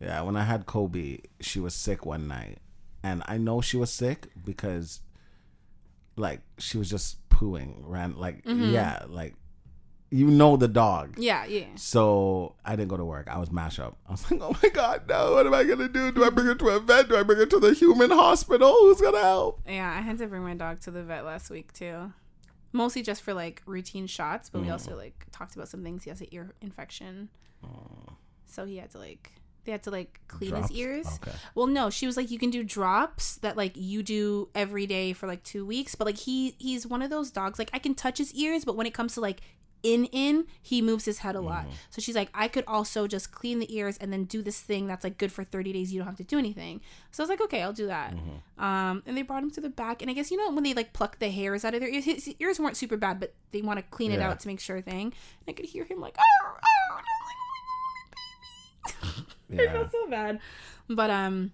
[0.00, 2.60] Yeah, when I had Kobe, she was sick one night,
[3.02, 5.00] and I know she was sick because,
[6.20, 8.70] like, she was just pooing, ran like Mm-hmm.
[8.72, 9.34] yeah, like,
[10.12, 11.14] you know the dog.
[11.18, 11.66] yeah, yeah.
[11.76, 13.28] So I didn't go to work.
[13.30, 13.96] I was mash up.
[14.08, 15.34] I was like, oh my god, no!
[15.34, 16.10] What am I gonna do?
[16.12, 17.08] Do I bring her to a vet?
[17.08, 18.72] Do I bring her to the human hospital?
[18.80, 19.60] Who's gonna help?
[19.68, 22.12] Yeah, I had to bring my dog to the vet last week too.
[22.72, 24.72] Mostly just for like routine shots, but we Mm.
[24.72, 26.04] also like talked about some things.
[26.04, 27.28] He has an ear infection.
[28.46, 29.32] So he had to like
[29.70, 30.68] they had to like clean Drops?
[30.68, 31.06] his ears.
[31.22, 31.36] Okay.
[31.54, 35.12] Well, no, she was like you can do drops that like you do every day
[35.12, 37.94] for like 2 weeks, but like he he's one of those dogs like I can
[37.94, 39.40] touch his ears, but when it comes to like
[39.82, 41.72] in in he moves his head a lot Mm-hmm.
[41.88, 44.86] so she's like i could also just clean the ears and then do this thing
[44.86, 47.30] that's like good for 30 days you don't have to do anything so i was
[47.30, 48.62] like okay i'll do that Mm-hmm.
[48.62, 50.74] um and they brought him to the back and i guess you know when they
[50.74, 53.62] like pluck the hairs out of their ears his ears weren't super bad but they
[53.62, 55.14] want to clean it out to make sure thing
[55.46, 59.19] and i could hear him like oh, oh, and I was like, oh, my baby.
[59.58, 60.40] I felt so bad.
[60.88, 61.52] But um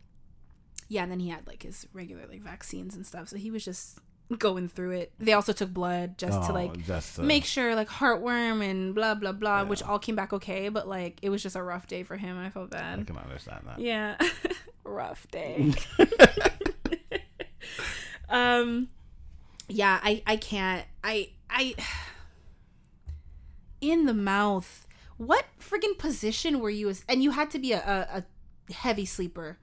[0.88, 3.64] yeah and then he had like his regular like vaccines and stuff so he was
[3.64, 3.98] just
[4.38, 5.12] going through it.
[5.18, 8.94] They also took blood just to Oh, like just to- make sure like heartworm and
[8.94, 11.86] blah blah blah which all came back okay but like it was just a rough
[11.86, 13.00] day for him i felt bad.
[13.00, 13.78] I can understand that.
[13.78, 14.16] yeah.
[14.84, 15.72] Rough day.
[18.28, 18.88] Um
[19.68, 21.74] yeah i i can't i i
[23.80, 24.85] in the mouth
[25.16, 29.04] what friggin position were you as and you had to be a, a, a heavy
[29.04, 29.58] sleeper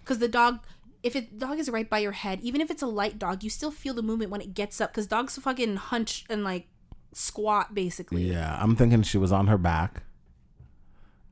[0.00, 0.60] because the dog
[1.02, 3.50] if it dog is right by your head even if it's a light dog you
[3.50, 6.66] still feel the movement when it gets up because dogs fucking hunch and like
[7.14, 10.02] squat basically Yeah, I'm thinking she was on her back,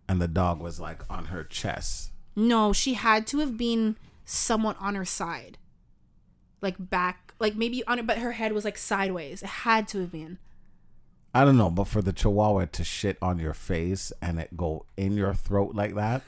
[0.08, 2.12] and the dog was like on her chest.
[2.34, 5.58] No, she had to have been somewhat on her side.
[6.60, 9.42] Like back, like maybe on it, but her head was like sideways.
[9.42, 10.38] It had to have been.
[11.34, 14.84] I don't know, but for the chihuahua to shit on your face and it go
[14.96, 16.22] in your throat like that,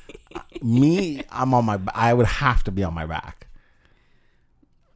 [0.62, 1.78] me, I'm on my.
[1.94, 3.46] I would have to be on my back.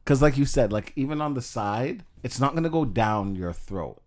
[0.05, 3.53] Cause like you said, like even on the side, it's not gonna go down your
[3.53, 4.01] throat.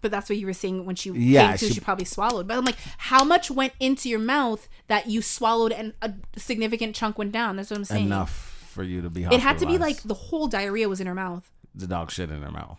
[0.00, 2.48] But that's what you were saying when she Yeah, came to, she- she, probably swallowed.
[2.48, 6.96] But I'm like, how much went into your mouth that you swallowed and a significant
[6.96, 7.56] chunk went down?
[7.56, 8.06] That's what I'm saying.
[8.06, 8.30] Enough
[8.72, 9.24] for you to be.
[9.24, 11.50] It had to be like the whole diarrhea was in her mouth.
[11.74, 12.78] the dog shit in her mouth.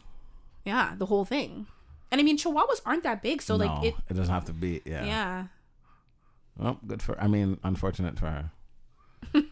[0.66, 1.68] Yeah, the whole thing.
[2.12, 3.96] And I mean, chihuahuas aren't that big, so no, like it.
[4.10, 4.82] it doesn't have to be.
[4.86, 5.06] Yeah.
[5.06, 5.46] Yeah.
[6.58, 7.20] Well, good for.
[7.20, 8.52] I mean, unfortunate for her.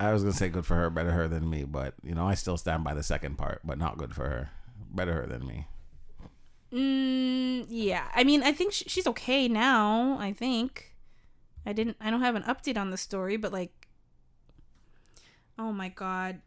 [0.00, 2.34] I was gonna say good for her, better her than me, but you know I
[2.34, 4.50] still stand by the second part, but not good for her,
[4.90, 5.66] better her than me.
[6.72, 8.08] Mm, yeah.
[8.14, 10.16] I mean, I think sh- she's okay now.
[10.18, 10.94] I think.
[11.64, 11.96] I didn't.
[12.00, 13.88] I don't have an update on the story, but like.
[15.58, 16.40] Oh my god.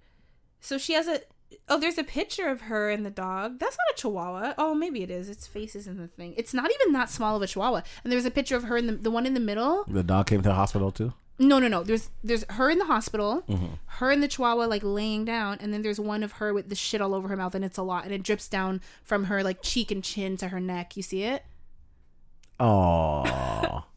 [0.60, 1.22] So she has a.
[1.70, 3.60] Oh, there's a picture of her and the dog.
[3.60, 4.54] That's not a chihuahua.
[4.58, 5.30] Oh, maybe it is.
[5.30, 6.34] Its face is in the thing.
[6.38, 7.82] It's not even that small of a chihuahua.
[8.04, 9.86] And there's a picture of her in the the one in the middle.
[9.88, 11.14] The dog came to the hospital too.
[11.38, 11.84] No, no, no.
[11.84, 13.76] There's there's her in the hospital, mm-hmm.
[13.86, 16.76] her and the chihuahua like laying down, and then there's one of her with the
[16.76, 19.44] shit all over her mouth, and it's a lot, and it drips down from her
[19.44, 20.96] like cheek and chin to her neck.
[20.96, 21.44] You see it?
[22.60, 23.84] Oh.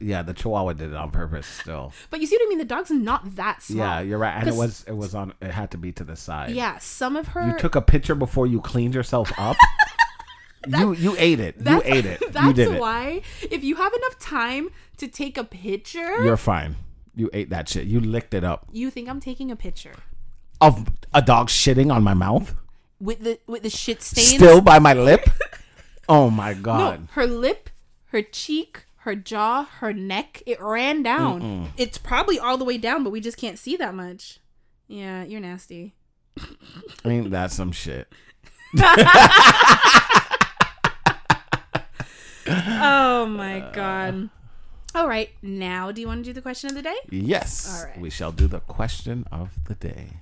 [0.00, 1.46] yeah, the Chihuahua did it on purpose.
[1.46, 1.92] Still.
[2.10, 2.58] But you see what I mean?
[2.58, 3.78] The dog's not that small.
[3.86, 5.34] Yeah, you're right, and it 'Cause- was it was on.
[5.40, 6.50] It had to be to the side.
[6.50, 7.46] Yeah, some of her.
[7.48, 9.56] You took a picture before you cleaned yourself up.
[10.68, 11.56] you you ate it.
[11.64, 12.22] You ate it.
[12.32, 12.80] That's you did it.
[12.80, 16.76] why, if you have enough time to take a picture, You're fine.
[17.14, 17.86] You ate that shit.
[17.86, 18.66] You licked it up.
[18.72, 19.94] you think I'm taking a picture
[20.60, 22.54] Of a dog shitting on my mouth,
[23.00, 24.34] with the with the shit stains.
[24.34, 25.28] still by my lip.
[26.10, 26.78] Oh my god.
[26.78, 27.08] no, god.
[27.12, 27.68] her lip,
[28.06, 30.42] her cheek, her jaw, her neck.
[30.44, 31.72] It ran down.
[31.78, 34.38] It's probably all the way down, but we just can't see that much.
[34.86, 35.94] Yeah, you're nasty.
[37.06, 38.12] Ain't that some shit?
[42.50, 43.72] Oh my uh.
[43.72, 44.30] god.
[44.94, 46.96] All right, now do you want to do the question of the day?
[47.10, 47.68] Yes.
[47.70, 48.00] All right.
[48.00, 50.20] We shall do the question of the day.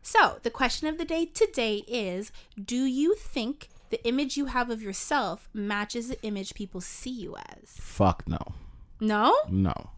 [0.00, 2.32] So, the question of the day today is
[2.62, 7.36] Do you think the image you have of yourself matches the image people see you
[7.36, 7.70] as?
[7.80, 8.38] Fuck no.
[9.00, 9.36] No?
[9.48, 9.90] No.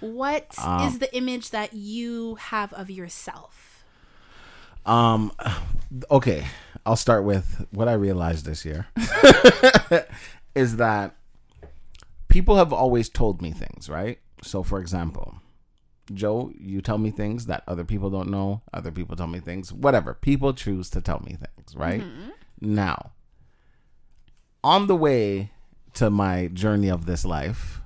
[0.00, 3.84] What is Um, the image that you have of yourself?
[4.84, 5.32] Um
[6.10, 6.46] okay,
[6.84, 8.86] I'll start with what I realized this year
[10.54, 11.16] is that
[12.28, 14.18] people have always told me things, right?
[14.42, 15.36] So for example,
[16.14, 19.72] Joe, you tell me things that other people don't know, other people tell me things,
[19.72, 20.14] whatever.
[20.14, 22.04] People choose to tell me things, right?
[22.60, 23.10] Now,
[24.66, 25.52] on the way
[25.94, 27.80] to my journey of this life,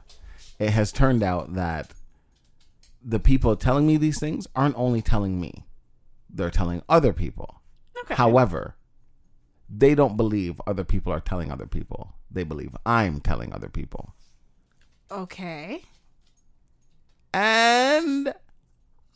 [0.59, 1.91] it has turned out that
[3.05, 5.67] the people telling me these things aren't only telling me,
[6.31, 7.61] they're telling other people.
[8.01, 8.15] Okay.
[8.15, 8.77] However,
[9.69, 12.15] they don't believe other people are telling other people.
[12.31, 14.15] They believe I'm telling other people.
[15.11, 15.83] okay.
[17.35, 18.33] And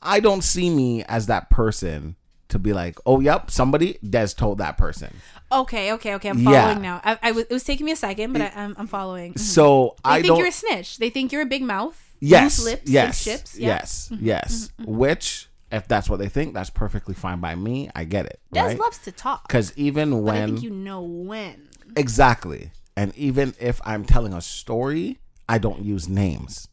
[0.03, 2.15] I don't see me as that person
[2.55, 5.15] to be like, oh, yep, somebody, Des told that person.
[5.53, 6.29] Okay, okay, okay.
[6.31, 6.63] I'm Yeah.
[6.63, 7.01] following now.
[7.05, 9.35] I, I was, it was taking me a second, but I, I'm, I'm following.
[9.35, 9.39] Mhm.
[9.41, 10.39] So They I think don't.
[10.39, 10.99] you're a snitch.
[10.99, 12.01] They think you're a big mouth.
[12.21, 13.59] yes, Loose lips, yes, ships.
[13.59, 13.79] Yeah.
[13.79, 14.87] Mm-hmm, yes, yes.
[14.87, 17.91] Which, if that's what they think, that's perfectly fine by me.
[17.95, 18.41] I get it.
[18.53, 18.79] Des right?
[18.79, 19.47] loves to talk.
[19.49, 21.69] Because even when I think you know when.
[21.97, 22.71] Exactly.
[22.97, 25.19] And even if I'm telling a story,
[25.49, 26.69] I don't use names.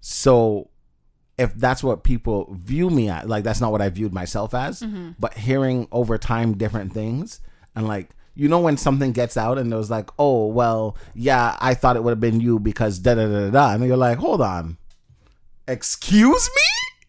[0.00, 0.70] So
[1.38, 4.80] if that's what people view me at, like that's not what I viewed myself as,
[4.80, 5.10] Mm-hmm.
[5.18, 7.40] but hearing over time different things
[7.74, 11.56] and like you know when something gets out and it was like, "Oh, well, yeah,
[11.58, 13.72] I thought it would have been you because da da da da,", da.
[13.74, 14.76] and you're like, "Hold on.
[15.68, 16.48] Excuse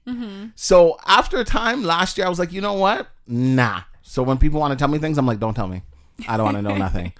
[0.05, 0.45] me?" Mm-hmm.
[0.55, 3.07] So after a time last year, I was like, you know what?
[3.27, 3.81] Nah.
[4.01, 5.81] So when people want to tell me things, I'm like, don't tell me.
[6.29, 7.11] I don't want to know nothing.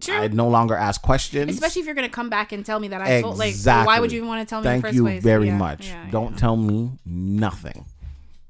[0.00, 0.14] True.
[0.14, 1.50] I no longer ask questions.
[1.52, 4.12] Especially if you're gonna come back and tell me that I told like why would
[4.12, 5.22] you even want to tell me Thank in the first you place?
[5.22, 5.86] very Yeah, much.
[5.88, 6.38] yeah, don't yeah.
[6.38, 7.86] tell me nothing.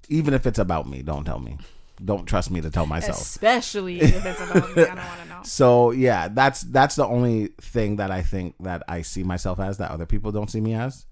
[0.09, 1.57] Even if it's about me, don't tell me.
[2.05, 3.19] Don't trust me to tell myself.
[3.21, 4.83] Especially if it's about me.
[4.83, 5.35] I don't want to know.
[5.45, 9.77] So yeah, that's that's the only thing that I think that I see myself as
[9.79, 11.05] that other people don't see me as.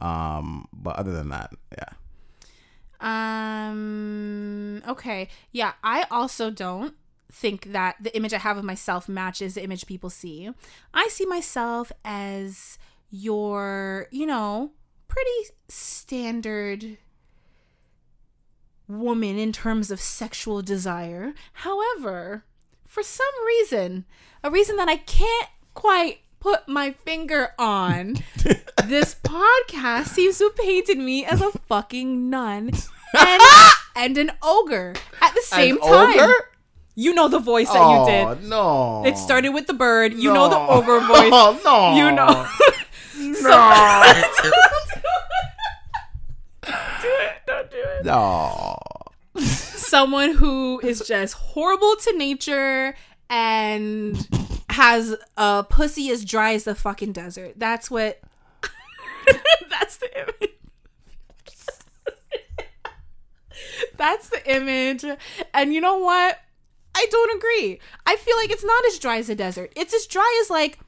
[0.00, 1.88] Um, but other than that, yeah.
[3.68, 4.82] Um.
[4.86, 5.28] Okay.
[5.52, 5.72] Yeah.
[5.82, 6.94] I also don't
[7.30, 10.50] think that the image I have of myself matches the image people see.
[10.94, 12.78] I see myself as
[13.10, 14.72] your, you know,
[15.08, 16.98] pretty standard
[18.86, 21.34] woman in terms of sexual desire.
[21.52, 22.44] However,
[22.86, 24.06] for some reason,
[24.42, 28.16] a reason that I can't quite put my finger on,
[28.84, 32.70] this podcast seems to have painted me as a fucking nun
[33.18, 33.42] and,
[33.94, 36.20] and an ogre at the same An time.
[36.20, 36.34] ogre?
[37.00, 38.48] You know the voice that oh, you did.
[38.48, 39.04] No.
[39.06, 40.14] It started with the bird.
[40.14, 40.68] You know the No.
[40.68, 41.30] ogre voice.
[41.32, 41.94] Oh, no.
[41.96, 42.48] You know.
[43.40, 44.12] No.
[47.00, 47.32] do it.
[47.46, 48.04] Don't do it.
[48.04, 48.78] no.
[49.36, 52.96] Someone who is just horrible to nature
[53.30, 54.28] and
[54.70, 57.54] has a pussy as dry as the fucking desert.
[57.56, 58.20] That's what.
[59.70, 60.50] That's the image.
[63.96, 65.04] That's the image.
[65.54, 66.38] And you know what?
[66.94, 67.80] I don't agree.
[68.06, 69.72] I feel like it's not as dry as a desert.
[69.76, 70.78] It's as dry as like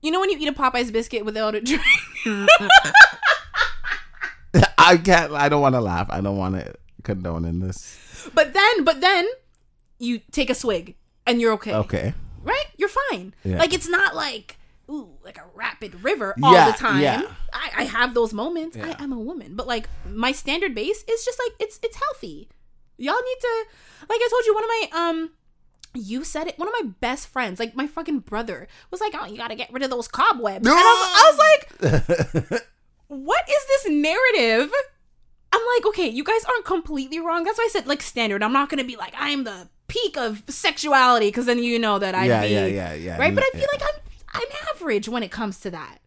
[0.00, 1.82] you know when you eat a Popeye's biscuit without a drink.
[4.78, 5.32] I can't.
[5.32, 6.08] I don't want to laugh.
[6.10, 8.28] I don't want to condone in this.
[8.34, 9.26] But then, but then,
[9.98, 10.96] you take a swig
[11.26, 11.74] and you're okay.
[11.74, 12.14] Okay.
[12.42, 12.66] Right?
[12.76, 13.34] You're fine.
[13.44, 13.58] Yeah.
[13.58, 14.58] Like it's not like
[14.90, 17.00] ooh, like a rapid river all Yeah, the time.
[17.00, 17.22] yeah.
[17.52, 18.76] I, I have those moments.
[18.76, 18.94] Yeah.
[18.98, 22.48] I am a woman, but like my standard base is just like it's it's healthy.
[23.02, 23.64] Y'all need to,
[24.08, 25.30] like I told you, one of my um.
[25.94, 26.58] You said it.
[26.58, 29.70] One of my best friends, like my fucking brother, was like, "Oh, you gotta get
[29.70, 31.38] rid of those cobwebs." And I'm, I was
[31.90, 32.62] like,
[33.08, 34.72] what is this narrative?
[35.52, 37.44] I'm like, okay, you guys aren't completely wrong.
[37.44, 38.42] That's why I said like standard.
[38.42, 42.14] I'm not gonna be like I'm the peak of sexuality because then you know that
[42.14, 43.18] I'd Yeah, be yeah, yeah, yeah.
[43.18, 43.34] right.
[43.34, 43.60] But I Yeah.
[43.60, 44.00] feel like I'm
[44.32, 45.98] I'm average when it comes to that.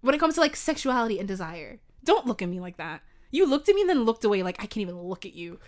[0.00, 1.80] When it comes to like sexuality and desire.
[2.04, 3.00] Don't look at me like that.
[3.32, 5.58] You looked at me and then looked away like I can't even look at you.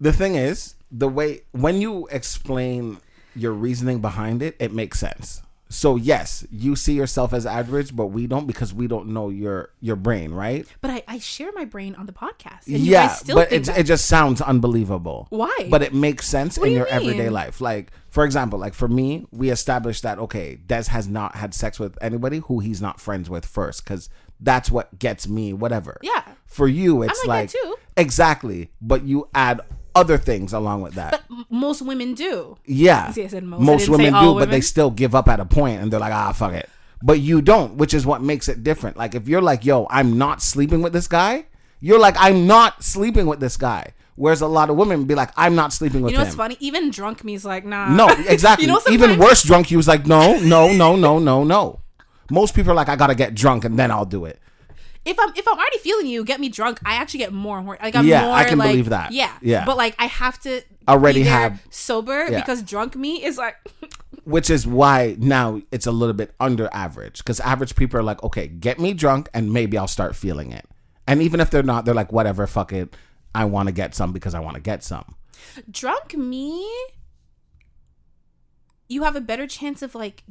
[0.00, 2.98] The thing is, the way when you explain
[3.34, 5.42] your reasoning behind it, it makes sense.
[5.70, 9.70] So yes, you see yourself as average, but we don't because we don't know your
[9.80, 10.66] your brain, right?
[10.80, 12.66] But I, I share my brain on the podcast.
[12.68, 13.78] And you yeah, guys still but think it, that.
[13.80, 15.26] it just sounds unbelievable.
[15.30, 15.66] Why?
[15.68, 17.60] But it makes sense What in your you everyday life.
[17.60, 21.80] Like, for example, like for me, we established that okay, Des has not had sex
[21.80, 24.08] with anybody who he's not friends with first, because
[24.38, 25.98] that's what gets me whatever.
[26.02, 26.22] Yeah.
[26.46, 27.76] For you, it's like like, too.
[27.96, 29.60] exactly, but you add
[29.94, 31.22] other things along with that.
[31.28, 32.56] but most women do.
[32.66, 33.10] Yeah.
[33.12, 33.88] See, most.
[33.88, 36.12] I women do, all but they still give up at a point and they're like,
[36.12, 36.68] ah, fuck it.
[37.02, 38.96] But you don't, which is what makes it different.
[38.96, 41.46] Like if you're like, yo, I'm not sleeping with this guy,
[41.80, 43.92] you're like, I'm not sleeping with this guy.
[44.16, 46.28] Whereas a lot of women be like, I'm not sleeping with You know him.
[46.28, 46.56] what's funny?
[46.60, 47.94] Even drunk me's like, nah.
[47.94, 48.66] No, exactly.
[48.66, 51.80] you know, Even worse, drunk, he was like, no, no, no, no, no, no.
[52.30, 54.38] Most people are like, I gotta get drunk and then I'll do it.
[55.04, 56.80] If I'm if I'm already feeling you, get me drunk.
[56.84, 57.78] I actually get more horny.
[57.82, 58.34] Like I'm Yeah, more.
[58.34, 59.12] I can like, believe that.
[59.12, 59.64] Yeah, Yeah.
[59.64, 62.40] But like I have to Already be have- sober Yeah.
[62.40, 63.56] because drunk me is like
[64.24, 67.18] Which is why now it's a little bit under average.
[67.18, 70.64] Because average people are like, okay, get me drunk and maybe I'll start feeling it.
[71.06, 72.96] And even if they're not, they're like, whatever, fuck it.
[73.34, 75.16] I want to get some because I want to get some.
[75.70, 76.66] drunk me.
[78.88, 80.22] You have a better chance of like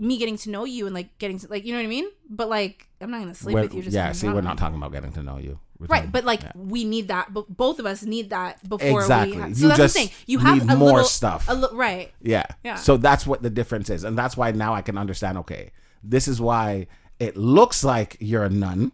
[0.00, 2.06] me getting to know you and like getting to like you know what I mean.
[2.28, 3.82] But like I'm not gonna sleep We're- with you.
[3.82, 5.60] Just yeah, see, we're not talking about getting to know you.
[5.78, 6.52] We're Right, talking- but like yeah.
[6.54, 7.32] we need that.
[7.32, 9.36] But both of us need that before Exactly.
[9.36, 9.40] we.
[9.42, 10.10] Have, You so that's just the thing.
[10.26, 11.46] You have more little stuff.
[11.48, 12.12] A li- right.
[12.22, 12.44] Yeah.
[12.64, 12.74] Yeah.
[12.76, 14.04] So that's what the difference is.
[14.04, 15.70] And that's why now I can understand okay,
[16.02, 16.86] this is why
[17.18, 18.92] it looks like you're a nun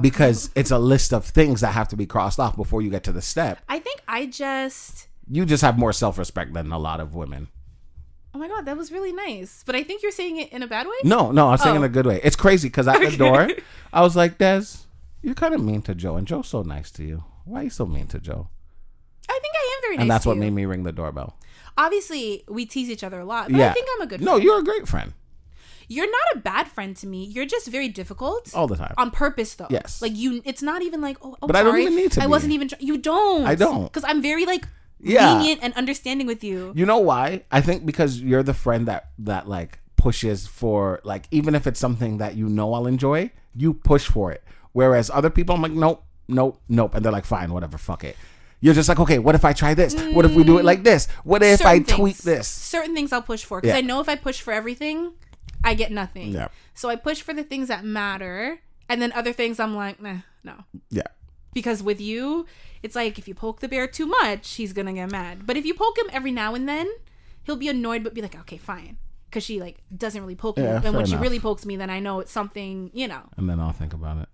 [0.00, 3.02] because it's a list of things that have to be crossed off before you get
[3.04, 3.58] to the step.
[3.68, 5.08] I think I just.
[5.28, 7.48] You just have more self respect than a lot of women.
[8.36, 9.62] Oh my god, that was really nice.
[9.64, 10.92] But I think you're saying it in a bad way.
[11.04, 11.86] No, no, I'm saying in Oh.
[11.86, 12.20] a good way.
[12.22, 13.16] It's crazy because at the Okay.
[13.16, 13.48] door,
[13.94, 14.62] I was like, Des,
[15.22, 17.24] you're kind of mean to Joe, and Joe's so nice to you.
[17.46, 18.48] Why are you so mean to Joe?
[19.30, 20.02] I think I am very nice.
[20.02, 20.40] And that's what you.
[20.40, 21.38] made me ring the doorbell.
[21.78, 23.70] Obviously, we tease each other a lot, but yeah.
[23.70, 24.20] I think I'm a good.
[24.20, 24.44] No, friend.
[24.44, 25.14] you're a great friend
[25.88, 27.24] You're not a bad friend to me.
[27.24, 28.52] You're just very difficult.
[28.54, 28.94] all the time.
[28.98, 29.68] on purpose though.
[29.70, 30.02] Yes.
[30.02, 32.26] Like you it's not even like oh, oh But I don't even need to I
[32.26, 32.30] be.
[32.30, 33.46] wasn't even tr- you don't.
[33.46, 33.90] I don't.
[33.92, 34.66] Cuz I'm very like
[35.00, 35.38] Yeah.
[35.38, 36.72] lenient and understanding with you.
[36.74, 37.42] You know why?
[37.50, 41.80] I think because you're the friend that that like pushes for like even if it's
[41.80, 44.42] something that you know I'll enjoy, you push for it.
[44.72, 48.16] Whereas other people, I'm like, nope, nope, nope, and they're like, fine, whatever, fuck it.
[48.60, 49.94] You're just like, okay, what if I try this?
[50.12, 50.64] What if we do it mm.
[50.64, 51.08] like this?
[51.24, 52.48] What if I things- tweak this?
[52.48, 53.76] Certain things I'll push for cuz Yeah.
[53.76, 55.12] I know if I push for everything,
[55.62, 56.32] I get nothing.
[56.32, 56.48] Yeah.
[56.74, 60.18] So I push for the things that matter and then other things I'm like, nah,
[60.44, 60.64] no.
[60.90, 61.08] Yeah,
[61.52, 62.46] Because with you,
[62.86, 65.46] it's like if you poke the bear too much, he's gonna get mad.
[65.46, 66.86] But if you poke him every now and then,
[67.44, 68.96] he'll be annoyed, but be like, okay, fine.
[69.28, 71.76] Because she like doesn't really poke me, Yeah, and fair when she really pokes me,
[71.76, 73.22] then I know it's something, you know.
[73.36, 74.28] and then I'll think about it.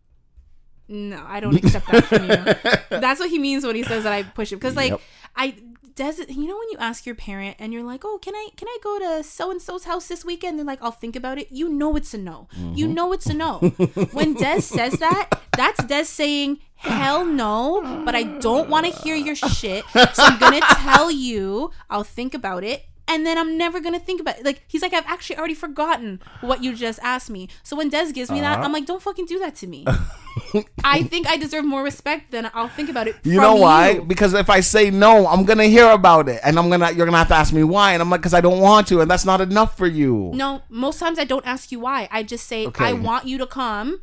[0.88, 3.00] No, I don't accept that from you.
[3.00, 4.58] That's what he means when he says that I push him.
[4.58, 5.00] Because like Yep.
[5.36, 5.54] I
[5.96, 6.30] does it.
[6.30, 8.78] You know when you ask your parent and you're like, "Oh, can I can I
[8.82, 11.68] go to so and so's house this weekend?" They're like, "I'll think about it." You
[11.68, 12.48] know it's a no.
[12.56, 12.94] You Mm-hmm.
[12.94, 13.58] know it's a no.
[14.12, 19.16] when Des says that, that's Des saying, "Hell no," but I don't want to hear
[19.16, 19.84] your shit.
[19.92, 21.70] So I'm gonna tell you.
[21.90, 22.84] I'll think about it.
[23.12, 24.44] And then I'm never gonna think about it.
[24.44, 27.48] Like he's like, I've actually already forgotten what you just asked me.
[27.62, 28.64] So when Des gives me that, Uh-huh.
[28.64, 29.84] I'm like, don't fucking do that to me.
[30.84, 33.16] I think I deserve more respect than I'll think about it.
[33.22, 33.90] You know why?
[33.90, 34.02] you.
[34.02, 37.18] Because if I say no, I'm gonna hear about it, and I'm gonna you're gonna
[37.18, 39.24] have to ask me why, and I'm like, because I don't want to, and that's
[39.24, 40.30] not enough for you.
[40.34, 42.08] No, most times I don't ask you why.
[42.10, 42.84] I just say Okay.
[42.84, 44.00] I want you to come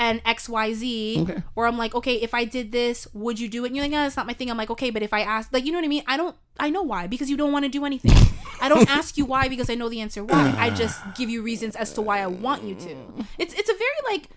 [0.00, 1.18] and X Y Z.
[1.22, 1.42] Okay.
[1.54, 3.68] Or I'm like, okay, if I did this, would you do it?
[3.68, 4.50] And you're like, no, that's not my thing.
[4.50, 6.02] I'm like, okay, but if I ask, like, you know what I mean?
[6.08, 6.34] I don't.
[6.58, 8.12] I know why because you don't want to do anything.
[8.60, 10.54] I don't ask you why because I know the answer why.
[10.58, 12.96] I just give you reasons as to why I want you to.
[13.38, 14.28] It's it's a very like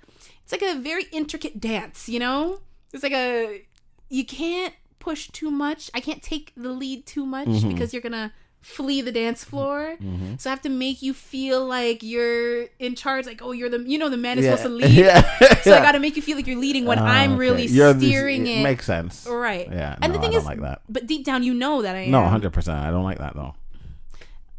[0.43, 2.59] it's like a very intricate dance, you know?
[2.93, 3.63] It's like a
[4.09, 5.89] you can't push too much.
[5.93, 7.69] I can't take the lead too much Mm-hmm.
[7.69, 8.31] because you're gonna
[8.63, 9.95] flee the dance floor.
[10.01, 10.35] Mm-hmm.
[10.39, 13.25] So I have to make you feel like you're in charge.
[13.27, 14.55] Like, oh, you're the you know the man is Yeah.
[14.55, 14.91] supposed to lead.
[15.05, 15.21] Yeah.
[15.61, 17.39] So I got to make you feel like you're leading when Ah, I'm okay.
[17.39, 18.63] really You're steering it.
[18.63, 19.27] Makes sense.
[19.29, 19.67] right.
[19.69, 19.97] Yeah.
[20.01, 20.81] And no, the thing I don't is, like that.
[20.89, 22.11] but deep down, you know that I am.
[22.11, 22.79] No, hundred percent.
[22.79, 23.53] I don't like that though.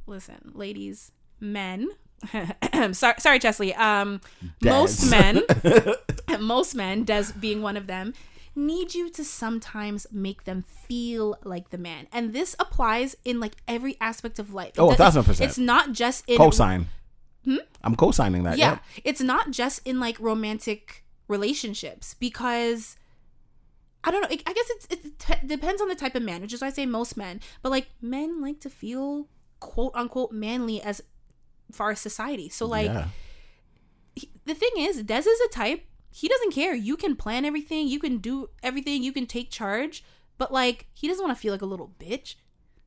[0.06, 1.10] listen, ladies,
[1.40, 1.88] men.
[2.92, 3.74] sorry, sorry, Chesley.
[3.74, 4.20] Um,
[4.60, 4.70] Des.
[4.70, 5.42] most men,
[6.40, 8.14] most men, Des being one of them,
[8.56, 13.56] need you to sometimes make them feel like the man, and this applies in like
[13.66, 14.72] every aspect of life.
[14.78, 15.48] Oh, a thousand percent.
[15.48, 16.86] It's not just in Co-sign.
[17.44, 17.56] Hmm?
[17.82, 18.56] I'm co-signing that.
[18.58, 22.96] yeah, it's not just in like romantic relationships because
[24.02, 24.28] I don't know.
[24.30, 26.68] I I guess it's, it t- depends on the type of man, which is why
[26.68, 27.40] I say most men.
[27.62, 29.28] But like men like to feel
[29.60, 31.02] quote unquote manly as
[31.72, 32.48] far as society.
[32.48, 33.08] So like yeah.
[34.14, 35.84] he- the thing is, Des is a type.
[36.16, 36.74] He doesn't care.
[36.74, 37.88] You can plan everything.
[37.88, 39.02] You can do everything.
[39.02, 40.04] You can take charge.
[40.38, 42.36] But like he doesn't want to feel like a little bitch.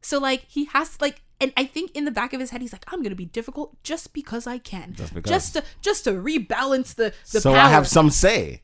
[0.02, 2.62] So like he has to, like and I think in the back of his head
[2.62, 5.30] he's like I'm gonna be difficult just because I can Just because.
[5.30, 7.62] just to just to rebalance the the so power.
[7.62, 8.62] I have some say.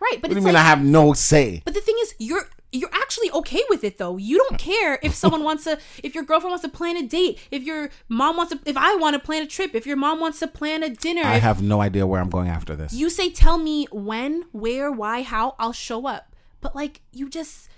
[0.00, 1.62] right but What do you mean like, I have no say?
[1.64, 5.14] but the thing is you're you're actually okay with it though you don't care if
[5.14, 8.52] someone wants to if your girlfriend wants to plan a date if your mom wants
[8.52, 10.90] to if I want to plan a trip if your mom wants to plan a
[10.90, 12.92] dinner I if have no idea where I'm going after this.
[12.92, 17.68] you say tell me when where why how I'll show up but like you just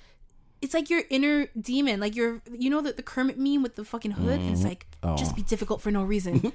[0.60, 3.84] it's like your inner demon like you're you know the, the Kermit meme with the
[3.84, 5.16] fucking hood it's like mm-hmm.
[5.16, 5.36] just Oh.
[5.36, 6.40] be difficult for no reason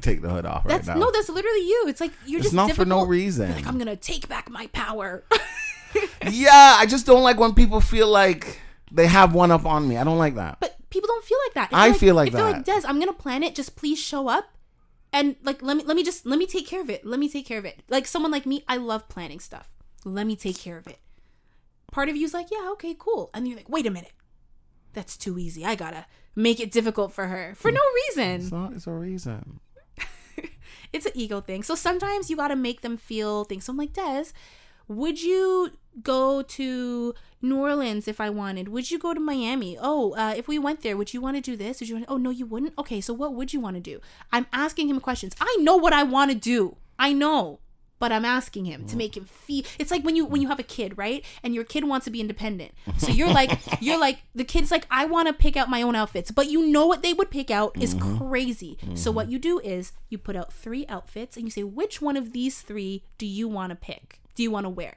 [0.00, 1.04] Take the hood off That's right now.
[1.04, 1.84] no, that's literally you.
[1.86, 3.08] It's like you're it's just not for no difficult.
[3.08, 3.52] reason.
[3.52, 5.24] Like I'm gonna take back my power.
[6.30, 8.60] yeah, I just don't like when people feel like
[8.90, 9.96] they have one up on me.
[9.96, 10.58] I don't like that.
[10.60, 11.68] but people don't feel like that.
[11.72, 12.82] I feel like if they're like that.
[12.82, 13.54] Des, I'm gonna plan it.
[13.54, 14.44] Just please show up,
[15.12, 17.04] and like let me let me just let me take care of it.
[17.04, 17.82] Let me take care of it.
[17.88, 19.68] Like someone like me, I love planning stuff.
[20.04, 20.98] Let me take care of it.
[21.92, 24.12] Part of you's like, yeah, okay, cool, and you're like, wait a minute,
[24.92, 25.64] that's too easy.
[25.64, 28.40] I gotta make it difficult for her for no reason.
[28.42, 28.72] It's not.
[28.72, 29.60] It's a reason.
[30.92, 31.62] it's an ego thing.
[31.62, 33.64] So sometimes you got to make them feel things.
[33.64, 34.26] So I'm like, Des,
[34.88, 35.72] would you
[36.02, 38.68] go to New Orleans if I wanted?
[38.68, 39.78] Would you go to Miami?
[39.80, 41.80] Oh, uh, if we went there, would you want to do this?
[41.80, 42.06] Would you want?
[42.08, 42.74] oh no, you wouldn't.
[42.78, 44.00] Okay, so what would you want to do?
[44.32, 45.34] I'm asking him questions.
[45.40, 46.76] I know what I want to do.
[46.98, 47.60] I know.
[47.98, 48.98] But I'm asking him to mm.
[48.98, 49.64] make him feel.
[49.78, 51.24] It's like when you when you have a kid, right?
[51.42, 52.72] And your kid wants to be independent.
[52.98, 55.94] So you're like you're like the kid's like I want to pick out my own
[55.96, 58.18] outfits, but you know what they would pick out is mm-hmm.
[58.18, 58.76] crazy.
[58.94, 59.16] So mm-hmm.
[59.16, 62.34] what you do is you put out three outfits and you say which one of
[62.34, 64.20] these three do you want to pick?
[64.36, 64.94] Do you want to wear?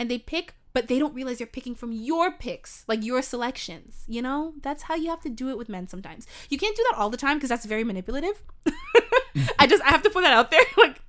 [0.00, 4.04] And they pick, but they don't realize they're picking from your picks, like your selections.
[4.08, 6.26] You know, that's how you have to do it with men sometimes.
[6.50, 8.42] You can't do that all the time because that's very manipulative.
[9.58, 11.00] I just I have to put that out there, like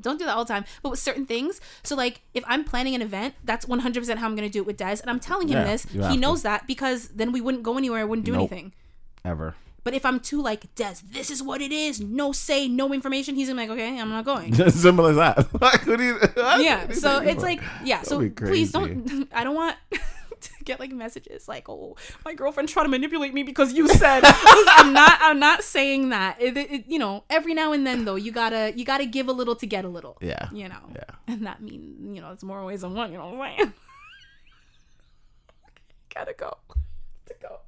[0.00, 2.96] don't do that all the time but with certain things so like if i'm planning
[2.96, 5.46] an event that's 100% how i'm going to do it with des and i'm telling
[5.46, 8.32] him Yeah, this he knows that because then we wouldn't go anywhere I wouldn't do
[8.32, 8.50] Nope.
[8.50, 8.72] anything
[9.24, 9.54] Ever.
[9.84, 13.34] But if i'm too like des this is what it is no say no information
[13.36, 14.52] he's gonna be like okay i'm not going.
[14.70, 15.46] Simple as that.
[15.60, 16.62] Like, what do you- what?
[16.64, 19.76] Yeah so it's like yeah so please don't i don't want
[20.40, 24.22] to get like messages like oh my girlfriend's trying to manipulate me because you said.
[24.24, 26.40] I'm not i'm not saying that.
[26.40, 29.28] It, it- it- you know every now and then though you gotta you gotta give
[29.28, 30.18] a little to get a little.
[30.20, 30.48] Yeah.
[30.52, 30.84] you know?
[30.94, 31.14] Yeah.
[31.28, 33.72] and that means you know it's more ways than one you know what i'm saying?
[36.14, 36.56] Gotta go.
[37.26, 37.58] To go.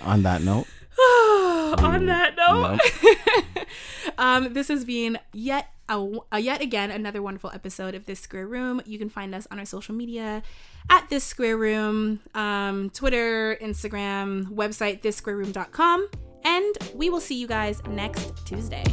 [0.00, 0.66] On that note,
[1.78, 3.66] On that note,
[4.18, 8.48] um, this has been yet a, a yet again another wonderful episode of This Square
[8.48, 8.82] Room.
[8.84, 10.42] You can find us on our social media
[10.90, 16.08] at This Square Room, um, Twitter, Instagram, website, thissquareroom.com.
[16.44, 18.84] And we will see you guys next Tuesday.